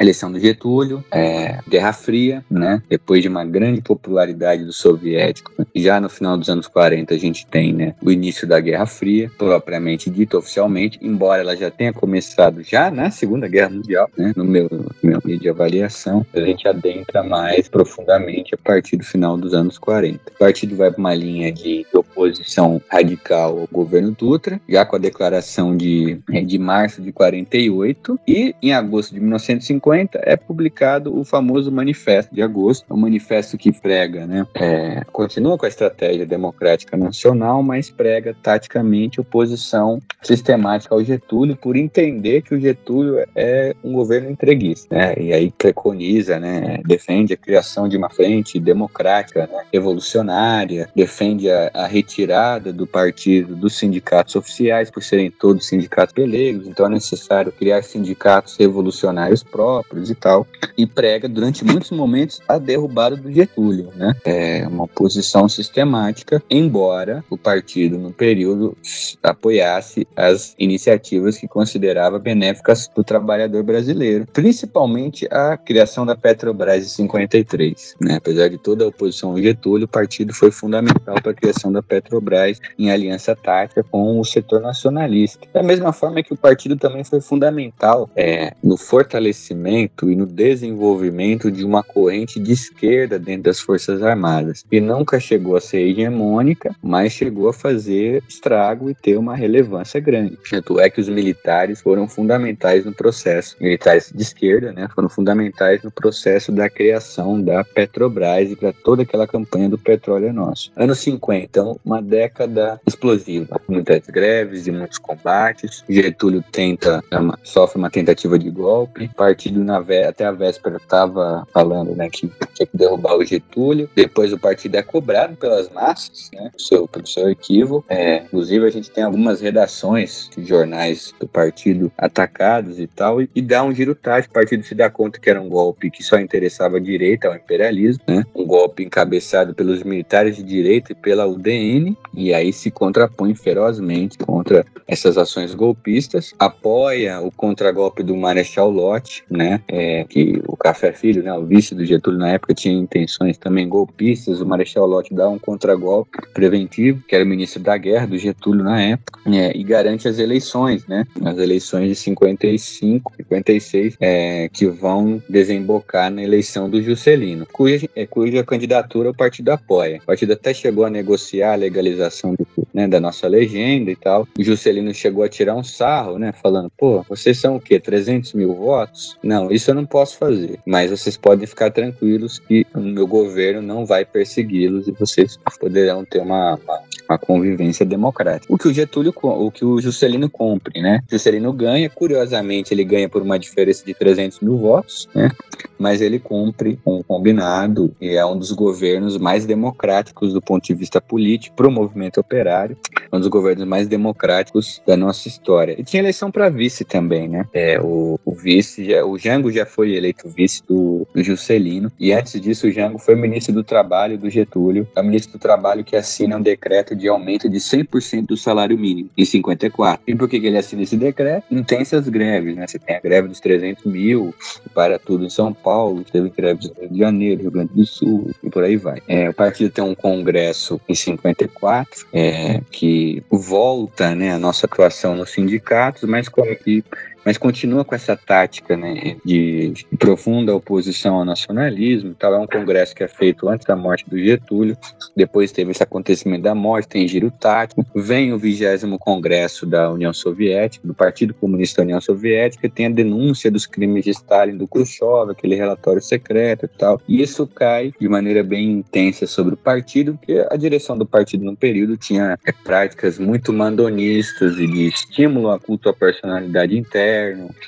eleição 0.00 0.30
do 0.30 0.38
Getúlio, 0.38 1.04
é, 1.10 1.60
Guerra 1.68 1.92
Fria, 1.92 2.44
né? 2.50 2.82
Depois 2.88 3.22
de 3.22 3.28
uma 3.28 3.44
grande 3.44 3.80
popularidade 3.80 4.64
do 4.64 4.72
soviético, 4.72 5.52
já 5.74 6.00
no 6.00 6.08
final 6.08 6.36
dos 6.36 6.48
anos 6.48 6.66
40 6.66 7.14
a 7.14 7.18
gente 7.18 7.46
tem, 7.46 7.72
né, 7.72 7.94
o 8.02 8.10
início 8.10 8.46
da 8.46 8.58
Guerra 8.60 8.86
Fria, 8.86 9.30
propriamente 9.36 10.10
dito 10.10 10.36
oficialmente, 10.38 10.98
embora 11.02 11.42
ela 11.42 11.56
já 11.56 11.70
tenha 11.70 11.92
começado 11.92 12.62
já 12.62 12.90
na 12.90 13.10
Segunda 13.10 13.46
Guerra 13.46 13.70
Mundial, 13.70 14.10
né? 14.16 14.32
No 14.36 14.44
meu 14.44 14.68
meu 15.02 15.20
meio 15.24 15.38
de 15.38 15.48
avaliação, 15.48 16.26
a 16.34 16.40
gente 16.40 16.66
adentra 16.66 17.22
mais 17.22 17.68
profundamente 17.68 18.54
a 18.54 18.58
partir 18.58 18.96
do 18.96 19.04
final 19.04 19.36
dos 19.36 19.54
anos 19.54 19.78
40. 19.78 20.20
O 20.34 20.38
partido 20.38 20.76
vai 20.76 20.90
para 20.90 20.98
uma 20.98 21.14
linha 21.14 21.52
de 21.52 21.86
oposição 21.92 22.80
radical 22.88 23.60
ao 23.60 23.68
governo 23.70 24.14
Dutra, 24.18 24.60
já 24.68 24.84
com 24.84 24.96
a 24.96 24.98
declaração 24.98 25.76
de, 25.76 26.18
de 26.46 26.58
março 26.58 27.02
de 27.02 27.12
48, 27.12 28.18
e 28.26 28.54
em 28.62 28.72
agosto 28.72 29.14
de 29.14 29.20
1950 29.20 29.83
é 29.92 30.36
publicado 30.36 31.18
o 31.18 31.24
famoso 31.24 31.70
Manifesto 31.70 32.34
de 32.34 32.40
Agosto, 32.40 32.86
um 32.90 32.96
manifesto 32.96 33.58
que 33.58 33.72
prega, 33.72 34.26
né, 34.26 34.46
é, 34.54 35.02
continua 35.12 35.58
com 35.58 35.66
a 35.66 35.68
estratégia 35.68 36.24
democrática 36.24 36.96
nacional, 36.96 37.62
mas 37.62 37.90
prega 37.90 38.34
taticamente 38.42 39.20
oposição 39.20 40.00
sistemática 40.22 40.94
ao 40.94 41.04
Getúlio, 41.04 41.56
por 41.56 41.76
entender 41.76 42.42
que 42.42 42.54
o 42.54 42.60
Getúlio 42.60 43.24
é 43.34 43.74
um 43.82 43.92
governo 43.92 44.30
entreguista, 44.30 44.94
né, 44.94 45.14
e 45.18 45.32
aí 45.32 45.50
preconiza, 45.50 46.38
né, 46.38 46.80
defende 46.86 47.34
a 47.34 47.36
criação 47.36 47.88
de 47.88 47.96
uma 47.96 48.08
frente 48.08 48.58
democrática, 48.58 49.46
né, 49.46 49.64
revolucionária, 49.72 50.88
defende 50.94 51.50
a, 51.50 51.70
a 51.74 51.86
retirada 51.86 52.72
do 52.72 52.86
partido 52.86 53.56
dos 53.56 53.76
sindicatos 53.76 54.36
oficiais, 54.36 54.90
por 54.90 55.02
serem 55.02 55.30
todos 55.30 55.66
sindicatos 55.66 56.14
pelegos, 56.14 56.68
então 56.68 56.86
é 56.86 56.90
necessário 56.90 57.52
criar 57.52 57.82
sindicatos 57.82 58.56
revolucionários 58.56 59.42
próprios 59.42 59.73
e 60.10 60.14
tal, 60.14 60.46
e 60.76 60.86
prega 60.86 61.28
durante 61.28 61.64
muitos 61.64 61.90
momentos 61.90 62.40
a 62.48 62.58
derrubada 62.58 63.16
do 63.16 63.32
Getúlio, 63.32 63.90
né? 63.94 64.14
É 64.24 64.66
uma 64.68 64.86
posição 64.86 65.48
sistemática, 65.48 66.42
embora 66.50 67.24
o 67.30 67.36
partido 67.36 67.98
no 67.98 68.12
período 68.12 68.76
apoiasse 69.22 70.06
as 70.16 70.54
iniciativas 70.58 71.38
que 71.38 71.48
considerava 71.48 72.18
benéficas 72.18 72.88
do 72.94 73.02
trabalhador 73.02 73.62
brasileiro, 73.62 74.26
principalmente 74.32 75.26
a 75.30 75.56
criação 75.56 76.04
da 76.04 76.16
Petrobras 76.16 76.84
em 76.84 76.88
53, 76.88 77.96
né? 78.00 78.16
Apesar 78.16 78.48
de 78.48 78.58
toda 78.58 78.84
a 78.84 78.88
oposição 78.88 79.30
ao 79.30 79.38
Getúlio, 79.38 79.86
o 79.86 79.88
partido 79.88 80.34
foi 80.34 80.50
fundamental 80.50 81.16
para 81.22 81.32
a 81.32 81.34
criação 81.34 81.72
da 81.72 81.82
Petrobras 81.82 82.60
em 82.78 82.90
aliança 82.90 83.34
tática 83.34 83.84
com 83.84 84.18
o 84.18 84.24
setor 84.24 84.60
nacionalista. 84.60 85.46
Da 85.52 85.62
mesma 85.62 85.92
forma 85.92 86.22
que 86.22 86.32
o 86.32 86.36
partido 86.36 86.76
também 86.76 87.04
foi 87.04 87.20
fundamental 87.20 88.10
é, 88.16 88.54
no 88.62 88.76
fortalecimento 88.76 89.63
e 89.66 90.14
no 90.14 90.26
desenvolvimento 90.26 91.50
de 91.50 91.64
uma 91.64 91.82
corrente 91.82 92.38
de 92.38 92.52
esquerda 92.52 93.18
dentro 93.18 93.44
das 93.44 93.60
Forças 93.60 94.02
Armadas, 94.02 94.64
que 94.68 94.80
nunca 94.80 95.18
chegou 95.18 95.56
a 95.56 95.60
ser 95.60 95.80
hegemônica, 95.80 96.74
mas 96.82 97.12
chegou 97.12 97.48
a 97.48 97.52
fazer 97.52 98.22
estrago 98.28 98.90
e 98.90 98.94
ter 98.94 99.16
uma 99.16 99.34
relevância 99.34 100.00
grande. 100.00 100.38
Tanto 100.50 100.80
é 100.80 100.90
que 100.90 101.00
os 101.00 101.08
militares 101.08 101.80
foram 101.80 102.06
fundamentais 102.08 102.84
no 102.84 102.92
processo, 102.92 103.56
militares 103.60 104.12
de 104.14 104.22
esquerda, 104.22 104.72
né, 104.72 104.88
foram 104.94 105.08
fundamentais 105.08 105.82
no 105.82 105.90
processo 105.90 106.52
da 106.52 106.68
criação 106.68 107.40
da 107.40 107.64
Petrobras 107.64 108.50
e 108.50 108.56
para 108.56 108.72
toda 108.72 109.02
aquela 109.02 109.26
campanha 109.26 109.68
do 109.68 109.78
petróleo 109.78 110.32
nosso. 110.32 110.70
Anos 110.76 110.98
50, 110.98 111.44
então, 111.44 111.80
uma 111.84 112.02
década 112.02 112.80
explosiva, 112.86 113.60
muitas 113.68 114.06
greves 114.06 114.66
e 114.66 114.70
muitos 114.72 114.98
combates. 114.98 115.84
Getúlio 115.88 116.42
tenta, 116.50 117.02
é 117.10 117.16
sofre 117.42 117.78
uma 117.78 117.90
tentativa 117.90 118.38
de 118.38 118.50
golpe. 118.50 119.10
O 119.12 119.14
partido 119.54 119.64
na 119.64 119.84
até 120.08 120.24
a 120.24 120.32
véspera 120.32 120.76
estava 120.76 121.46
falando, 121.52 121.94
né, 121.94 122.08
que 122.08 122.30
tinha 122.54 122.66
que 122.66 122.76
derrubar 122.76 123.16
o 123.16 123.24
Getúlio. 123.24 123.88
Depois 123.94 124.32
o 124.32 124.38
partido 124.38 124.76
é 124.76 124.82
cobrado 124.82 125.36
pelas 125.36 125.68
massas, 125.68 126.30
né, 126.32 126.50
seu, 126.58 126.88
pelo 126.88 127.06
seu 127.06 127.28
equívoco. 127.28 127.84
É, 127.88 128.18
inclusive 128.18 128.66
a 128.66 128.70
gente 128.70 128.90
tem 128.90 129.04
algumas 129.04 129.40
redações 129.40 130.30
de 130.36 130.44
jornais 130.44 131.14
do 131.20 131.28
partido 131.28 131.92
atacados 131.98 132.78
e 132.80 132.86
tal, 132.86 133.20
e, 133.20 133.28
e 133.34 133.42
dá 133.42 133.62
um 133.62 133.74
giro 133.74 133.94
tático. 133.94 134.32
O 134.32 134.34
partido 134.34 134.64
se 134.64 134.74
dá 134.74 134.90
conta 134.90 135.20
que 135.20 135.28
era 135.28 135.40
um 135.40 135.48
golpe 135.48 135.90
que 135.90 136.02
só 136.02 136.18
interessava 136.18 136.78
a 136.78 136.80
direita, 136.80 137.28
ao 137.28 137.34
imperialismo, 137.34 138.02
né? 138.08 138.24
Um 138.34 138.46
golpe 138.46 138.82
encabeçado 138.82 139.54
pelos 139.54 139.82
militares 139.82 140.36
de 140.36 140.42
direita 140.42 140.92
e 140.92 140.94
pela 140.94 141.26
UDN, 141.26 141.96
e 142.14 142.32
aí 142.32 142.52
se 142.52 142.70
contrapõe 142.70 143.34
ferozmente 143.34 144.18
contra 144.18 144.64
essas 144.86 145.18
ações 145.18 145.54
golpistas, 145.54 146.32
apoia 146.38 147.20
o 147.20 147.30
contragolpe 147.30 148.02
do 148.02 148.16
Marechal 148.16 148.70
Lott, 148.70 149.24
né? 149.30 149.43
É, 149.68 150.04
que 150.04 150.42
o 150.46 150.56
Café 150.56 150.92
Filho, 150.92 151.22
né, 151.22 151.32
o 151.32 151.44
vice 151.44 151.74
do 151.74 151.84
Getúlio 151.84 152.18
na 152.18 152.30
época, 152.30 152.54
tinha 152.54 152.74
intenções 152.74 153.38
também 153.38 153.68
golpistas. 153.68 154.40
O 154.40 154.46
Marechal 154.46 154.86
Lott 154.86 155.12
dá 155.14 155.28
um 155.28 155.38
contragolpe 155.38 156.18
preventivo, 156.32 157.02
que 157.08 157.14
era 157.14 157.24
o 157.24 157.28
ministro 157.28 157.62
da 157.62 157.76
Guerra 157.76 158.06
do 158.06 158.18
Getúlio 158.18 158.64
na 158.64 158.80
época, 158.80 159.20
é, 159.26 159.56
e 159.56 159.62
garante 159.62 160.08
as 160.08 160.18
eleições, 160.18 160.86
né? 160.86 161.06
As 161.24 161.38
eleições 161.38 161.88
de 161.88 161.94
55, 161.94 163.12
56, 163.16 163.96
é, 164.00 164.48
que 164.52 164.66
vão 164.66 165.22
desembocar 165.28 166.10
na 166.10 166.22
eleição 166.22 166.68
do 166.68 166.82
Juscelino, 166.82 167.46
cuja, 167.52 167.88
é, 167.94 168.06
cuja 168.06 168.44
candidatura 168.44 169.10
o 169.10 169.14
partido 169.14 169.50
apoia. 169.50 169.98
O 170.02 170.06
partido 170.06 170.32
até 170.32 170.52
chegou 170.52 170.84
a 170.84 170.90
negociar 170.90 171.52
a 171.52 171.56
legalização 171.56 172.34
do, 172.34 172.46
né, 172.72 172.86
da 172.88 173.00
nossa 173.00 173.28
legenda 173.28 173.90
e 173.90 173.96
tal. 173.96 174.26
O 174.38 174.42
Juscelino 174.42 174.92
chegou 174.92 175.24
a 175.24 175.28
tirar 175.28 175.54
um 175.54 175.64
sarro, 175.64 176.18
né? 176.18 176.32
Falando, 176.32 176.70
pô, 176.76 177.04
vocês 177.08 177.38
são 177.38 177.56
o 177.56 177.60
quê? 177.60 177.78
300 177.78 178.32
mil 178.34 178.54
votos? 178.54 179.16
Não, 179.34 179.50
isso 179.50 179.68
eu 179.68 179.74
não 179.74 179.84
posso 179.84 180.16
fazer. 180.16 180.60
Mas 180.64 180.92
vocês 180.92 181.16
podem 181.16 181.44
ficar 181.44 181.68
tranquilos 181.72 182.38
que 182.38 182.64
o 182.72 182.78
meu 182.78 183.04
governo 183.04 183.60
não 183.60 183.84
vai 183.84 184.04
persegui-los 184.04 184.86
e 184.86 184.92
vocês 184.92 185.36
poderão 185.58 186.04
ter 186.04 186.20
uma, 186.20 186.54
uma, 186.54 186.80
uma, 187.08 187.18
convivência 187.18 187.84
democrática. 187.84 188.52
O 188.52 188.56
que 188.56 188.68
o 188.68 188.72
Getúlio, 188.72 189.12
o 189.20 189.50
que 189.50 189.64
o 189.64 189.80
Juscelino 189.80 190.30
cumpre, 190.30 190.80
né? 190.80 191.00
O 191.08 191.10
Juscelino 191.10 191.52
ganha, 191.52 191.90
curiosamente, 191.90 192.72
ele 192.72 192.84
ganha 192.84 193.08
por 193.08 193.22
uma 193.22 193.36
diferença 193.36 193.84
de 193.84 193.92
300 193.92 194.38
mil 194.38 194.56
votos, 194.56 195.08
né? 195.12 195.30
Mas 195.76 196.00
ele 196.00 196.20
cumpre 196.20 196.78
um 196.86 197.02
combinado 197.02 197.92
e 198.00 198.10
é 198.10 198.24
um 198.24 198.38
dos 198.38 198.52
governos 198.52 199.18
mais 199.18 199.44
democráticos 199.44 200.32
do 200.32 200.40
ponto 200.40 200.64
de 200.64 200.74
vista 200.74 201.00
político 201.00 201.56
para 201.56 201.66
o 201.66 201.72
movimento 201.72 202.20
operário, 202.20 202.76
um 203.12 203.18
dos 203.18 203.28
governos 203.28 203.66
mais 203.66 203.88
democráticos 203.88 204.80
da 204.86 204.96
nossa 204.96 205.26
história. 205.26 205.74
E 205.76 205.82
tinha 205.82 206.00
eleição 206.00 206.30
para 206.30 206.48
vice 206.48 206.84
também, 206.84 207.28
né? 207.28 207.46
É, 207.52 207.80
o, 207.80 208.18
o 208.24 208.32
vice, 208.32 208.94
o 209.02 209.18
Jango 209.24 209.50
já 209.50 209.64
foi 209.64 209.94
eleito 209.94 210.28
vice 210.28 210.62
do, 210.68 211.06
do 211.14 211.22
Juscelino, 211.22 211.90
e 211.98 212.12
antes 212.12 212.38
disso 212.38 212.66
o 212.66 212.70
Jango 212.70 212.98
foi 212.98 213.14
ministro 213.14 213.54
do 213.54 213.64
Trabalho 213.64 214.18
do 214.18 214.28
Getúlio, 214.28 214.86
é 214.94 215.00
o 215.00 215.04
ministro 215.04 215.38
do 215.38 215.38
Trabalho 215.40 215.82
que 215.82 215.96
assina 215.96 216.36
um 216.36 216.42
decreto 216.42 216.94
de 216.94 217.08
aumento 217.08 217.48
de 217.48 217.58
100% 217.58 218.26
do 218.26 218.36
salário 218.36 218.78
mínimo 218.78 219.08
em 219.16 219.24
54. 219.24 220.02
E 220.06 220.14
por 220.14 220.28
que, 220.28 220.38
que 220.38 220.46
ele 220.46 220.58
assina 220.58 220.82
esse 220.82 220.96
decreto? 220.96 221.46
Intensas 221.50 222.06
greves, 222.08 222.54
né? 222.54 222.66
Você 222.66 222.78
tem 222.78 222.96
a 222.96 223.00
greve 223.00 223.28
dos 223.28 223.40
300 223.40 223.84
mil, 223.86 224.34
para 224.74 224.98
tudo 224.98 225.24
em 225.24 225.30
São 225.30 225.54
Paulo, 225.54 226.04
teve 226.04 226.28
greves 226.28 226.68
no 226.68 226.82
Rio 226.82 226.90
de 226.90 226.98
Janeiro, 226.98 227.42
Rio 227.42 227.50
Grande 227.50 227.72
do 227.72 227.86
Sul, 227.86 228.30
e 228.42 228.50
por 228.50 228.62
aí 228.62 228.76
vai. 228.76 229.00
É, 229.08 229.30
o 229.30 229.34
partido 229.34 229.70
tem 229.70 229.82
um 229.82 229.94
congresso 229.94 230.78
em 230.86 230.94
54, 230.94 232.06
é, 232.12 232.60
que 232.70 233.22
volta 233.30 234.14
né, 234.14 234.32
a 234.32 234.38
nossa 234.38 234.66
atuação 234.66 235.16
nos 235.16 235.30
sindicatos, 235.30 236.02
mas 236.02 236.28
como 236.28 236.54
que 236.56 236.84
mas 237.24 237.38
continua 237.38 237.84
com 237.84 237.94
essa 237.94 238.16
tática 238.16 238.76
né, 238.76 239.16
de 239.24 239.72
profunda 239.98 240.54
oposição 240.54 241.16
ao 241.16 241.24
nacionalismo. 241.24 242.10
Então, 242.10 242.34
é 242.34 242.38
um 242.38 242.46
congresso 242.46 242.94
que 242.94 243.02
é 243.02 243.08
feito 243.08 243.48
antes 243.48 243.66
da 243.66 243.76
morte 243.76 244.08
do 244.08 244.18
Getúlio, 244.18 244.76
depois 245.16 245.52
teve 245.52 245.70
esse 245.70 245.82
acontecimento 245.82 246.42
da 246.42 246.54
morte, 246.54 246.88
tem 246.88 247.08
giro 247.08 247.30
tático, 247.30 247.84
vem 247.94 248.32
o 248.32 248.38
vigésimo 248.38 248.98
congresso 248.98 249.66
da 249.66 249.90
União 249.90 250.12
Soviética, 250.12 250.86
do 250.86 250.94
Partido 250.94 251.34
Comunista 251.34 251.80
da 251.80 251.84
União 251.84 252.00
Soviética, 252.00 252.68
tem 252.68 252.86
a 252.86 252.90
denúncia 252.90 253.50
dos 253.50 253.66
crimes 253.66 254.04
de 254.04 254.10
Stalin, 254.10 254.56
do 254.56 254.68
Khrushchev, 254.68 255.30
aquele 255.30 255.54
relatório 255.54 256.02
secreto 256.02 256.66
e 256.66 256.68
tal. 256.68 257.00
E 257.08 257.22
isso 257.22 257.46
cai 257.46 257.92
de 257.98 258.08
maneira 258.08 258.42
bem 258.42 258.72
intensa 258.72 259.26
sobre 259.26 259.54
o 259.54 259.56
partido, 259.56 260.14
porque 260.14 260.44
a 260.50 260.56
direção 260.56 260.96
do 260.96 261.06
partido 261.06 261.44
no 261.44 261.56
período 261.56 261.96
tinha 261.96 262.38
é, 262.46 262.52
práticas 262.52 263.18
muito 263.18 263.52
mandonistas 263.52 264.58
e 264.58 264.66
de 264.66 264.86
estímulo 264.86 265.50
a 265.50 265.58
culto 265.58 265.88
à 265.88 265.92
personalidade 265.92 266.76
interna, 266.76 267.13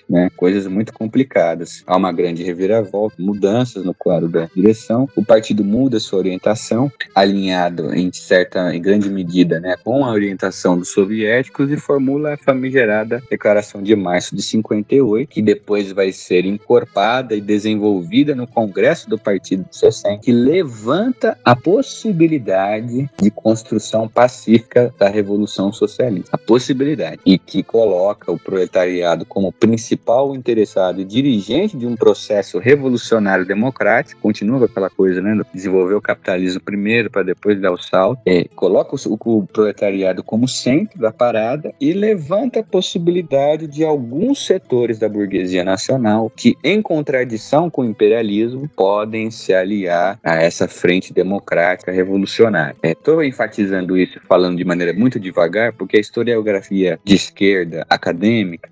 né? 0.09 0.30
Coisas 0.36 0.66
muito 0.66 0.92
complicadas. 0.92 1.82
Há 1.86 1.97
uma 1.97 2.12
grande 2.12 2.42
reviravolta, 2.42 3.16
mudanças 3.18 3.84
no 3.84 3.94
quadro 3.94 4.28
da 4.28 4.49
direção. 4.55 5.09
O 5.16 5.24
partido 5.24 5.64
muda 5.64 6.01
sua 6.01 6.18
orientação, 6.18 6.90
alinhado 7.14 7.94
em 7.94 8.11
certa, 8.12 8.74
em 8.74 8.80
grande 8.80 9.09
medida, 9.11 9.61
né, 9.61 9.76
com 9.82 10.05
a 10.05 10.11
orientação 10.11 10.78
dos 10.78 10.88
soviéticos 10.88 11.70
e 11.70 11.76
formula 11.76 12.34
a 12.34 12.36
famigerada 12.36 13.22
Declaração 13.30 13.82
de 13.82 13.94
Março 13.94 14.34
de 14.34 14.42
58, 14.42 15.28
que 15.28 15.42
depois 15.42 15.92
vai 15.92 16.12
ser 16.12 16.44
encorpada 16.44 17.34
e 17.34 17.40
desenvolvida 17.40 18.34
no 18.34 18.47
Congresso 18.47 19.09
do 19.09 19.18
Partido 19.18 19.64
de 19.68 19.76
60, 19.76 20.18
que 20.22 20.32
levanta 20.32 21.38
a 21.44 21.55
possibilidade 21.55 23.11
de 23.20 23.30
construção 23.30 24.09
pacífica 24.09 24.92
da 24.99 25.09
Revolução 25.09 25.72
Socialista. 25.72 26.30
A 26.32 26.38
possibilidade. 26.38 27.20
E 27.24 27.38
que 27.38 27.62
coloca 27.62 28.30
o 28.30 28.38
proletariado 28.38 29.24
como 29.37 29.53
principal 29.53 30.34
interessado 30.34 30.99
e 30.99 31.05
dirigente 31.05 31.76
de 31.76 31.87
um 31.87 31.95
processo 31.95 32.59
revolucionário 32.59 33.45
democrático, 33.45 34.18
continua 34.22 34.61
com 34.61 34.64
aquela 34.64 34.89
coisa, 34.89 35.20
né? 35.20 35.39
Desenvolver 35.53 35.93
o 35.93 36.01
capitalismo 36.01 36.62
primeiro 36.62 37.11
para 37.11 37.22
depois 37.22 37.61
dar 37.61 37.70
o 37.70 37.76
salto, 37.76 38.18
é, 38.24 38.45
coloca 38.57 38.97
o, 38.97 39.18
o 39.26 39.47
proletariado 39.47 40.22
como 40.22 40.49
centro 40.49 40.99
da 40.99 41.12
parada 41.12 41.74
e 41.78 41.93
levanta 41.93 42.61
a 42.61 42.62
possibilidade 42.62 43.66
de 43.66 43.84
alguns 43.84 44.47
setores 44.47 44.99
da 44.99 45.07
burguesia 45.07 45.62
nacional 45.62 46.32
que, 46.34 46.57
em 46.64 46.80
contradição 46.80 47.68
com 47.68 47.82
o 47.82 47.84
imperialismo, 47.84 48.66
podem 48.74 49.30
se 49.30 49.53
aliar 49.53 50.18
a 50.24 50.37
essa 50.37 50.66
frente 50.66 51.12
democrática 51.12 51.93
revolucionária. 51.93 52.74
Estou 52.82 53.22
enfatizando 53.22 53.99
isso 53.99 54.18
falando 54.26 54.57
de 54.57 54.64
maneira 54.64 54.95
muito 54.95 55.20
devagar, 55.20 55.74
porque 55.74 55.99
a 55.99 56.01
historiografia 56.01 56.99
de 57.05 57.14
esquerda 57.14 57.84
acadêmica, 57.91 58.70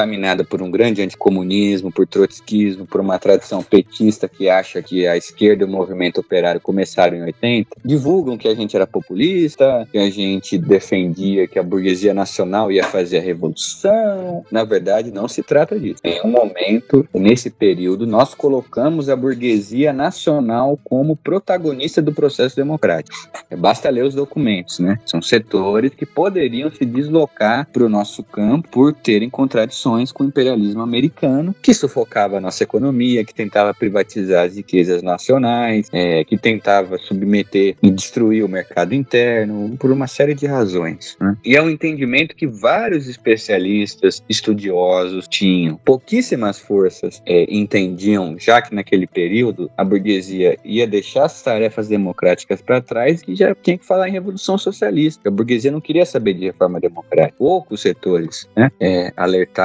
contaminada 0.00 0.44
por 0.44 0.62
um 0.62 0.70
grande 0.70 1.02
anticomunismo, 1.02 1.92
por 1.92 2.06
trotskismo, 2.06 2.86
por 2.86 3.00
uma 3.00 3.18
tradição 3.18 3.62
petista 3.62 4.28
que 4.28 4.48
acha 4.48 4.82
que 4.82 5.06
a 5.06 5.16
esquerda 5.16 5.62
e 5.62 5.66
o 5.66 5.70
movimento 5.70 6.20
operário 6.20 6.60
começaram 6.60 7.16
em 7.18 7.22
80, 7.22 7.76
divulgam 7.84 8.38
que 8.38 8.48
a 8.48 8.54
gente 8.54 8.74
era 8.74 8.86
populista, 8.86 9.86
que 9.92 9.98
a 9.98 10.08
gente 10.10 10.56
defendia 10.56 11.46
que 11.46 11.58
a 11.58 11.62
burguesia 11.62 12.14
nacional 12.14 12.72
ia 12.72 12.84
fazer 12.84 13.18
a 13.18 13.22
revolução. 13.22 14.44
Na 14.50 14.64
verdade, 14.64 15.10
não 15.10 15.28
se 15.28 15.42
trata 15.42 15.78
disso. 15.78 16.00
Em 16.02 16.20
um 16.22 16.30
momento, 16.30 17.06
nesse 17.12 17.50
período, 17.50 18.06
nós 18.06 18.34
colocamos 18.34 19.10
a 19.10 19.16
burguesia 19.16 19.92
nacional 19.92 20.78
como 20.82 21.16
protagonista 21.16 22.00
do 22.00 22.12
processo 22.12 22.56
democrático. 22.56 23.16
Basta 23.58 23.90
ler 23.90 24.04
os 24.04 24.14
documentos, 24.14 24.78
né? 24.78 24.98
São 25.04 25.20
setores 25.20 25.92
que 25.94 26.06
poderiam 26.06 26.70
se 26.70 26.86
deslocar 26.86 27.68
para 27.70 27.84
o 27.84 27.88
nosso 27.88 28.22
campo 28.22 28.68
por 28.70 28.94
terem 28.94 29.28
contradições 29.28 29.89
com 30.12 30.24
o 30.24 30.26
imperialismo 30.26 30.82
americano, 30.82 31.54
que 31.60 31.74
sufocava 31.74 32.36
a 32.36 32.40
nossa 32.40 32.62
economia, 32.62 33.24
que 33.24 33.34
tentava 33.34 33.74
privatizar 33.74 34.46
as 34.46 34.56
riquezas 34.56 35.02
nacionais, 35.02 35.88
é, 35.92 36.24
que 36.24 36.38
tentava 36.38 36.96
submeter 36.98 37.76
e 37.82 37.90
destruir 37.90 38.44
o 38.44 38.48
mercado 38.48 38.94
interno, 38.94 39.76
por 39.78 39.90
uma 39.90 40.06
série 40.06 40.34
de 40.34 40.46
razões. 40.46 41.16
Né? 41.20 41.36
E 41.44 41.56
é 41.56 41.62
um 41.62 41.68
entendimento 41.68 42.34
que 42.34 42.46
vários 42.46 43.08
especialistas, 43.08 44.22
estudiosos 44.28 45.26
tinham. 45.28 45.76
Pouquíssimas 45.84 46.58
forças 46.58 47.22
é, 47.26 47.46
entendiam, 47.52 48.36
já 48.38 48.62
que 48.62 48.74
naquele 48.74 49.06
período 49.06 49.70
a 49.76 49.84
burguesia 49.84 50.56
ia 50.64 50.86
deixar 50.86 51.24
as 51.24 51.42
tarefas 51.42 51.88
democráticas 51.88 52.62
para 52.62 52.80
trás 52.80 53.22
e 53.26 53.34
já 53.34 53.54
tinha 53.54 53.76
que 53.76 53.86
falar 53.86 54.08
em 54.08 54.12
revolução 54.12 54.56
socialista. 54.56 55.28
A 55.28 55.32
burguesia 55.32 55.70
não 55.70 55.80
queria 55.80 56.06
saber 56.06 56.34
de 56.34 56.46
reforma 56.46 56.80
democrática. 56.80 57.34
Poucos 57.38 57.80
setores 57.80 58.48
né, 58.56 58.70
é, 58.80 59.12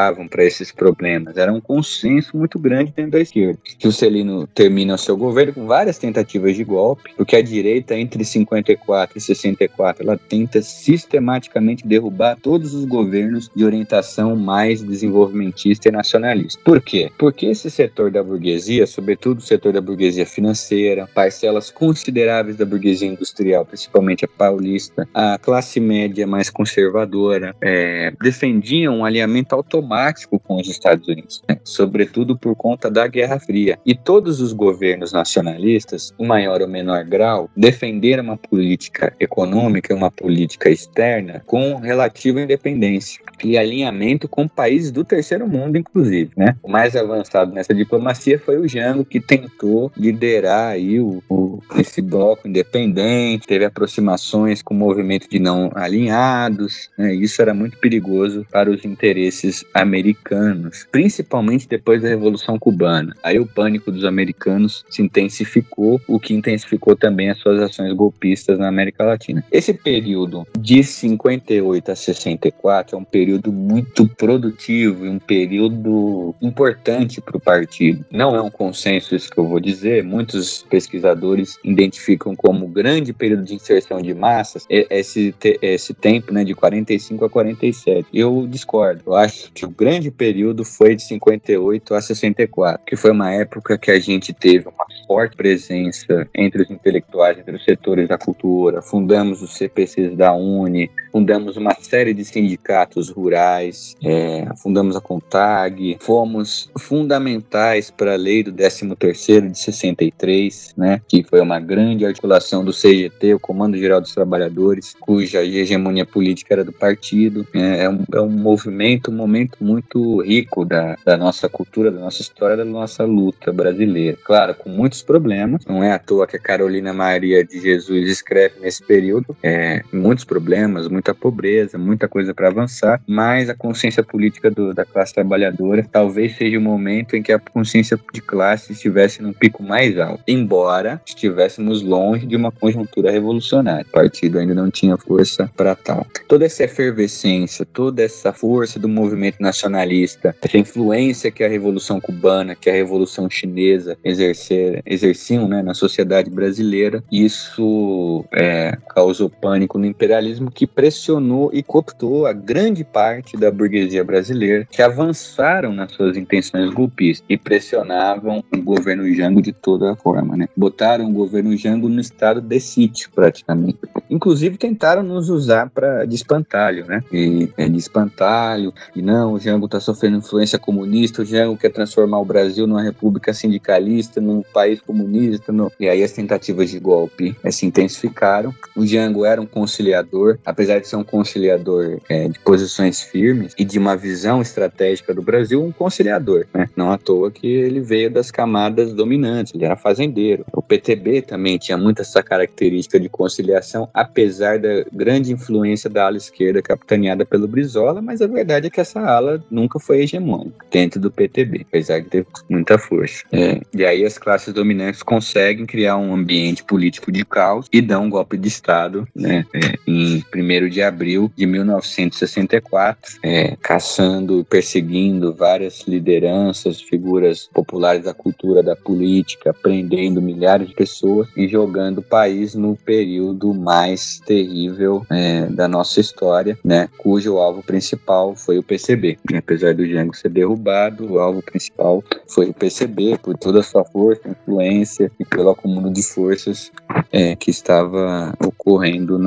alertavam 0.05 0.27
para 0.27 0.43
esses 0.43 0.71
problemas. 0.71 1.37
Era 1.37 1.51
um 1.51 1.59
consenso 1.59 2.37
muito 2.37 2.59
grande 2.59 2.93
dentro 2.95 3.11
da 3.11 3.19
esquerda. 3.19 3.59
Juscelino 3.79 4.47
termina 4.47 4.95
o 4.95 4.97
seu 4.97 5.17
governo 5.17 5.53
com 5.53 5.65
várias 5.65 5.97
tentativas 5.97 6.55
de 6.55 6.63
golpe, 6.63 7.11
porque 7.15 7.35
a 7.35 7.41
direita, 7.41 7.95
entre 7.95 8.23
54 8.23 9.17
e 9.17 9.21
64, 9.21 10.03
ela 10.03 10.17
tenta 10.17 10.61
sistematicamente 10.61 11.87
derrubar 11.87 12.37
todos 12.41 12.73
os 12.73 12.85
governos 12.85 13.49
de 13.55 13.63
orientação 13.63 14.35
mais 14.35 14.83
desenvolvimentista 14.83 15.89
e 15.89 15.91
nacionalista. 15.91 16.61
Por 16.63 16.81
quê? 16.81 17.11
Porque 17.17 17.47
esse 17.47 17.69
setor 17.69 18.11
da 18.11 18.23
burguesia, 18.23 18.85
sobretudo 18.85 19.39
o 19.39 19.41
setor 19.41 19.73
da 19.73 19.81
burguesia 19.81 20.25
financeira, 20.25 21.07
parcelas 21.13 21.71
consideráveis 21.71 22.57
da 22.57 22.65
burguesia 22.65 23.07
industrial, 23.07 23.65
principalmente 23.65 24.25
a 24.25 24.27
paulista, 24.27 25.07
a 25.13 25.37
classe 25.37 25.79
média 25.79 26.27
mais 26.27 26.49
conservadora, 26.49 27.55
é, 27.61 28.13
defendiam 28.21 28.99
um 28.99 29.05
alinhamento 29.05 29.55
automático 29.55 29.94
com 30.39 30.59
os 30.59 30.67
Estados 30.67 31.07
Unidos, 31.07 31.43
né? 31.47 31.57
sobretudo 31.63 32.37
por 32.37 32.55
conta 32.55 32.89
da 32.89 33.07
Guerra 33.07 33.39
Fria. 33.39 33.79
E 33.85 33.95
todos 33.95 34.41
os 34.41 34.53
governos 34.53 35.11
nacionalistas, 35.11 36.13
em 36.19 36.25
maior 36.25 36.61
ou 36.61 36.67
menor 36.67 37.03
grau, 37.03 37.49
defenderam 37.55 38.23
uma 38.23 38.37
política 38.37 39.13
econômica, 39.19 39.93
uma 39.93 40.11
política 40.11 40.69
externa 40.69 41.41
com 41.45 41.75
relativa 41.75 42.41
independência 42.41 43.21
e 43.43 43.57
alinhamento 43.57 44.27
com 44.27 44.47
países 44.47 44.91
do 44.91 45.03
terceiro 45.03 45.47
mundo, 45.47 45.77
inclusive, 45.77 46.31
né? 46.35 46.55
O 46.63 46.69
mais 46.69 46.95
avançado 46.95 47.53
nessa 47.53 47.73
diplomacia 47.73 48.39
foi 48.39 48.57
o 48.57 48.67
Jango, 48.67 49.05
que 49.05 49.19
tentou 49.19 49.91
liderar 49.97 50.69
aí 50.69 50.99
o, 50.99 51.21
o, 51.29 51.59
esse 51.77 52.01
bloco 52.01 52.47
independente, 52.47 53.47
teve 53.47 53.65
aproximações 53.65 54.61
com 54.61 54.73
o 54.73 54.77
movimento 54.77 55.29
de 55.29 55.39
não 55.39 55.71
alinhados, 55.75 56.89
né? 56.97 57.13
Isso 57.13 57.41
era 57.41 57.53
muito 57.53 57.77
perigoso 57.77 58.45
para 58.51 58.69
os 58.69 58.85
interesses 58.85 59.65
americanos, 59.73 60.87
principalmente 60.91 61.67
depois 61.67 62.01
da 62.01 62.09
Revolução 62.09 62.57
Cubana. 62.57 63.15
Aí 63.23 63.39
o 63.39 63.45
pânico 63.45 63.91
dos 63.91 64.05
americanos 64.05 64.85
se 64.89 65.01
intensificou, 65.01 66.01
o 66.07 66.19
que 66.19 66.33
intensificou 66.33 66.95
também 66.95 67.29
as 67.29 67.37
suas 67.39 67.61
ações 67.61 67.93
golpistas 67.93 68.57
na 68.57 68.67
América 68.67 69.03
Latina. 69.03 69.43
Esse 69.51 69.73
período 69.73 70.47
de 70.59 70.83
58 70.83 71.91
a 71.91 71.95
64 71.95 72.95
é 72.95 72.99
um 72.99 73.03
período 73.03 73.24
muito 73.51 74.07
produtivo 74.07 75.05
e 75.05 75.09
um 75.09 75.19
período 75.19 76.35
importante 76.41 77.21
para 77.21 77.37
o 77.37 77.39
partido. 77.39 78.05
Não 78.11 78.35
é 78.35 78.41
um 78.41 78.49
consenso 78.49 79.15
isso 79.15 79.29
que 79.29 79.37
eu 79.37 79.47
vou 79.47 79.59
dizer, 79.59 80.03
muitos 80.03 80.63
pesquisadores 80.69 81.57
identificam 81.63 82.35
como 82.35 82.67
grande 82.67 83.13
período 83.13 83.43
de 83.43 83.55
inserção 83.55 84.01
de 84.01 84.13
massas 84.13 84.65
esse, 84.69 85.33
esse 85.61 85.93
tempo 85.93 86.33
né, 86.33 86.43
de 86.43 86.53
45 86.53 87.25
a 87.25 87.29
47. 87.29 88.07
Eu 88.13 88.47
discordo. 88.47 89.01
Eu 89.07 89.15
acho 89.15 89.51
que 89.51 89.65
o 89.65 89.69
grande 89.69 90.11
período 90.11 90.63
foi 90.63 90.95
de 90.95 91.03
58 91.03 91.93
a 91.93 92.01
64, 92.01 92.85
que 92.85 92.95
foi 92.95 93.11
uma 93.11 93.31
época 93.31 93.77
que 93.77 93.91
a 93.91 93.99
gente 93.99 94.33
teve 94.33 94.67
uma 94.67 94.85
forte 95.07 95.35
presença 95.35 96.27
entre 96.33 96.63
os 96.63 96.71
intelectuais, 96.71 97.37
entre 97.37 97.55
os 97.55 97.63
setores 97.63 98.07
da 98.07 98.17
cultura, 98.17 98.81
fundamos 98.81 99.41
os 99.41 99.55
CPCs 99.55 100.15
da 100.15 100.33
Uni, 100.33 100.89
fundamos 101.11 101.57
uma 101.57 101.73
série 101.75 102.13
de 102.13 102.25
sindicatos 102.25 103.09
rurais, 103.15 103.95
é, 104.03 104.47
fundamos 104.57 104.95
a 104.95 105.01
CONTAG, 105.01 105.97
fomos 105.99 106.69
fundamentais 106.77 107.89
para 107.89 108.13
a 108.13 108.17
lei 108.17 108.43
do 108.43 108.51
13º 108.51 109.51
de 109.51 109.59
63, 109.59 110.73
né, 110.77 111.01
que 111.07 111.23
foi 111.23 111.41
uma 111.41 111.59
grande 111.59 112.05
articulação 112.05 112.63
do 112.63 112.71
CGT, 112.71 113.33
o 113.33 113.39
Comando 113.39 113.77
Geral 113.77 114.01
dos 114.01 114.13
Trabalhadores, 114.13 114.95
cuja 114.99 115.43
hegemonia 115.43 116.05
política 116.05 116.53
era 116.53 116.63
do 116.63 116.73
partido. 116.73 117.47
É, 117.53 117.83
é, 117.83 117.89
um, 117.89 118.03
é 118.13 118.21
um 118.21 118.29
movimento, 118.29 119.11
um 119.11 119.15
momento 119.15 119.57
muito 119.61 120.21
rico 120.21 120.65
da, 120.65 120.97
da 121.05 121.17
nossa 121.17 121.47
cultura, 121.47 121.91
da 121.91 121.99
nossa 121.99 122.21
história, 122.21 122.57
da 122.57 122.65
nossa 122.65 123.03
luta 123.03 123.51
brasileira. 123.51 124.17
Claro, 124.23 124.55
com 124.55 124.69
muitos 124.69 125.01
problemas, 125.01 125.65
não 125.65 125.83
é 125.83 125.91
à 125.91 125.99
toa 125.99 126.27
que 126.27 126.37
a 126.37 126.39
Carolina 126.39 126.93
Maria 126.93 127.43
de 127.43 127.59
Jesus 127.59 128.09
escreve 128.09 128.59
nesse 128.59 128.83
período, 128.83 129.35
é, 129.41 129.81
muitos 129.91 130.25
problemas, 130.25 130.87
muita 130.87 131.13
pobreza, 131.13 131.77
muita 131.77 132.07
coisa 132.07 132.33
para 132.33 132.47
avançar, 132.47 133.01
mas 133.07 133.49
a 133.49 133.55
consciência 133.55 134.03
política 134.03 134.49
do, 134.49 134.73
da 134.73 134.85
classe 134.85 135.13
trabalhadora 135.13 135.85
talvez 135.89 136.35
seja 136.37 136.57
o 136.57 136.61
momento 136.61 137.15
em 137.15 137.21
que 137.21 137.31
a 137.31 137.39
consciência 137.39 137.99
de 138.13 138.21
classe 138.21 138.73
estivesse 138.73 139.21
num 139.21 139.33
pico 139.33 139.63
mais 139.63 139.97
alto, 139.97 140.23
embora 140.27 141.01
estivéssemos 141.05 141.81
longe 141.81 142.25
de 142.25 142.35
uma 142.35 142.51
conjuntura 142.51 143.11
revolucionária. 143.11 143.85
O 143.87 143.91
partido 143.91 144.39
ainda 144.39 144.53
não 144.53 144.69
tinha 144.69 144.97
força 144.97 145.49
para 145.55 145.75
tal. 145.75 146.05
Toda 146.27 146.45
essa 146.45 146.63
efervescência, 146.63 147.65
toda 147.65 148.03
essa 148.03 148.33
força 148.33 148.79
do 148.79 148.87
movimento 148.87 149.37
nacionalista, 149.39 150.35
essa 150.41 150.57
influência 150.57 151.31
que 151.31 151.43
a 151.43 151.47
Revolução 151.47 151.99
Cubana, 151.99 152.55
que 152.55 152.69
a 152.69 152.73
Revolução 152.73 153.29
Chinesa 153.29 153.97
exercer, 154.03 154.81
exerciam 154.85 155.47
né, 155.47 155.61
na 155.61 155.73
sociedade 155.73 156.29
brasileira, 156.29 157.03
isso 157.11 158.25
é, 158.33 158.77
causou 158.89 159.29
pânico 159.29 159.77
no 159.77 159.85
imperialismo 159.85 160.51
que 160.51 160.67
pressionou 160.67 161.49
e 161.53 161.61
cooptou 161.61 162.25
a 162.25 162.33
grande 162.33 162.83
parte 162.95 163.35
da 163.35 163.51
burguesia 163.51 164.05
brasileira 164.05 164.65
que 164.71 164.81
avançaram 164.81 165.73
nas 165.73 165.91
suas 165.91 166.15
intenções 166.15 166.73
golpistas 166.73 167.25
e 167.27 167.37
pressionavam 167.37 168.41
o 168.53 168.61
governo 168.61 169.13
Jango 169.13 169.41
de 169.41 169.51
toda 169.51 169.97
forma, 169.97 170.37
né? 170.37 170.47
Botaram 170.55 171.09
o 171.09 171.11
governo 171.11 171.57
Jango 171.57 171.89
no 171.89 171.99
estado 171.99 172.39
de 172.39 172.57
sítio, 172.57 173.09
praticamente. 173.13 173.79
Inclusive 174.09 174.57
tentaram 174.57 175.03
nos 175.03 175.27
usar 175.29 175.69
para 175.69 176.05
de 176.05 176.15
espantalho, 176.15 176.85
né? 176.85 177.03
E 177.11 177.49
é, 177.57 177.67
de 177.67 177.77
espantalho, 177.77 178.73
e 178.95 179.01
não, 179.01 179.33
o 179.33 179.39
Jango 179.41 179.65
está 179.65 179.81
sofrendo 179.81 180.19
influência 180.19 180.57
comunista, 180.57 181.21
o 181.21 181.25
Jango 181.25 181.57
quer 181.57 181.73
transformar 181.73 182.19
o 182.19 182.25
Brasil 182.25 182.65
numa 182.65 182.81
república 182.81 183.33
sindicalista, 183.33 184.21
num 184.21 184.41
país 184.53 184.79
comunista, 184.79 185.51
no... 185.51 185.69
e 185.77 185.89
aí 185.89 186.01
as 186.01 186.13
tentativas 186.13 186.69
de 186.69 186.79
golpe 186.79 187.35
é, 187.43 187.51
se 187.51 187.65
intensificaram. 187.65 188.55
O 188.73 188.87
Jango 188.87 189.25
era 189.25 189.41
um 189.41 189.45
conciliador, 189.45 190.39
apesar 190.45 190.79
de 190.79 190.87
ser 190.87 190.95
um 190.95 191.03
conciliador 191.03 191.99
é, 192.07 192.29
de 192.29 192.39
posições 192.39 192.84
firmes 192.93 193.53
e 193.57 193.65
de 193.65 193.79
uma 193.79 193.95
visão 193.95 194.41
estratégica 194.41 195.13
do 195.13 195.21
Brasil, 195.21 195.63
um 195.63 195.71
conciliador, 195.71 196.45
né? 196.53 196.69
Não 196.75 196.91
à 196.91 196.97
toa 196.97 197.31
que 197.31 197.47
ele 197.47 197.79
veio 197.79 198.09
das 198.09 198.31
camadas 198.31 198.93
dominantes, 198.93 199.53
ele 199.53 199.65
era 199.65 199.75
fazendeiro. 199.75 200.45
O 200.51 200.61
PTB 200.61 201.21
também 201.21 201.57
tinha 201.57 201.77
muito 201.77 202.01
essa 202.01 202.21
característica 202.21 202.99
de 202.99 203.09
conciliação, 203.09 203.89
apesar 203.93 204.59
da 204.59 204.85
grande 204.91 205.31
influência 205.31 205.89
da 205.89 206.05
ala 206.05 206.17
esquerda 206.17 206.61
capitaneada 206.61 207.25
pelo 207.25 207.47
Brizola, 207.47 208.01
mas 208.01 208.21
a 208.21 208.27
verdade 208.27 208.67
é 208.67 208.69
que 208.69 208.81
essa 208.81 208.99
ala 208.99 209.43
nunca 209.49 209.79
foi 209.79 210.01
hegemônica 210.01 210.65
dentro 210.71 210.99
do 210.99 211.11
PTB, 211.11 211.65
apesar 211.69 211.99
de 211.99 212.09
ter 212.09 212.27
muita 212.49 212.77
força. 212.77 213.23
É, 213.31 213.61
e 213.73 213.85
aí 213.85 214.05
as 214.05 214.17
classes 214.17 214.53
dominantes 214.53 215.03
conseguem 215.03 215.65
criar 215.65 215.97
um 215.97 216.13
ambiente 216.13 216.63
político 216.63 217.11
de 217.11 217.25
caos 217.25 217.67
e 217.71 217.81
dão 217.81 218.05
um 218.05 218.09
golpe 218.09 218.37
de 218.37 218.47
Estado 218.47 219.07
né, 219.15 219.45
é, 219.53 219.75
em 219.87 220.23
1 220.33 220.69
de 220.69 220.81
abril 220.81 221.31
de 221.35 221.45
1964, 221.45 222.74
é, 223.23 223.55
caçando, 223.61 224.45
perseguindo 224.49 225.33
várias 225.33 225.81
lideranças, 225.87 226.81
figuras 226.81 227.49
populares 227.53 228.03
da 228.03 228.13
cultura, 228.13 228.61
da 228.61 228.75
política, 228.75 229.53
prendendo 229.53 230.21
milhares 230.21 230.67
de 230.67 230.75
pessoas 230.75 231.27
e 231.35 231.47
jogando 231.47 231.99
o 231.99 232.03
país 232.03 232.55
no 232.55 232.75
período 232.75 233.53
mais 233.53 234.19
terrível 234.25 235.05
é, 235.11 235.45
da 235.47 235.67
nossa 235.67 235.99
história, 235.99 236.57
né, 236.63 236.89
cujo 236.97 237.37
alvo 237.37 237.63
principal 237.63 238.35
foi 238.35 238.57
o 238.57 238.63
PCB. 238.63 239.17
Apesar 239.35 239.73
do 239.73 239.87
Jango 239.87 240.15
ser 240.15 240.29
derrubado, 240.29 241.13
o 241.13 241.19
alvo 241.19 241.41
principal 241.41 242.03
foi 242.27 242.49
o 242.49 242.53
PCB, 242.53 243.17
por 243.21 243.37
toda 243.37 243.59
a 243.59 243.63
sua 243.63 243.83
força, 243.83 244.29
influência 244.29 245.11
e 245.19 245.25
pelo 245.25 245.49
acúmulo 245.49 245.91
de 245.91 246.03
forças 246.03 246.71
é, 247.11 247.35
que 247.35 247.49
estava 247.49 248.33
ocorrendo 248.45 249.17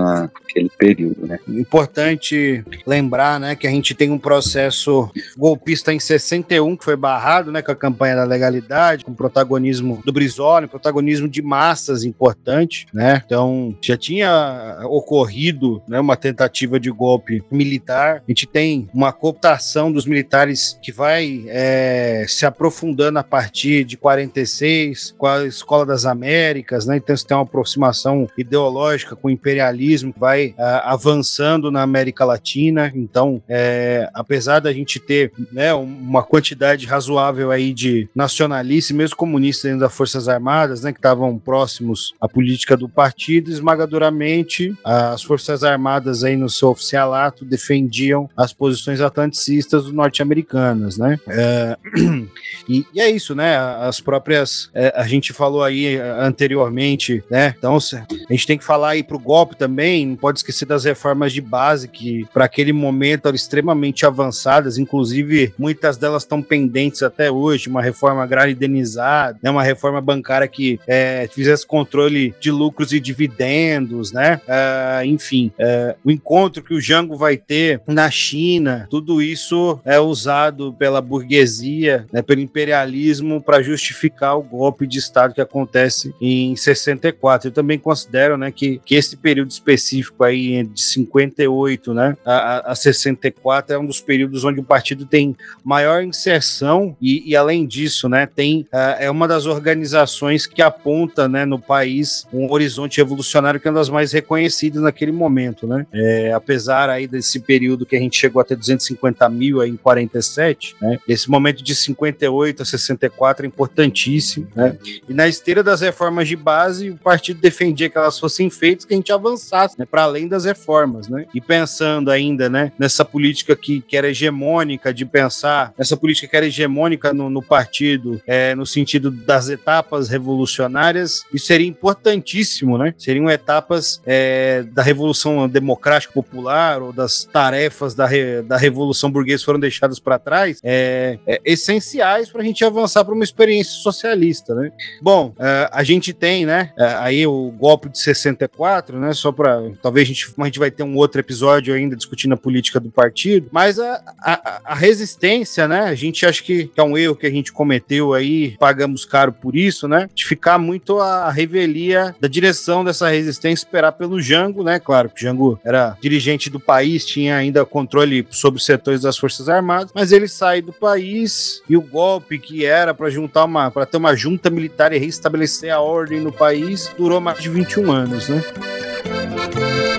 naquele 0.63 0.71
período. 0.77 1.27
Né. 1.27 1.39
Importante 1.49 2.65
lembrar 2.87 3.39
né, 3.39 3.55
que 3.55 3.67
a 3.67 3.71
gente 3.71 3.95
tem 3.95 4.11
um 4.11 4.19
processo 4.19 5.11
golpista 5.37 5.93
em 5.93 6.01
61 6.01 6.77
que 6.77 6.85
foi 6.85 6.97
barrado 6.97 7.53
né, 7.53 7.63
com 7.63 7.73
a 7.73 7.77
campanha 7.77 8.17
da 8.17 8.25
legalidade, 8.25 9.05
com 9.05 9.13
o 9.13 9.17
protagonismo 9.17 10.01
do 10.05 10.13
Brizola, 10.13 10.67
protagonismo 10.69 11.29
de 11.29 11.43
massas 11.43 12.05
importante, 12.05 12.87
né? 12.93 13.23
Então 13.25 13.77
já 13.81 13.97
tinha 13.97 14.81
ocorrido 14.85 15.83
né, 15.89 16.01
uma 16.01 16.17
tentativa 16.17 16.81
de 16.81 16.91
golpe 16.91 17.43
militar. 17.51 18.17
A 18.27 18.31
gente 18.31 18.47
tem 18.47 18.89
uma 18.93 19.13
cooptação 19.13 19.93
dos 19.93 20.07
militares 20.07 20.79
que 20.83 20.93
vai 20.93 21.45
é, 21.49 22.25
se 22.29 22.47
aprofundando 22.47 23.19
a 23.19 23.25
partir 23.25 23.85
de 23.85 23.97
46 23.97 25.15
com 25.17 25.27
a 25.27 25.47
Escola 25.47 25.87
das 25.87 26.07
Américas, 26.07 26.87
né? 26.87 26.97
Então 26.97 27.17
você 27.17 27.27
tem 27.27 27.37
uma 27.37 27.43
aproximação 27.43 28.27
ideológica 28.37 29.15
com 29.15 29.29
o 29.29 29.31
imperialismo 29.31 30.13
que 30.13 30.19
uh, 30.51 30.83
avançando 30.85 31.71
na 31.71 31.83
América 31.83 32.25
Latina. 32.25 32.93
Então, 32.95 33.43
é, 33.49 34.09
apesar 34.15 34.61
da 34.61 34.73
gente 34.73 34.99
ter 35.01 35.33
né, 35.53 35.73
uma 35.75 36.23
quantidade 36.23 36.87
razoável 36.87 37.51
aí 37.51 37.73
de 37.73 38.09
nacionalistas, 38.15 38.97
mesmo 38.97 39.17
comunistas 39.17 39.71
dentro 39.71 39.81
das 39.81 39.95
Forças 39.95 40.29
Armadas, 40.29 40.83
né, 40.83 40.93
que 40.93 40.99
estavam 40.99 41.39
próximos 41.39 42.15
à 42.21 42.29
política 42.29 42.77
do 42.77 42.89
partido, 42.89 43.51
esmagadoramente 43.51 44.77
as 44.85 45.23
Forças 45.23 45.65
Armadas 45.65 46.25
aí 46.25 46.37
no 46.37 46.49
seu 46.49 46.69
oficialato 46.69 47.45
defendiam 47.45 48.29
as 48.37 48.53
posições 48.53 49.01
atlanticistas 49.01 49.91
norte-americanas, 49.91 50.99
né? 50.99 51.19
É, 51.29 51.77
e, 52.69 52.85
e, 52.95 53.01
é 53.01 53.11
isso, 53.11 53.35
né? 53.35 53.57
As 53.57 54.01
próprias 54.01 54.71
é, 54.75 54.93
a 54.97 55.07
gente 55.07 55.33
falou 55.33 55.63
aí 55.63 55.97
anteriormente, 55.97 57.23
né? 57.31 57.55
Então 57.57 57.77
a 57.77 58.33
gente 58.33 58.47
tem 58.47 58.59
que 58.59 58.65
falar 58.65 58.91
aí 58.91 59.03
pro 59.03 59.19
golpe 59.19 59.57
também, 59.57 60.07
não 60.07 60.17
pode 60.17 60.38
esquecer 60.39 60.67
das 60.67 60.85
reformas 60.85 61.33
de 61.33 61.41
base 61.41 61.89
que 61.89 62.27
para 62.33 62.45
aquele 62.45 62.73
momento 62.73 63.27
eram 63.27 63.37
extremamente 63.37 64.07
avançadas, 64.07 64.79
inclusive 64.79 65.53
muitas 65.59 65.97
delas 65.97 66.23
estão 66.23 66.43
pendentes 66.43 67.03
até 67.03 67.31
hoje, 67.31 67.69
uma 67.69 67.83
reforma 67.83 68.23
agrária 68.23 68.53
indenizada, 68.53 69.39
né? 69.43 69.51
Uma 69.51 69.63
reforma 69.63 70.01
bancária 70.01 70.49
que 70.49 70.81
é, 70.87 71.29
fizesse 71.33 71.67
controle 71.67 72.35
de 72.41 72.51
lucros 72.51 72.93
e 72.93 73.01
dividendos, 73.01 74.13
né? 74.13 74.41
Uh, 74.47 75.05
enfim, 75.05 75.53
uh, 75.59 75.97
o 76.05 76.11
encontro 76.11 76.63
que 76.63 76.75
o 76.75 76.81
Jango 76.81 77.17
vai 77.17 77.37
ter 77.37 77.81
na 77.87 78.11
China, 78.11 78.87
tudo 78.91 79.23
isso 79.23 79.81
é 79.85 79.99
usado 79.99 80.73
pela 80.75 81.01
burguesia, 81.01 82.07
né, 82.13 82.23
pelo 82.23 82.41
imperialismo 82.41 83.41
para 83.41 83.63
justificar 83.63 84.37
o 84.39 84.43
golpe 84.43 84.87
de 84.87 84.99
Estado 84.99 85.35
que 85.35 85.41
acontece 85.41 86.15
em 86.21 86.55
64. 86.57 87.49
Eu 87.49 87.53
também 87.53 87.79
considero, 87.79 88.37
né, 88.37 88.51
que, 88.51 88.81
que 88.85 88.95
esse 88.95 89.17
período 89.17 89.51
específico 89.51 90.18
aí 90.25 90.65
de 90.65 90.83
58, 90.83 91.95
né, 91.95 92.17
a, 92.25 92.73
a 92.73 92.75
64 92.75 93.75
é 93.75 93.79
um 93.79 93.87
dos 93.87 94.01
períodos 94.01 94.45
onde 94.45 94.61
o 94.61 94.65
partido 94.65 95.07
tem 95.07 95.37
maior 95.65 96.03
inserção 96.03 96.97
e, 97.01 97.31
e 97.31 97.37
além 97.37 97.67
disso, 97.67 98.09
né, 98.09 98.27
tem 98.27 98.67
é 98.99 99.11
uma 99.11 99.27
das 99.27 99.47
organizações 99.47 100.47
que 100.47 100.63
aponta, 100.63 101.29
né, 101.29 101.45
no 101.45 101.59
país 101.59 102.27
um 102.33 102.51
horizonte 102.51 102.99
revolucionário 102.99 103.61
que 103.61 103.69
é 103.69 103.71
uma 103.71 103.79
das 103.79 103.89
mais 103.89 104.13
reconhecidas 104.13 104.83
naquele 104.83 105.13
momento, 105.13 105.67
né? 105.67 105.87
É, 105.93 106.33
apesar 106.33 106.91
aí 106.91 107.07
desse 107.07 107.41
período 107.41 107.87
que 107.87 107.97
a 107.97 107.99
gente 107.99 108.19
chegou 108.19 108.41
a 108.41 108.45
ter 108.45 108.57
250 108.57 109.29
mil 109.29 109.61
aí 109.61 109.71
em 109.71 109.77
47, 109.77 110.77
né? 110.81 110.99
Esse 111.09 111.31
momento 111.31 111.63
de 111.63 111.75
58 111.75 112.63
a 112.63 112.65
64 112.65 113.45
é 113.45 113.49
importantíssimo, 113.49 114.49
né? 114.55 114.77
E 115.09 115.15
na 115.15 115.29
esteira 115.29 115.63
das 115.63 115.81
reformas 115.81 116.29
de 116.29 116.37
base, 116.37 116.91
o 116.91 116.97
partido 116.97 117.41
defendia 117.41 117.89
que 117.89 117.99
elas 117.99 118.19
fossem 118.19 118.51
feitas, 118.51 118.85
que 118.85 118.95
a 118.95 118.97
gente 118.97 119.13
avançasse, 119.13 119.79
né? 119.79 119.87
Para 119.87 120.07
além 120.09 120.29
das 120.29 120.45
reformas, 120.45 121.09
né? 121.09 121.27
E 121.35 121.41
pensando 121.41 122.11
ainda, 122.11 122.49
né? 122.49 122.73
Nessa 122.79 123.05
política 123.05 123.55
que, 123.55 123.81
que 123.81 123.97
era 123.97 124.09
hegemônica 124.09 124.93
de 124.93 125.05
pensar, 125.05 125.73
essa 125.79 125.97
política 125.97 126.29
que 126.29 126.37
era 126.37 126.47
hegemônica 126.47 127.13
no, 127.13 127.31
no 127.31 127.43
partido, 127.43 128.21
é, 128.27 128.55
no 128.55 128.67
sentido 128.67 129.11
das 129.11 129.49
etapas 129.49 130.09
revolucionárias, 130.09 131.25
isso 131.33 131.47
seria 131.47 131.67
importantíssimo, 131.67 132.79
né? 132.79 132.95
Seriam 132.97 133.31
etapas 133.31 134.01
é, 134.07 134.65
da 134.73 134.83
Revolução 134.83 135.49
Democrática 135.49 136.13
Popular 136.13 136.83
ou 136.83 136.93
das 136.93 137.25
tarefas 137.25 137.95
da, 137.95 138.07
re, 138.07 138.43
da 138.43 138.57
Revolução 138.57 139.11
Burguesa 139.11 139.45
foram 139.45 139.61
deixadas 139.61 139.99
para 139.99 140.19
trás, 140.19 140.61
é, 140.63 141.19
é, 141.27 141.41
essenciais 141.45 142.31
para 142.31 142.43
a 142.43 142.45
gente 142.45 142.65
avançar 142.65 143.05
para 143.05 143.15
uma 143.15 143.25
experiência 143.25 143.73
socialista, 143.73 144.55
né? 144.55 144.73
Bom, 145.03 145.35
é, 145.39 145.69
a 145.73 145.83
gente 145.83 146.13
tem, 146.13 146.47
né? 146.47 146.73
É, 146.79 146.85
aí 146.99 147.27
o 147.27 147.51
golpe 147.51 147.89
de 147.89 147.99
64, 147.99 148.99
né? 148.99 149.13
Só 149.13 149.33
para 149.33 149.63
talvez 149.83 149.98
a 150.03 150.05
gente, 150.05 150.33
a 150.39 150.45
gente 150.45 150.59
vai 150.59 150.71
ter 150.71 150.83
um 150.83 150.97
outro 150.97 151.21
episódio 151.21 151.75
ainda 151.75 151.97
discutindo 151.97 152.35
a 152.35 152.37
política 152.37 152.81
do 152.81 152.91
partido, 152.91 153.49
mas 153.53 153.79
a, 153.79 154.03
a, 154.21 154.61
a 154.65 154.75
resistência, 154.75 155.67
né? 155.69 155.81
A 155.81 155.95
gente 155.95 156.25
acha 156.27 156.43
que, 156.43 156.67
que 156.67 156.81
é 156.81 156.83
um 156.83 156.97
erro 156.97 157.17
que 157.17 157.27
a 157.27 157.31
gente 157.31 157.53
cometeu 157.53 158.15
aí, 158.15 158.57
pagamos 158.59 159.05
caro 159.05 159.33
por 159.33 159.57
isso, 159.57 159.89
né? 159.89 160.09
De 160.15 160.25
ficar 160.25 160.59
muito 160.59 160.99
a 160.99 161.31
revelia 161.31 162.15
da 162.21 162.29
direção 162.29 162.85
dessa 162.85 163.09
resistência 163.09 163.65
esperar 163.65 163.93
pelo 163.93 164.21
Jango, 164.21 164.63
né? 164.63 164.79
Claro 164.79 165.09
que 165.09 165.21
o 165.21 165.23
Jango 165.23 165.59
era 165.65 165.97
dirigente 166.01 166.51
do 166.51 166.61
país, 166.61 167.05
tinha 167.05 167.37
ainda 167.37 167.65
controle 167.65 168.27
sobre 168.31 168.59
os 168.59 168.65
setores 168.65 169.03
das 169.03 169.19
Forças 169.19 169.49
Armadas, 169.49 169.91
mas 169.95 170.13
ele 170.13 170.29
sai 170.29 170.63
do 170.63 170.73
país 170.73 171.63
e 171.69 171.77
o 171.77 171.83
golpe 171.83 172.39
que 172.39 172.65
era 172.65 172.95
para 172.95 173.11
juntar 173.11 173.45
uma 173.45 173.71
para 173.71 173.87
ter 173.87 173.97
uma 173.97 174.15
junta 174.15 174.51
militar 174.51 174.93
e 174.93 174.99
restabelecer 174.99 175.73
a 175.73 175.81
ordem 175.81 176.21
no 176.21 176.33
país 176.33 176.91
durou 176.97 177.21
mais 177.21 177.41
de 177.41 177.49
21 177.49 177.91
anos, 177.91 178.29
né? 178.29 178.43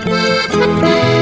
Thank 0.02 1.14
you. 1.14 1.19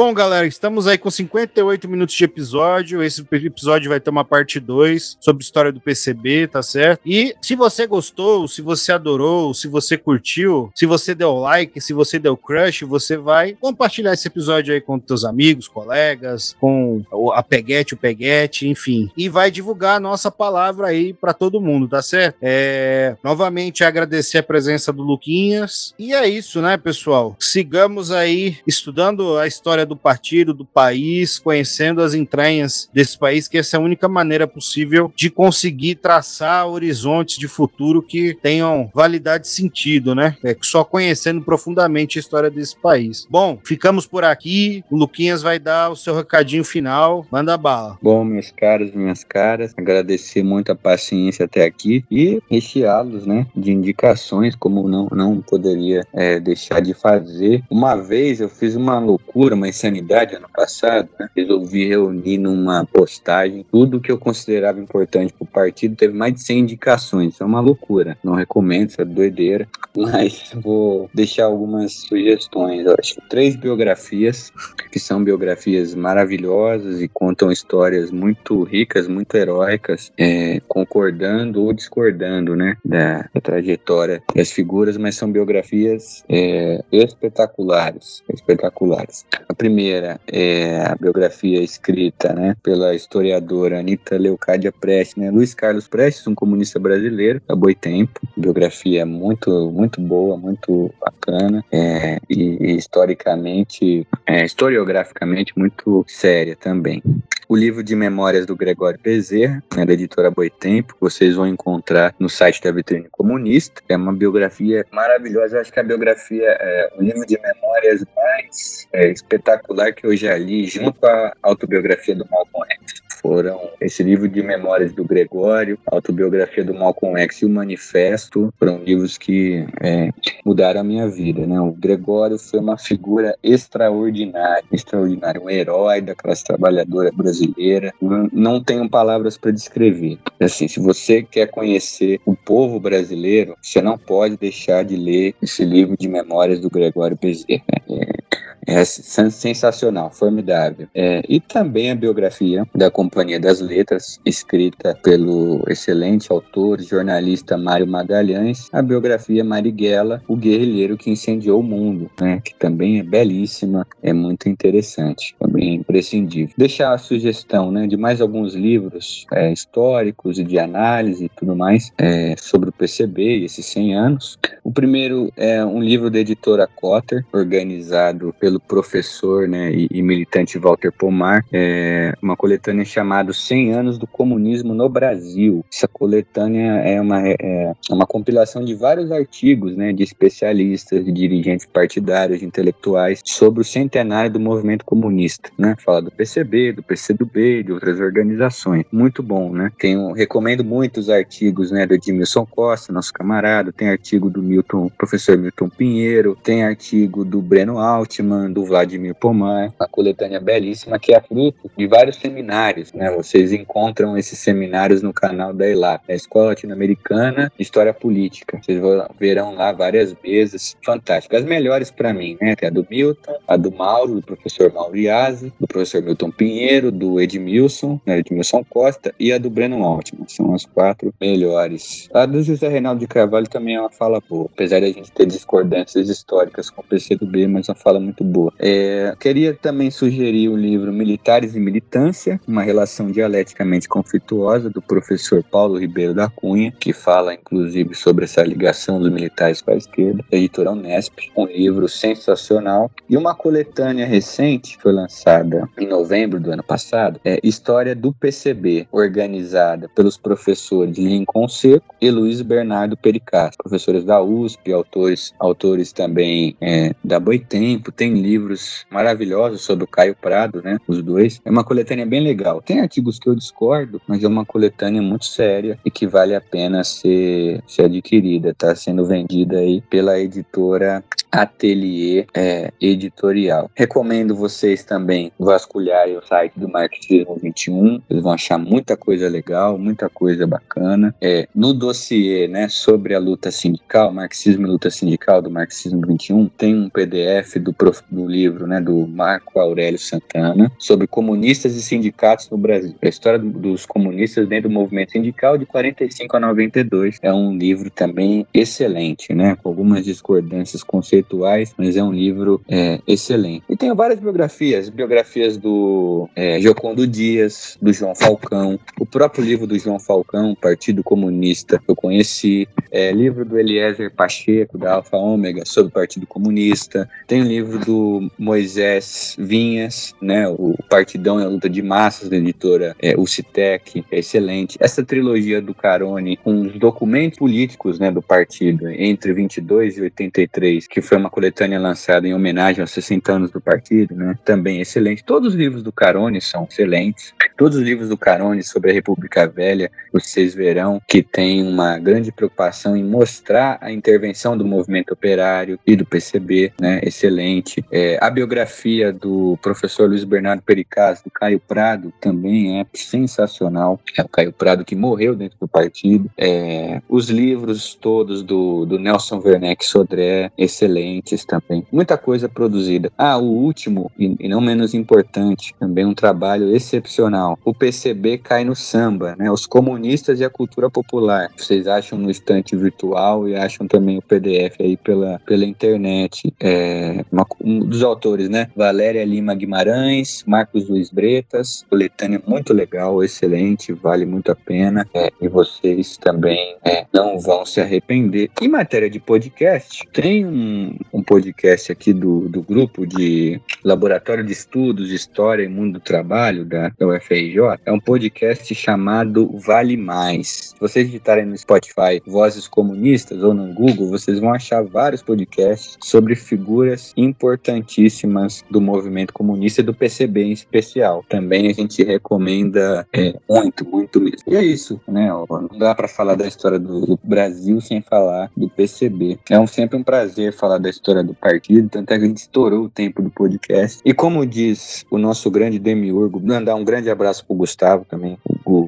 Bom, 0.00 0.14
galera, 0.14 0.46
estamos 0.46 0.86
aí 0.86 0.96
com 0.96 1.10
58 1.10 1.86
minutos 1.86 2.14
de 2.14 2.24
episódio. 2.24 3.02
Esse 3.02 3.20
episódio 3.20 3.90
vai 3.90 4.00
ter 4.00 4.08
uma 4.08 4.24
parte 4.24 4.58
2 4.58 5.18
sobre 5.20 5.42
história 5.42 5.70
do 5.70 5.78
PCB, 5.78 6.46
tá 6.46 6.62
certo? 6.62 7.02
E 7.04 7.36
se 7.42 7.54
você 7.54 7.86
gostou, 7.86 8.48
se 8.48 8.62
você 8.62 8.92
adorou, 8.92 9.52
se 9.52 9.68
você 9.68 9.98
curtiu, 9.98 10.72
se 10.74 10.86
você 10.86 11.14
deu 11.14 11.34
like, 11.34 11.78
se 11.82 11.92
você 11.92 12.18
deu 12.18 12.34
crush, 12.34 12.80
você 12.86 13.18
vai 13.18 13.54
compartilhar 13.60 14.14
esse 14.14 14.26
episódio 14.26 14.72
aí 14.72 14.80
com 14.80 14.98
teus 14.98 15.22
amigos, 15.22 15.68
colegas, 15.68 16.56
com 16.58 17.02
a 17.34 17.42
Peguete, 17.42 17.92
o 17.92 17.98
Peguete, 17.98 18.66
enfim. 18.66 19.10
E 19.14 19.28
vai 19.28 19.50
divulgar 19.50 19.98
a 19.98 20.00
nossa 20.00 20.30
palavra 20.30 20.86
aí 20.86 21.12
para 21.12 21.34
todo 21.34 21.60
mundo, 21.60 21.86
tá 21.86 22.00
certo? 22.00 22.38
É... 22.40 23.18
Novamente 23.22 23.84
agradecer 23.84 24.38
a 24.38 24.42
presença 24.42 24.94
do 24.94 25.02
Luquinhas. 25.02 25.94
E 25.98 26.14
é 26.14 26.26
isso, 26.26 26.62
né, 26.62 26.78
pessoal? 26.78 27.36
Sigamos 27.38 28.10
aí 28.10 28.56
estudando 28.66 29.36
a 29.36 29.46
história 29.46 29.89
do 29.90 29.96
partido, 29.96 30.54
do 30.54 30.64
país, 30.64 31.38
conhecendo 31.38 32.02
as 32.02 32.14
entranhas 32.14 32.88
desse 32.92 33.18
país, 33.18 33.46
que 33.46 33.58
essa 33.58 33.76
é 33.76 33.80
a 33.80 33.82
única 33.82 34.08
maneira 34.08 34.46
possível 34.46 35.12
de 35.14 35.28
conseguir 35.30 35.96
traçar 35.96 36.66
horizontes 36.66 37.38
de 37.38 37.46
futuro 37.46 38.02
que 38.02 38.34
tenham 38.34 38.90
validade 38.94 39.46
e 39.46 39.50
sentido, 39.50 40.14
né? 40.14 40.36
É 40.44 40.56
só 40.62 40.84
conhecendo 40.84 41.42
profundamente 41.42 42.18
a 42.18 42.20
história 42.20 42.50
desse 42.50 42.76
país. 42.76 43.26
Bom, 43.28 43.58
ficamos 43.64 44.06
por 44.06 44.24
aqui. 44.24 44.84
O 44.90 44.96
Luquinhas 44.96 45.42
vai 45.42 45.58
dar 45.58 45.90
o 45.90 45.96
seu 45.96 46.14
recadinho 46.14 46.64
final. 46.64 47.26
Manda 47.30 47.56
bala. 47.56 47.98
Bom, 48.02 48.24
meus 48.24 48.50
caros, 48.50 48.92
minhas 48.92 49.24
caras, 49.24 49.74
agradecer 49.76 50.42
muito 50.42 50.72
a 50.72 50.76
paciência 50.76 51.44
até 51.44 51.64
aqui 51.64 52.04
e 52.10 52.40
recheá-los, 52.50 53.26
né, 53.26 53.46
de 53.56 53.72
indicações, 53.72 54.54
como 54.54 54.88
não, 54.88 55.08
não 55.10 55.40
poderia 55.40 56.06
é, 56.12 56.38
deixar 56.38 56.80
de 56.80 56.94
fazer. 56.94 57.62
Uma 57.70 57.96
vez 57.96 58.40
eu 58.40 58.48
fiz 58.48 58.74
uma 58.74 58.98
loucura, 58.98 59.54
uma 59.54 59.68
insanidade 59.80 60.36
ano 60.36 60.48
passado, 60.54 61.08
né? 61.18 61.28
resolvi 61.34 61.88
reunir 61.88 62.38
numa 62.38 62.84
postagem 62.84 63.64
tudo 63.70 64.00
que 64.00 64.12
eu 64.12 64.18
considerava 64.18 64.78
importante 64.78 65.32
para 65.32 65.44
o 65.44 65.46
partido. 65.46 65.96
Teve 65.96 66.14
mais 66.14 66.34
de 66.34 66.42
100 66.42 66.58
indicações, 66.58 67.34
isso 67.34 67.42
é 67.42 67.46
uma 67.46 67.60
loucura. 67.60 68.18
Não 68.22 68.34
recomendo, 68.34 68.90
isso 68.90 69.00
é 69.00 69.04
doideira, 69.04 69.66
mas 69.96 70.52
vou 70.62 71.08
deixar 71.14 71.44
algumas 71.44 71.92
sugestões. 71.94 72.84
Eu 72.84 72.94
acho 72.98 73.16
três 73.28 73.56
biografias 73.56 74.52
que 74.90 74.98
são 74.98 75.22
biografias 75.22 75.94
maravilhosas 75.94 77.00
e 77.00 77.08
contam 77.08 77.50
histórias 77.50 78.10
muito 78.10 78.62
ricas, 78.64 79.08
muito 79.08 79.34
heróicas, 79.36 80.12
é, 80.18 80.60
concordando 80.68 81.64
ou 81.64 81.72
discordando, 81.72 82.56
né, 82.56 82.76
da, 82.84 83.28
da, 83.32 83.40
trajetória 83.40 84.22
das 84.34 84.50
figuras, 84.50 84.96
mas 84.96 85.14
são 85.14 85.30
biografias 85.30 86.24
é, 86.28 86.82
espetaculares, 86.92 88.22
espetaculares. 88.32 89.24
A 89.48 89.54
primeira 89.60 90.18
é 90.26 90.80
a 90.86 90.96
biografia 90.98 91.62
escrita, 91.62 92.32
né, 92.32 92.56
pela 92.62 92.94
historiadora 92.94 93.78
Anita 93.78 94.16
Leocádia 94.16 94.72
Prestes, 94.72 95.16
né, 95.16 95.30
Luiz 95.30 95.52
Carlos 95.52 95.86
Prestes, 95.86 96.26
um 96.26 96.34
comunista 96.34 96.78
brasileiro, 96.78 97.42
a 97.46 97.54
Boitempo, 97.54 98.18
biografia 98.34 99.04
muito, 99.04 99.70
muito 99.70 100.00
boa, 100.00 100.34
muito 100.38 100.90
bacana 100.98 101.62
é, 101.70 102.18
e, 102.30 102.56
e, 102.58 102.76
historicamente, 102.76 104.06
é, 104.26 104.46
historiograficamente 104.46 105.52
muito 105.54 106.06
séria 106.08 106.56
também. 106.56 107.02
O 107.50 107.56
livro 107.56 107.82
de 107.82 107.96
memórias 107.96 108.46
do 108.46 108.54
Gregório 108.54 109.00
Bezerra, 109.02 109.60
né, 109.76 109.84
da 109.84 109.92
editora 109.92 110.30
Boitempo, 110.30 110.96
vocês 111.00 111.34
vão 111.34 111.48
encontrar 111.48 112.14
no 112.16 112.28
site 112.28 112.62
da 112.62 112.70
Vitrine 112.70 113.08
Comunista. 113.10 113.82
É 113.88 113.96
uma 113.96 114.12
biografia 114.12 114.86
maravilhosa. 114.92 115.56
Eu 115.56 115.60
acho 115.60 115.72
que 115.72 115.80
a 115.80 115.82
biografia 115.82 116.46
é 116.46 116.92
o 116.96 117.02
livro 117.02 117.26
de 117.26 117.36
memórias 117.40 118.04
mais 118.16 118.86
é, 118.92 119.10
espetacular 119.10 119.92
que 119.92 120.06
eu 120.06 120.16
já 120.16 120.38
li, 120.38 120.64
junto 120.64 121.04
à 121.04 121.34
autobiografia 121.42 122.14
do 122.14 122.24
Malcolm 122.30 122.64
X 122.84 122.99
foram 123.20 123.70
esse 123.80 124.02
livro 124.02 124.28
de 124.28 124.42
memórias 124.42 124.92
do 124.92 125.04
Gregório, 125.04 125.78
a 125.86 125.94
autobiografia 125.94 126.64
do 126.64 126.74
Malcolm 126.74 127.20
X 127.20 127.42
e 127.42 127.46
o 127.46 127.50
Manifesto, 127.50 128.52
foram 128.58 128.78
livros 128.78 129.18
que 129.18 129.66
é, 129.80 130.10
mudaram 130.44 130.80
a 130.80 130.84
minha 130.84 131.08
vida. 131.08 131.46
Né? 131.46 131.60
O 131.60 131.72
Gregório 131.72 132.38
foi 132.38 132.60
uma 132.60 132.78
figura 132.78 133.36
extraordinária, 133.42 134.64
extraordinária, 134.72 135.40
um 135.40 135.50
herói 135.50 136.00
da 136.00 136.14
classe 136.14 136.44
trabalhadora 136.44 137.10
brasileira. 137.12 137.92
Não 138.32 138.62
tenho 138.62 138.88
palavras 138.88 139.36
para 139.36 139.50
descrever. 139.50 140.18
Assim, 140.40 140.66
se 140.66 140.80
você 140.80 141.22
quer 141.22 141.48
conhecer 141.48 142.20
o 142.24 142.34
povo 142.34 142.80
brasileiro, 142.80 143.56
você 143.60 143.82
não 143.82 143.98
pode 143.98 144.36
deixar 144.36 144.84
de 144.84 144.96
ler 144.96 145.34
esse 145.42 145.64
livro 145.64 145.96
de 145.96 146.08
memórias 146.08 146.60
do 146.60 146.70
Gregório 146.70 147.18
Bezerra. 147.20 147.64
É, 147.88 148.20
é 148.66 148.84
sensacional, 148.84 150.10
formidável. 150.10 150.86
É, 150.94 151.22
e 151.28 151.40
também 151.40 151.90
a 151.90 151.94
biografia 151.94 152.66
da 152.74 152.90
Companhia 152.90 153.09
das 153.40 153.60
Letras, 153.60 154.20
escrita 154.24 154.98
pelo 155.02 155.62
excelente 155.68 156.30
autor, 156.30 156.80
jornalista 156.80 157.58
Mário 157.58 157.86
Magalhães, 157.86 158.68
a 158.72 158.80
biografia 158.80 159.44
Marighella, 159.44 160.22
o 160.28 160.36
guerrilheiro 160.36 160.96
que 160.96 161.10
incendiou 161.10 161.60
o 161.60 161.62
mundo, 161.62 162.10
né, 162.20 162.40
que 162.44 162.54
também 162.54 163.00
é 163.00 163.02
belíssima, 163.02 163.86
é 164.02 164.12
muito 164.12 164.48
interessante, 164.48 165.34
também 165.38 165.70
é 165.70 165.74
imprescindível. 165.74 166.54
Deixar 166.56 166.94
a 166.94 166.98
sugestão 166.98 167.70
né, 167.70 167.86
de 167.86 167.96
mais 167.96 168.20
alguns 168.20 168.54
livros 168.54 169.26
é, 169.32 169.52
históricos 169.52 170.38
e 170.38 170.44
de 170.44 170.58
análise 170.58 171.24
e 171.24 171.28
tudo 171.28 171.54
mais 171.56 171.92
é, 171.98 172.34
sobre 172.38 172.69
e 172.84 173.44
esses 173.44 173.66
100 173.66 173.94
anos. 173.94 174.38
O 174.62 174.72
primeiro 174.72 175.32
é 175.36 175.64
um 175.64 175.80
livro 175.80 176.10
da 176.10 176.18
editora 176.18 176.66
Cotter, 176.66 177.24
organizado 177.32 178.34
pelo 178.38 178.60
professor 178.60 179.48
né, 179.48 179.72
e, 179.72 179.88
e, 179.90 180.02
militante 180.02 180.58
Walter 180.58 180.92
Pomar, 180.92 181.44
é 181.52 182.14
uma 182.22 182.36
coletânea 182.36 182.84
chamada 182.84 183.32
100 183.32 183.72
anos 183.72 183.98
do 183.98 184.06
comunismo 184.06 184.74
no 184.74 184.88
Brasil. 184.88 185.64
Essa 185.72 185.88
coletânea 185.88 186.72
é 186.82 187.00
uma, 187.00 187.26
é, 187.26 187.36
é 187.40 187.74
uma 187.90 188.06
compilação 188.06 188.64
de 188.64 188.74
vários 188.74 189.10
artigos 189.10 189.76
né, 189.76 189.92
de 189.92 190.02
especialistas, 190.02 191.04
de 191.04 191.12
dirigentes 191.12 191.66
partidários, 191.66 192.40
de 192.40 192.46
intelectuais, 192.46 193.20
sobre 193.24 193.62
o 193.62 193.64
centenário 193.64 194.30
do 194.30 194.40
movimento 194.40 194.84
comunista. 194.84 195.50
Né? 195.58 195.74
Fala 195.84 196.02
do 196.02 196.10
PCB, 196.10 196.72
do 196.72 196.82
PCdoB, 196.82 197.64
de 197.64 197.72
outras 197.72 198.00
organizações. 198.00 198.84
Muito 198.92 199.22
bom, 199.22 199.52
né? 199.52 199.70
Tenho, 199.78 200.12
recomendo 200.12 200.64
muito 200.64 201.00
os 201.00 201.08
artigos 201.08 201.70
né, 201.70 201.86
do 201.86 201.94
Edmilson 201.94 202.46
Costa, 202.70 202.92
nosso 202.92 203.12
camarada, 203.12 203.72
tem 203.72 203.88
artigo 203.88 204.30
do 204.30 204.40
Milton, 204.40 204.88
professor 204.96 205.36
Milton 205.36 205.68
Pinheiro, 205.68 206.38
tem 206.40 206.62
artigo 206.62 207.24
do 207.24 207.42
Breno 207.42 207.80
Altman, 207.80 208.52
do 208.52 208.64
Vladimir 208.64 209.12
Pomar, 209.12 209.72
uma 209.80 209.88
coletânea 209.88 210.38
belíssima 210.38 210.96
que 210.96 211.12
é 211.12 211.20
fruto 211.20 211.68
de 211.76 211.88
vários 211.88 212.14
seminários, 212.18 212.92
né? 212.92 213.10
Vocês 213.10 213.52
encontram 213.52 214.16
esses 214.16 214.38
seminários 214.38 215.02
no 215.02 215.12
canal 215.12 215.52
da 215.52 215.68
ELAP, 215.68 216.02
a 216.08 216.14
Escola 216.14 216.50
Latino-Americana 216.50 217.50
de 217.56 217.62
História 217.62 217.92
Política. 217.92 218.60
Vocês 218.62 218.80
verão 219.18 219.52
lá 219.52 219.72
várias 219.72 220.14
mesas 220.22 220.76
fantásticas. 220.84 221.40
As 221.40 221.44
melhores 221.44 221.90
para 221.90 222.14
mim, 222.14 222.38
né? 222.40 222.54
Tem 222.54 222.68
a 222.68 222.72
do 222.72 222.86
Milton, 222.88 223.34
a 223.48 223.56
do 223.56 223.72
Mauro, 223.72 224.14
do 224.14 224.22
professor 224.22 224.72
Mauro 224.72 224.96
Iazzi, 224.96 225.52
do 225.58 225.66
professor 225.66 226.00
Milton 226.02 226.30
Pinheiro, 226.30 226.92
do 226.92 227.20
Edmilson, 227.20 228.00
né? 228.06 228.18
Edmilson 228.20 228.62
Costa 228.62 229.12
e 229.18 229.32
a 229.32 229.38
do 229.38 229.50
Breno 229.50 229.82
Altman. 229.82 230.28
São 230.28 230.54
as 230.54 230.64
quatro 230.64 231.12
melhores. 231.20 232.08
A 232.14 232.26
do 232.26 232.40
José 232.44 232.59
Reinaldo 232.68 233.00
de 233.00 233.06
Carvalho 233.06 233.48
também 233.48 233.76
é 233.76 233.80
uma 233.80 233.90
fala 233.90 234.20
boa, 234.28 234.48
apesar 234.52 234.80
da 234.80 234.86
gente 234.86 235.10
ter 235.12 235.26
discordâncias 235.26 236.08
históricas 236.08 236.70
com 236.70 236.80
o 236.80 236.84
PCdoB, 236.84 237.46
mas 237.46 237.68
é 237.68 237.72
uma 237.72 237.78
fala 237.78 238.00
muito 238.00 238.24
boa. 238.24 238.52
É, 238.58 239.14
queria 239.18 239.54
também 239.54 239.90
sugerir 239.90 240.48
o 240.48 240.56
livro 240.56 240.92
Militares 240.92 241.54
e 241.54 241.60
Militância, 241.60 242.40
uma 242.46 242.62
relação 242.62 243.10
dialeticamente 243.10 243.88
conflituosa 243.88 244.68
do 244.70 244.82
professor 244.82 245.42
Paulo 245.42 245.78
Ribeiro 245.78 246.14
da 246.14 246.28
Cunha, 246.28 246.72
que 246.78 246.92
fala 246.92 247.34
inclusive 247.34 247.94
sobre 247.94 248.24
essa 248.24 248.42
ligação 248.42 249.00
dos 249.00 249.10
militares 249.10 249.60
com 249.60 249.70
a 249.70 249.76
esquerda, 249.76 250.24
editora 250.30 250.72
Unesp, 250.72 251.30
um 251.36 251.46
livro 251.46 251.88
sensacional. 251.88 252.90
E 253.08 253.16
uma 253.16 253.34
coletânea 253.34 254.06
recente, 254.06 254.78
foi 254.80 254.92
lançada 254.92 255.68
em 255.78 255.86
novembro 255.86 256.40
do 256.40 256.50
ano 256.50 256.62
passado, 256.62 257.20
é 257.24 257.38
História 257.42 257.94
do 257.94 258.12
PCB, 258.12 258.86
organizada 258.92 259.88
pelos 259.94 260.16
professores 260.16 260.98
Lincoln 260.98 261.48
Seco 261.48 261.94
e 262.00 262.10
Luiz 262.10 262.40
Bernardo 262.50 262.96
Pericastro, 262.96 263.62
professores 263.62 264.04
da 264.04 264.20
USP, 264.20 264.72
autores, 264.72 265.32
autores 265.38 265.92
também 265.92 266.56
é, 266.60 266.92
da 267.04 267.20
Boitempo, 267.20 267.92
tem 267.92 268.14
livros 268.14 268.84
maravilhosos 268.90 269.60
sobre 269.60 269.84
o 269.84 269.86
Caio 269.86 270.16
Prado, 270.16 270.60
né? 270.60 270.78
Os 270.88 271.00
dois. 271.00 271.40
É 271.44 271.50
uma 271.50 271.62
coletânea 271.62 272.04
bem 272.04 272.20
legal. 272.20 272.60
Tem 272.60 272.80
artigos 272.80 273.20
que 273.20 273.28
eu 273.28 273.36
discordo, 273.36 274.02
mas 274.08 274.24
é 274.24 274.26
uma 274.26 274.44
coletânea 274.44 275.00
muito 275.00 275.26
séria 275.26 275.78
e 275.84 275.90
que 275.92 276.08
vale 276.08 276.34
a 276.34 276.40
pena 276.40 276.82
ser, 276.82 277.62
ser 277.68 277.84
adquirida. 277.84 278.50
Está 278.50 278.74
sendo 278.74 279.04
vendida 279.04 279.58
aí 279.58 279.80
pela 279.82 280.18
editora 280.18 281.04
Atelier 281.30 282.26
é, 282.34 282.72
Editorial. 282.80 283.70
Recomendo 283.74 284.34
vocês 284.34 284.82
também 284.82 285.30
vasculharem 285.38 286.16
o 286.16 286.26
site 286.26 286.58
do 286.58 286.68
Marxismo 286.68 287.38
21. 287.40 288.00
Vocês 288.08 288.22
vão 288.22 288.32
achar 288.32 288.58
muita 288.58 288.96
coisa 288.96 289.28
legal, 289.28 289.78
muita 289.78 290.08
coisa 290.08 290.46
bacana. 290.46 291.14
É, 291.20 291.48
no 291.54 291.72
dossiê 291.72 292.39
né, 292.48 292.68
sobre 292.68 293.14
a 293.14 293.18
luta 293.18 293.50
sindical, 293.50 294.12
Marxismo 294.12 294.66
e 294.66 294.70
Luta 294.70 294.90
Sindical 294.90 295.42
do 295.42 295.50
Marxismo 295.50 296.06
21, 296.06 296.48
tem 296.48 296.74
um 296.74 296.88
PDF 296.88 297.56
do, 297.56 297.74
do 298.10 298.26
livro 298.26 298.66
né, 298.66 298.80
do 298.80 299.06
Marco 299.06 299.58
Aurélio 299.58 299.98
Santana 299.98 300.70
sobre 300.78 301.06
comunistas 301.06 301.74
e 301.76 301.82
sindicatos 301.82 302.48
no 302.50 302.58
Brasil. 302.58 302.94
A 303.02 303.08
história 303.08 303.38
dos 303.38 303.86
comunistas 303.86 304.48
dentro 304.48 304.68
do 304.68 304.74
movimento 304.74 305.12
sindical 305.12 305.58
de 305.58 305.66
45 305.66 306.36
a 306.36 306.40
92. 306.40 307.18
É 307.22 307.32
um 307.32 307.56
livro 307.56 307.90
também 307.90 308.46
excelente, 308.52 309.32
né, 309.34 309.56
com 309.56 309.68
algumas 309.68 310.04
discordâncias 310.04 310.82
conceituais 310.82 311.30
mas 311.76 311.96
é 311.96 312.02
um 312.02 312.12
livro 312.12 312.60
é, 312.68 313.00
excelente. 313.06 313.64
E 313.68 313.76
tenho 313.76 313.94
várias 313.94 314.18
biografias, 314.20 314.88
biografias 314.88 315.56
do 315.56 316.28
é, 316.34 316.60
Jocondo 316.60 317.06
Dias, 317.06 317.78
do 317.80 317.92
João 317.92 318.14
Falcão, 318.14 318.78
o 318.98 319.06
próprio 319.06 319.44
livro 319.44 319.66
do 319.66 319.78
João 319.78 319.98
Falcão, 319.98 320.54
Partido 320.54 321.02
Comunista, 321.02 321.80
eu 321.86 321.96
conheci, 322.30 322.68
é, 322.90 323.12
livro 323.12 323.44
do 323.44 323.58
Eliezer 323.58 324.10
Pacheco, 324.10 324.78
da 324.78 324.94
Alfa 324.94 325.16
Ômega, 325.16 325.62
sobre 325.66 325.90
o 325.90 325.92
Partido 325.92 326.26
Comunista, 326.26 327.08
tem 327.26 327.42
o 327.42 327.44
livro 327.44 327.78
do 327.78 328.30
Moisés 328.38 329.36
Vinhas, 329.38 330.14
né, 330.20 330.48
o 330.48 330.76
Partidão 330.88 331.40
e 331.40 331.44
a 331.44 331.48
Luta 331.48 331.68
de 331.68 331.82
Massas, 331.82 332.28
da 332.28 332.36
editora 332.36 332.94
é, 333.00 333.18
UCITEC, 333.18 334.04
é 334.10 334.18
excelente. 334.18 334.76
Essa 334.80 335.04
trilogia 335.04 335.60
do 335.60 335.74
Carone, 335.74 336.36
com 336.36 336.62
os 336.62 336.78
documentos 336.78 337.38
políticos 337.38 337.98
né, 337.98 338.10
do 338.10 338.22
partido, 338.22 338.88
entre 338.88 339.32
22 339.32 339.98
e 339.98 340.02
83, 340.02 340.86
que 340.86 341.00
foi 341.00 341.18
uma 341.18 341.30
coletânea 341.30 341.78
lançada 341.78 342.26
em 342.26 342.34
homenagem 342.34 342.80
aos 342.80 342.90
60 342.90 343.32
anos 343.32 343.50
do 343.50 343.60
partido, 343.60 344.14
né, 344.14 344.36
também 344.44 344.80
excelente. 344.80 345.24
Todos 345.24 345.50
os 345.50 345.54
livros 345.54 345.82
do 345.82 345.92
Carone 345.92 346.40
são 346.40 346.66
excelentes. 346.70 347.34
Todos 347.56 347.76
os 347.76 347.84
livros 347.84 348.08
do 348.08 348.16
Carone 348.16 348.62
sobre 348.62 348.90
a 348.90 348.94
República 348.94 349.46
Velha, 349.46 349.90
vocês 350.12 350.54
verão 350.54 351.00
que 351.06 351.22
tem 351.22 351.62
uma 351.62 351.98
grande 352.10 352.32
preocupação 352.32 352.96
em 352.96 353.04
mostrar 353.04 353.78
a 353.80 353.92
intervenção 353.92 354.58
do 354.58 354.64
movimento 354.64 355.12
operário 355.12 355.78
e 355.86 355.94
do 355.94 356.04
PCB, 356.04 356.72
né, 356.80 357.00
excelente. 357.04 357.84
É, 357.88 358.18
a 358.20 358.28
biografia 358.28 359.12
do 359.12 359.56
professor 359.62 360.08
Luiz 360.08 360.24
Bernardo 360.24 360.60
Pericaz, 360.60 361.22
do 361.22 361.30
Caio 361.30 361.60
Prado, 361.60 362.12
também 362.20 362.80
é 362.80 362.86
sensacional. 362.92 364.00
É 364.18 364.22
o 364.22 364.28
Caio 364.28 364.52
Prado 364.52 364.84
que 364.84 364.96
morreu 364.96 365.36
dentro 365.36 365.56
do 365.60 365.68
partido. 365.68 366.28
É, 366.36 367.00
os 367.08 367.30
livros 367.30 367.94
todos 367.94 368.42
do, 368.42 368.84
do 368.84 368.98
Nelson 368.98 369.40
Werneck 369.44 369.86
Sodré, 369.86 370.50
excelentes 370.58 371.44
também. 371.44 371.86
Muita 371.92 372.18
coisa 372.18 372.48
produzida. 372.48 373.12
Ah, 373.16 373.38
o 373.38 373.44
último, 373.44 374.10
e, 374.18 374.36
e 374.40 374.48
não 374.48 374.60
menos 374.60 374.94
importante, 374.94 375.76
também 375.78 376.04
um 376.04 376.14
trabalho 376.14 376.74
excepcional. 376.74 377.56
O 377.64 377.72
PCB 377.72 378.38
cai 378.38 378.64
no 378.64 378.74
samba, 378.74 379.36
né? 379.38 379.48
Os 379.48 379.64
comunistas 379.64 380.40
e 380.40 380.44
a 380.44 380.50
cultura 380.50 380.90
popular. 380.90 381.50
Vocês 381.56 381.86
acham 381.86 381.99
no 382.18 382.30
estante 382.30 382.76
virtual 382.76 383.48
e 383.48 383.54
acham 383.54 383.86
também 383.86 384.18
o 384.18 384.22
PDF 384.22 384.76
aí 384.80 384.96
pela, 384.96 385.40
pela 385.46 385.64
internet. 385.64 386.52
É, 386.60 387.24
uma, 387.30 387.46
um 387.60 387.80
dos 387.80 388.02
autores, 388.02 388.48
né? 388.48 388.68
Valéria 388.74 389.24
Lima 389.24 389.54
Guimarães, 389.54 390.44
Marcos 390.46 390.88
Luiz 390.88 391.10
Bretas, 391.10 391.84
coletânea 391.88 392.40
muito 392.46 392.72
legal, 392.72 393.22
excelente, 393.22 393.92
vale 393.92 394.24
muito 394.24 394.50
a 394.50 394.54
pena. 394.56 395.06
É, 395.14 395.30
e 395.40 395.48
vocês 395.48 396.16
também 396.16 396.76
é, 396.84 397.06
não 397.12 397.38
vão 397.38 397.64
se 397.64 397.80
arrepender. 397.80 398.50
Em 398.60 398.68
matéria 398.68 399.10
de 399.10 399.20
podcast, 399.20 400.06
tem 400.12 400.46
um, 400.46 400.96
um 401.12 401.22
podcast 401.22 401.92
aqui 401.92 402.12
do, 402.12 402.48
do 402.48 402.62
grupo 402.62 403.06
de 403.06 403.60
Laboratório 403.84 404.44
de 404.44 404.52
Estudos 404.52 405.08
de 405.08 405.14
História 405.14 405.64
e 405.64 405.68
Mundo 405.68 405.94
do 405.94 406.00
Trabalho 406.00 406.64
da, 406.64 406.90
da 406.98 407.06
UFRJ. 407.06 407.80
É 407.84 407.92
um 407.92 408.00
podcast 408.00 408.74
chamado 408.74 409.50
Vale 409.58 409.96
Mais. 409.96 410.70
Se 410.70 410.80
vocês 410.80 411.06
digitarem 411.06 411.44
no 411.44 411.56
Spotify 411.56 411.89
Vozes 412.26 412.68
Comunistas 412.68 413.42
ou 413.42 413.54
no 413.54 413.72
Google, 413.74 414.08
vocês 414.08 414.38
vão 414.38 414.52
achar 414.52 414.82
vários 414.82 415.22
podcasts 415.22 415.96
sobre 416.00 416.34
figuras 416.34 417.12
importantíssimas 417.16 418.64
do 418.70 418.80
movimento 418.80 419.32
comunista 419.32 419.80
e 419.80 419.84
do 419.84 419.94
PCB 419.94 420.44
em 420.44 420.52
especial. 420.52 421.24
Também 421.28 421.68
a 421.68 421.72
gente 421.72 422.02
recomenda 422.02 423.06
é, 423.12 423.34
muito, 423.48 423.84
muito 423.84 424.20
mesmo. 424.20 424.40
E 424.46 424.56
é 424.56 424.62
isso, 424.62 425.00
né? 425.06 425.28
Não 425.28 425.78
dá 425.78 425.94
para 425.94 426.08
falar 426.08 426.34
da 426.34 426.46
história 426.46 426.78
do, 426.78 427.18
Brasil 427.22 427.80
sem 427.80 428.00
falar 428.00 428.50
do 428.56 428.68
PCB. 428.68 429.38
É 429.48 429.58
um, 429.58 429.66
sempre 429.66 429.96
um 429.96 430.02
prazer 430.02 430.52
falar 430.52 430.78
da 430.78 430.88
história 430.88 431.22
do 431.22 431.34
partido, 431.34 431.88
tanto 431.88 432.12
é 432.12 432.18
que 432.18 432.24
a 432.24 432.26
gente 432.26 432.38
estourou 432.38 432.84
o 432.84 432.88
tempo 432.88 433.22
do 433.22 433.30
podcast. 433.30 434.00
E 434.04 434.12
como 434.12 434.44
diz 434.46 435.04
o 435.10 435.18
nosso 435.18 435.50
grande 435.50 435.78
demiurgo, 435.78 436.40
mandar 436.40 436.74
um 436.74 436.84
grande 436.84 437.10
abraço 437.10 437.44
pro 437.46 437.56
Gustavo 437.56 438.04
também, 438.08 438.38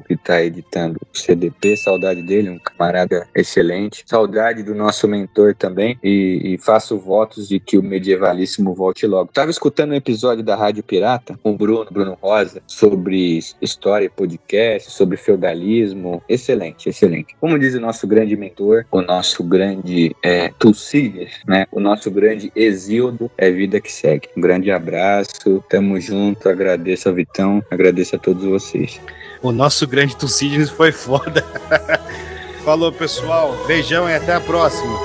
Que 0.07 0.15
tá 0.15 0.41
editando 0.41 0.99
o 1.01 1.17
CDP, 1.17 1.75
saudade 1.77 2.21
dele, 2.21 2.49
um 2.49 2.59
camarada 2.59 3.27
excelente. 3.35 4.03
Saudade 4.05 4.63
do 4.63 4.73
nosso 4.75 5.07
mentor 5.07 5.55
também 5.55 5.97
e, 6.03 6.53
e 6.53 6.57
faço 6.57 6.97
votos 6.97 7.47
de 7.47 7.59
que 7.59 7.77
o 7.77 7.83
medievalíssimo 7.83 8.73
volte 8.73 9.05
logo. 9.05 9.31
Tava 9.33 9.51
escutando 9.51 9.91
um 9.91 9.95
episódio 9.95 10.43
da 10.43 10.55
Rádio 10.55 10.83
Pirata 10.83 11.37
com 11.41 11.51
o 11.51 11.57
Bruno, 11.57 11.87
Bruno 11.91 12.17
Rosa, 12.21 12.61
sobre 12.67 13.39
história 13.61 14.05
e 14.05 14.09
podcast, 14.09 14.91
sobre 14.91 15.17
feudalismo. 15.17 16.23
Excelente, 16.27 16.89
excelente. 16.89 17.35
Como 17.39 17.59
diz 17.59 17.73
o 17.75 17.79
nosso 17.79 18.07
grande 18.07 18.35
mentor, 18.35 18.85
o 18.91 19.01
nosso 19.01 19.43
grande 19.43 20.15
é, 20.23 20.51
né? 21.47 21.65
O 21.71 21.79
nosso 21.79 22.09
grande 22.09 22.51
Exildo, 22.55 23.29
é 23.37 23.51
vida 23.51 23.79
que 23.79 23.91
segue. 23.91 24.29
Um 24.37 24.41
grande 24.41 24.71
abraço, 24.71 25.63
tamo 25.69 25.99
junto, 25.99 26.49
agradeço 26.49 27.09
a 27.09 27.11
Vitão, 27.11 27.63
agradeço 27.69 28.15
a 28.15 28.19
todos 28.19 28.43
vocês. 28.43 28.99
O 29.43 29.51
nosso 29.51 29.85
grande 29.85 30.15
Tucídides 30.15 30.69
foi 30.69 30.93
foda. 30.93 31.45
Falou, 32.63 32.93
pessoal. 32.93 33.53
Beijão 33.67 34.09
e 34.09 34.15
até 34.15 34.33
a 34.33 34.39
próxima. 34.39 34.97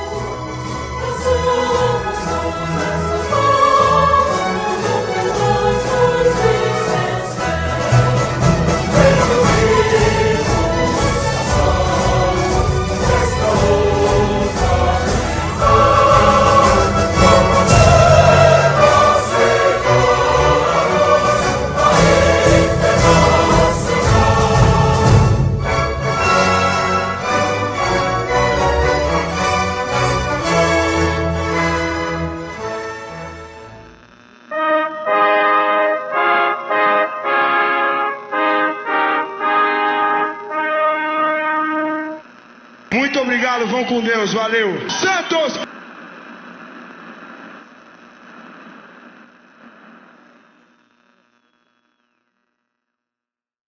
Deus, 44.03 44.33
valeu. 44.33 44.89
Santos! 44.91 45.78